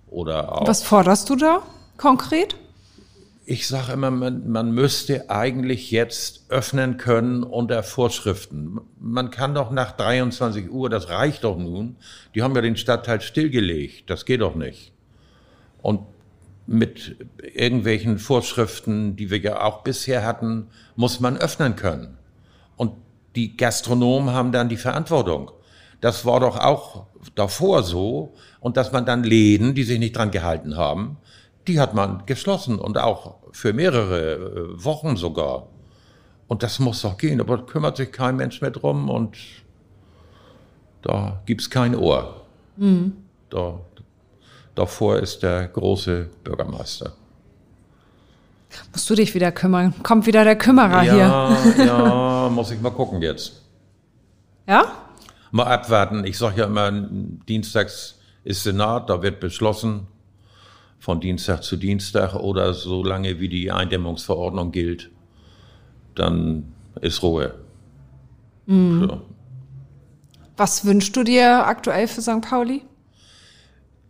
oder 0.08 0.52
auch. 0.52 0.66
Was 0.66 0.82
forderst 0.82 1.28
du 1.30 1.36
da 1.36 1.62
konkret? 1.96 2.56
Ich 3.50 3.66
sage 3.66 3.92
immer, 3.92 4.10
man, 4.10 4.50
man 4.50 4.72
müsste 4.72 5.30
eigentlich 5.30 5.90
jetzt 5.90 6.44
öffnen 6.50 6.98
können 6.98 7.42
unter 7.42 7.82
Vorschriften. 7.82 8.78
Man 9.00 9.30
kann 9.30 9.54
doch 9.54 9.70
nach 9.70 9.92
23 9.92 10.70
Uhr, 10.70 10.90
das 10.90 11.08
reicht 11.08 11.44
doch 11.44 11.56
nun. 11.56 11.96
Die 12.34 12.42
haben 12.42 12.54
ja 12.54 12.60
den 12.60 12.76
Stadtteil 12.76 13.22
stillgelegt. 13.22 14.10
Das 14.10 14.26
geht 14.26 14.42
doch 14.42 14.54
nicht. 14.54 14.92
Und 15.80 16.00
mit 16.66 17.16
irgendwelchen 17.42 18.18
Vorschriften, 18.18 19.16
die 19.16 19.30
wir 19.30 19.38
ja 19.38 19.62
auch 19.62 19.82
bisher 19.82 20.26
hatten, 20.26 20.66
muss 20.96 21.18
man 21.18 21.38
öffnen 21.38 21.74
können. 21.74 22.17
Die 23.36 23.56
Gastronomen 23.56 24.34
haben 24.34 24.52
dann 24.52 24.68
die 24.68 24.76
Verantwortung. 24.76 25.50
Das 26.00 26.24
war 26.24 26.40
doch 26.40 26.58
auch 26.58 27.06
davor 27.34 27.82
so. 27.82 28.34
Und 28.60 28.76
dass 28.76 28.92
man 28.92 29.04
dann 29.06 29.24
Läden, 29.24 29.74
die 29.74 29.84
sich 29.84 29.98
nicht 29.98 30.16
dran 30.16 30.30
gehalten 30.30 30.76
haben, 30.76 31.18
die 31.66 31.80
hat 31.80 31.94
man 31.94 32.24
geschlossen 32.26 32.78
und 32.78 32.98
auch 32.98 33.36
für 33.52 33.72
mehrere 33.72 34.34
äh, 34.34 34.84
Wochen 34.84 35.16
sogar. 35.16 35.68
Und 36.46 36.62
das 36.62 36.78
muss 36.78 37.02
doch 37.02 37.18
gehen, 37.18 37.40
aber 37.40 37.66
kümmert 37.66 37.98
sich 37.98 38.10
kein 38.10 38.36
Mensch 38.36 38.62
mehr 38.62 38.70
drum 38.70 39.10
und 39.10 39.36
da 41.02 41.42
gibt 41.44 41.60
es 41.60 41.70
kein 41.70 41.94
Ohr. 41.94 42.42
Mhm. 42.76 43.12
Da, 43.50 43.80
davor 44.74 45.18
ist 45.18 45.42
der 45.42 45.68
große 45.68 46.28
Bürgermeister. 46.42 47.12
Musst 48.92 49.08
du 49.08 49.14
dich 49.14 49.34
wieder 49.34 49.52
kümmern? 49.52 49.94
Kommt 50.02 50.26
wieder 50.26 50.44
der 50.44 50.56
Kümmerer 50.56 51.02
ja, 51.02 51.54
hier. 51.74 51.84
ja, 51.86 52.48
muss 52.52 52.70
ich 52.70 52.80
mal 52.80 52.90
gucken 52.90 53.22
jetzt. 53.22 53.62
Ja? 54.66 54.92
Mal 55.50 55.64
abwarten. 55.64 56.24
Ich 56.24 56.36
sage 56.36 56.60
ja 56.60 56.66
immer, 56.66 56.90
dienstags 56.90 58.18
ist 58.44 58.62
Senat, 58.62 59.08
da 59.08 59.22
wird 59.22 59.40
beschlossen, 59.40 60.06
von 60.98 61.20
Dienstag 61.20 61.62
zu 61.62 61.76
Dienstag 61.76 62.34
oder 62.34 62.74
so 62.74 63.02
lange 63.02 63.40
wie 63.40 63.48
die 63.48 63.70
Eindämmungsverordnung 63.70 64.72
gilt, 64.72 65.10
dann 66.14 66.72
ist 67.00 67.22
Ruhe. 67.22 67.54
Mhm. 68.66 69.08
So. 69.08 69.22
Was 70.56 70.84
wünschst 70.84 71.16
du 71.16 71.22
dir 71.22 71.66
aktuell 71.66 72.08
für 72.08 72.20
St. 72.20 72.42
Pauli? 72.42 72.82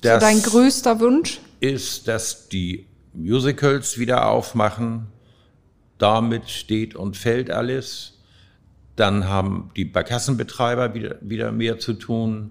Das 0.01 0.23
so 0.23 0.29
dein 0.29 0.43
größter 0.43 0.99
Wunsch? 0.99 1.41
Ist, 1.61 2.09
dass 2.09 2.49
die 2.49 2.88
Musicals 3.19 3.99
wieder 3.99 4.31
aufmachen. 4.31 5.09
Damit 5.99 6.49
steht 6.49 6.95
und 6.95 7.17
fällt 7.17 7.51
alles. 7.51 8.19
Dann 8.95 9.29
haben 9.29 9.71
die 9.77 9.85
Barkassenbetreiber 9.85 10.95
wieder, 10.95 11.17
wieder 11.21 11.51
mehr 11.51 11.79
zu 11.79 11.95
tun. 11.95 12.51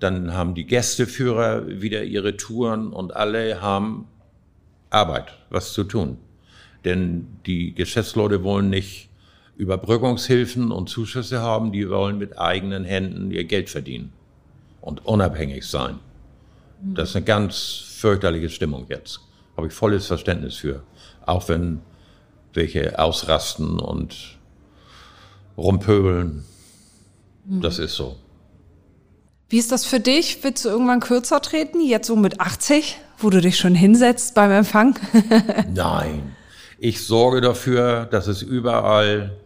Dann 0.00 0.34
haben 0.34 0.54
die 0.54 0.66
Gästeführer 0.66 1.66
wieder 1.66 2.04
ihre 2.04 2.36
Touren 2.36 2.92
und 2.92 3.16
alle 3.16 3.62
haben 3.62 4.06
Arbeit, 4.90 5.38
was 5.48 5.72
zu 5.72 5.84
tun. 5.84 6.18
Denn 6.84 7.26
die 7.46 7.74
Geschäftsleute 7.74 8.42
wollen 8.44 8.68
nicht 8.68 9.08
Überbrückungshilfen 9.56 10.70
und 10.70 10.88
Zuschüsse 10.88 11.40
haben, 11.40 11.72
die 11.72 11.88
wollen 11.88 12.18
mit 12.18 12.38
eigenen 12.38 12.84
Händen 12.84 13.30
ihr 13.30 13.44
Geld 13.44 13.70
verdienen 13.70 14.12
und 14.80 15.06
unabhängig 15.06 15.64
sein. 15.64 15.98
Das 16.82 17.10
ist 17.10 17.16
eine 17.16 17.24
ganz 17.24 17.84
fürchterliche 17.96 18.50
Stimmung 18.50 18.86
jetzt. 18.90 19.20
Habe 19.56 19.68
ich 19.68 19.72
volles 19.72 20.06
Verständnis 20.06 20.56
für. 20.56 20.82
Auch 21.26 21.48
wenn 21.48 21.80
welche 22.52 22.98
ausrasten 22.98 23.78
und 23.78 24.38
rumpöbeln. 25.56 26.44
Das 27.44 27.78
ist 27.78 27.94
so. 27.94 28.16
Wie 29.48 29.58
ist 29.58 29.70
das 29.70 29.84
für 29.84 30.00
dich? 30.00 30.42
Willst 30.42 30.64
du 30.64 30.70
irgendwann 30.70 31.00
kürzer 31.00 31.40
treten, 31.42 31.80
jetzt 31.80 32.06
so 32.06 32.16
mit 32.16 32.40
80, 32.40 32.98
wo 33.18 33.30
du 33.30 33.40
dich 33.40 33.58
schon 33.58 33.74
hinsetzt 33.74 34.34
beim 34.34 34.50
Empfang? 34.50 34.98
Nein. 35.74 36.34
Ich 36.78 37.04
sorge 37.04 37.40
dafür, 37.40 38.06
dass 38.06 38.26
es 38.26 38.42
überall 38.42 39.36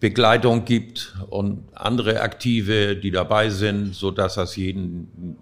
Begleitung 0.00 0.64
gibt 0.64 1.14
und 1.28 1.64
andere 1.74 2.20
Aktive, 2.20 2.96
die 2.96 3.10
dabei 3.10 3.50
sind, 3.50 3.94
so 3.94 4.10
dass 4.10 4.36
das 4.36 4.56
jeden 4.56 5.36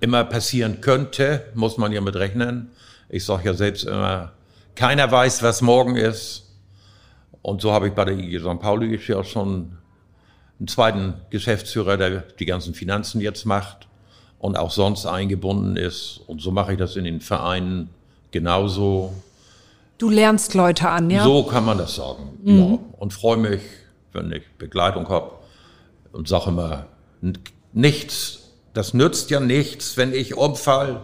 immer 0.00 0.24
passieren 0.24 0.80
könnte, 0.80 1.44
muss 1.54 1.76
man 1.76 1.92
ja 1.92 2.00
mit 2.00 2.16
rechnen. 2.16 2.70
Ich 3.10 3.24
sage 3.24 3.44
ja 3.44 3.54
selbst 3.54 3.84
immer, 3.84 4.32
keiner 4.74 5.10
weiß, 5.10 5.42
was 5.42 5.62
morgen 5.62 5.96
ist. 5.96 6.46
Und 7.42 7.60
so 7.60 7.72
habe 7.72 7.88
ich 7.88 7.94
bei 7.94 8.04
der 8.04 8.16
IG 8.16 8.38
St. 8.38 8.60
Pauli 8.60 8.98
ja 9.06 9.24
schon 9.24 9.78
einen 10.58 10.68
zweiten 10.68 11.14
Geschäftsführer, 11.30 11.96
der 11.96 12.20
die 12.38 12.46
ganzen 12.46 12.74
Finanzen 12.74 13.20
jetzt 13.20 13.46
macht 13.46 13.88
und 14.38 14.56
auch 14.56 14.70
sonst 14.70 15.06
eingebunden 15.06 15.76
ist. 15.76 16.20
Und 16.26 16.40
so 16.40 16.50
mache 16.52 16.72
ich 16.72 16.78
das 16.78 16.96
in 16.96 17.04
den 17.04 17.20
Vereinen 17.20 17.90
genauso. 18.30 19.12
Du 19.98 20.08
lernst 20.08 20.54
Leute 20.54 20.88
an, 20.88 21.10
ja? 21.10 21.24
So 21.24 21.44
kann 21.44 21.64
man 21.64 21.78
das 21.78 21.96
sagen, 21.96 22.38
mhm. 22.42 22.58
ja. 22.58 22.78
Und 22.98 23.12
freue 23.12 23.38
mich, 23.38 23.62
wenn 24.12 24.30
ich 24.32 24.42
Begleitung 24.56 25.08
habe 25.08 25.32
und 26.12 26.28
sage 26.28 26.50
immer, 26.50 26.86
nichts, 27.72 28.50
das 28.72 28.94
nützt 28.94 29.30
ja 29.30 29.40
nichts, 29.40 29.96
wenn 29.96 30.12
ich 30.12 30.36
umfall 30.36 31.02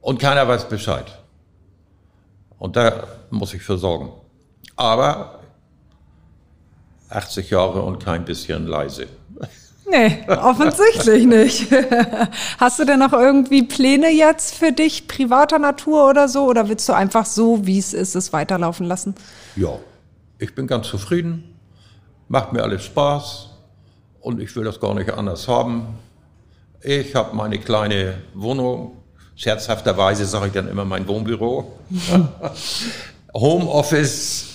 und 0.00 0.20
keiner 0.20 0.46
weiß 0.46 0.68
Bescheid. 0.68 1.19
Und 2.60 2.76
da 2.76 3.08
muss 3.30 3.54
ich 3.54 3.62
für 3.62 3.78
sorgen. 3.78 4.12
Aber 4.76 5.40
80 7.08 7.50
Jahre 7.50 7.82
und 7.82 7.98
kein 8.04 8.24
bisschen 8.24 8.66
leise. 8.66 9.08
Nee, 9.90 10.24
offensichtlich 10.28 11.26
nicht. 11.26 11.66
Hast 12.58 12.78
du 12.78 12.84
denn 12.84 13.00
noch 13.00 13.12
irgendwie 13.12 13.64
Pläne 13.64 14.10
jetzt 14.10 14.54
für 14.54 14.70
dich, 14.70 15.08
privater 15.08 15.58
Natur 15.58 16.08
oder 16.08 16.28
so? 16.28 16.44
Oder 16.44 16.68
willst 16.68 16.88
du 16.88 16.92
einfach 16.92 17.26
so, 17.26 17.66
wie 17.66 17.78
es 17.78 17.92
ist, 17.92 18.14
es 18.14 18.32
weiterlaufen 18.32 18.86
lassen? 18.86 19.16
Ja, 19.56 19.78
ich 20.38 20.54
bin 20.54 20.68
ganz 20.68 20.86
zufrieden. 20.86 21.56
Macht 22.28 22.52
mir 22.52 22.62
alles 22.62 22.84
Spaß. 22.84 23.48
Und 24.20 24.40
ich 24.40 24.54
will 24.54 24.64
das 24.64 24.78
gar 24.78 24.94
nicht 24.94 25.10
anders 25.10 25.48
haben. 25.48 25.98
Ich 26.82 27.14
habe 27.14 27.34
meine 27.34 27.58
kleine 27.58 28.18
Wohnung. 28.34 28.99
Scherzhafterweise 29.40 30.26
sage 30.26 30.48
ich 30.48 30.52
dann 30.52 30.68
immer 30.68 30.84
mein 30.84 31.08
Wohnbüro. 31.08 31.72
Homeoffice 33.34 34.48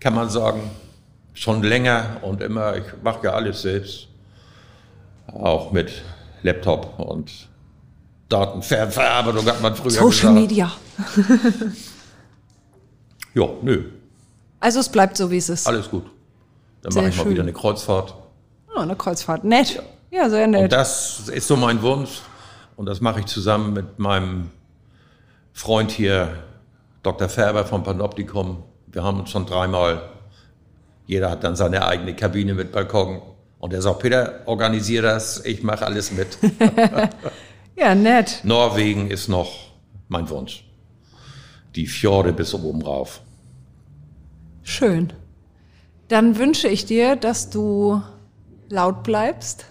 kann 0.00 0.14
man 0.14 0.28
sagen 0.30 0.68
schon 1.32 1.62
länger 1.62 2.16
und 2.22 2.42
immer, 2.42 2.76
ich 2.76 2.82
mache 3.04 3.26
ja 3.26 3.34
alles 3.34 3.62
selbst. 3.62 4.08
Auch 5.28 5.70
mit 5.70 6.02
Laptop 6.42 6.98
und 6.98 7.30
Datenverarbeitung 8.28 9.46
hat 9.46 9.62
man 9.62 9.76
früher 9.76 9.92
Social 9.92 10.10
gesagt. 10.10 10.34
Media. 10.34 10.72
ja, 13.34 13.48
nö. 13.62 13.84
Also 14.58 14.80
es 14.80 14.88
bleibt 14.88 15.16
so, 15.16 15.30
wie 15.30 15.36
es 15.36 15.48
ist. 15.48 15.68
Alles 15.68 15.88
gut. 15.88 16.04
Dann 16.82 16.94
mache 16.94 17.08
ich 17.10 17.14
schön. 17.14 17.26
mal 17.26 17.30
wieder 17.30 17.42
eine 17.42 17.52
Kreuzfahrt. 17.52 18.12
Oh, 18.74 18.80
eine 18.80 18.96
Kreuzfahrt. 18.96 19.44
Nett. 19.44 19.76
Ja. 20.10 20.22
ja, 20.22 20.30
sehr 20.30 20.48
nett. 20.48 20.64
Und 20.64 20.72
das 20.72 21.28
ist 21.28 21.46
so 21.46 21.56
mein 21.56 21.80
Wunsch. 21.80 22.22
Und 22.76 22.86
das 22.86 23.00
mache 23.00 23.20
ich 23.20 23.26
zusammen 23.26 23.72
mit 23.72 23.98
meinem 23.98 24.50
Freund 25.52 25.90
hier, 25.90 26.44
Dr. 27.02 27.28
Färber 27.28 27.64
vom 27.64 27.82
Panoptikum. 27.82 28.62
Wir 28.86 29.02
haben 29.02 29.20
uns 29.20 29.30
schon 29.30 29.46
dreimal 29.46 30.10
jeder 31.06 31.30
hat 31.30 31.44
dann 31.44 31.56
seine 31.56 31.86
eigene 31.86 32.14
Kabine 32.14 32.54
mit 32.54 32.72
Balkon. 32.72 33.22
Und 33.58 33.72
er 33.72 33.80
sagt, 33.80 34.00
Peter, 34.00 34.40
organisiere 34.46 35.06
das, 35.06 35.44
ich 35.44 35.62
mache 35.62 35.86
alles 35.86 36.12
mit. 36.12 36.38
ja, 37.76 37.94
nett. 37.94 38.40
Norwegen 38.42 39.10
ist 39.10 39.28
noch 39.28 39.70
mein 40.08 40.28
Wunsch. 40.28 40.64
Die 41.74 41.86
Fjorde 41.86 42.32
bis 42.32 42.54
oben 42.54 42.82
rauf. 42.82 43.20
Schön. 44.62 45.12
Dann 46.08 46.38
wünsche 46.38 46.68
ich 46.68 46.86
dir, 46.86 47.16
dass 47.16 47.50
du 47.50 48.02
laut 48.68 49.02
bleibst, 49.02 49.66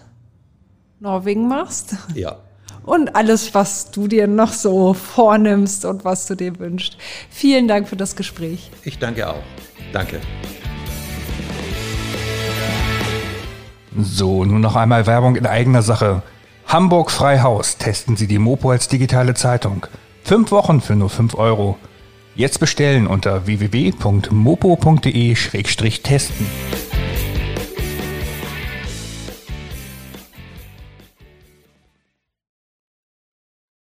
Norwegen 1.00 1.48
machst. 1.48 1.96
Ja. 2.14 2.38
Und 2.86 3.14
alles, 3.14 3.52
was 3.52 3.90
du 3.90 4.08
dir 4.08 4.26
noch 4.26 4.52
so 4.52 4.94
vornimmst 4.94 5.84
und 5.84 6.04
was 6.04 6.26
du 6.26 6.36
dir 6.36 6.58
wünschst. 6.58 6.96
Vielen 7.28 7.68
Dank 7.68 7.88
für 7.88 7.96
das 7.96 8.16
Gespräch. 8.16 8.70
Ich 8.84 8.98
danke 8.98 9.28
auch. 9.28 9.42
Danke. 9.92 10.20
So, 13.98 14.44
nun 14.44 14.60
noch 14.60 14.76
einmal 14.76 15.06
Werbung 15.06 15.36
in 15.36 15.46
eigener 15.46 15.80
Sache. 15.82 16.22
Hamburg 16.66 17.10
Freihaus 17.10 17.78
testen 17.78 18.16
Sie 18.16 18.26
die 18.26 18.38
Mopo 18.38 18.70
als 18.70 18.88
digitale 18.88 19.32
Zeitung. 19.34 19.86
Fünf 20.22 20.50
Wochen 20.50 20.80
für 20.80 20.96
nur 20.96 21.10
fünf 21.10 21.34
Euro. 21.34 21.76
Jetzt 22.34 22.60
bestellen 22.60 23.06
unter 23.06 23.46
www.mopo.de-testen. 23.46 26.46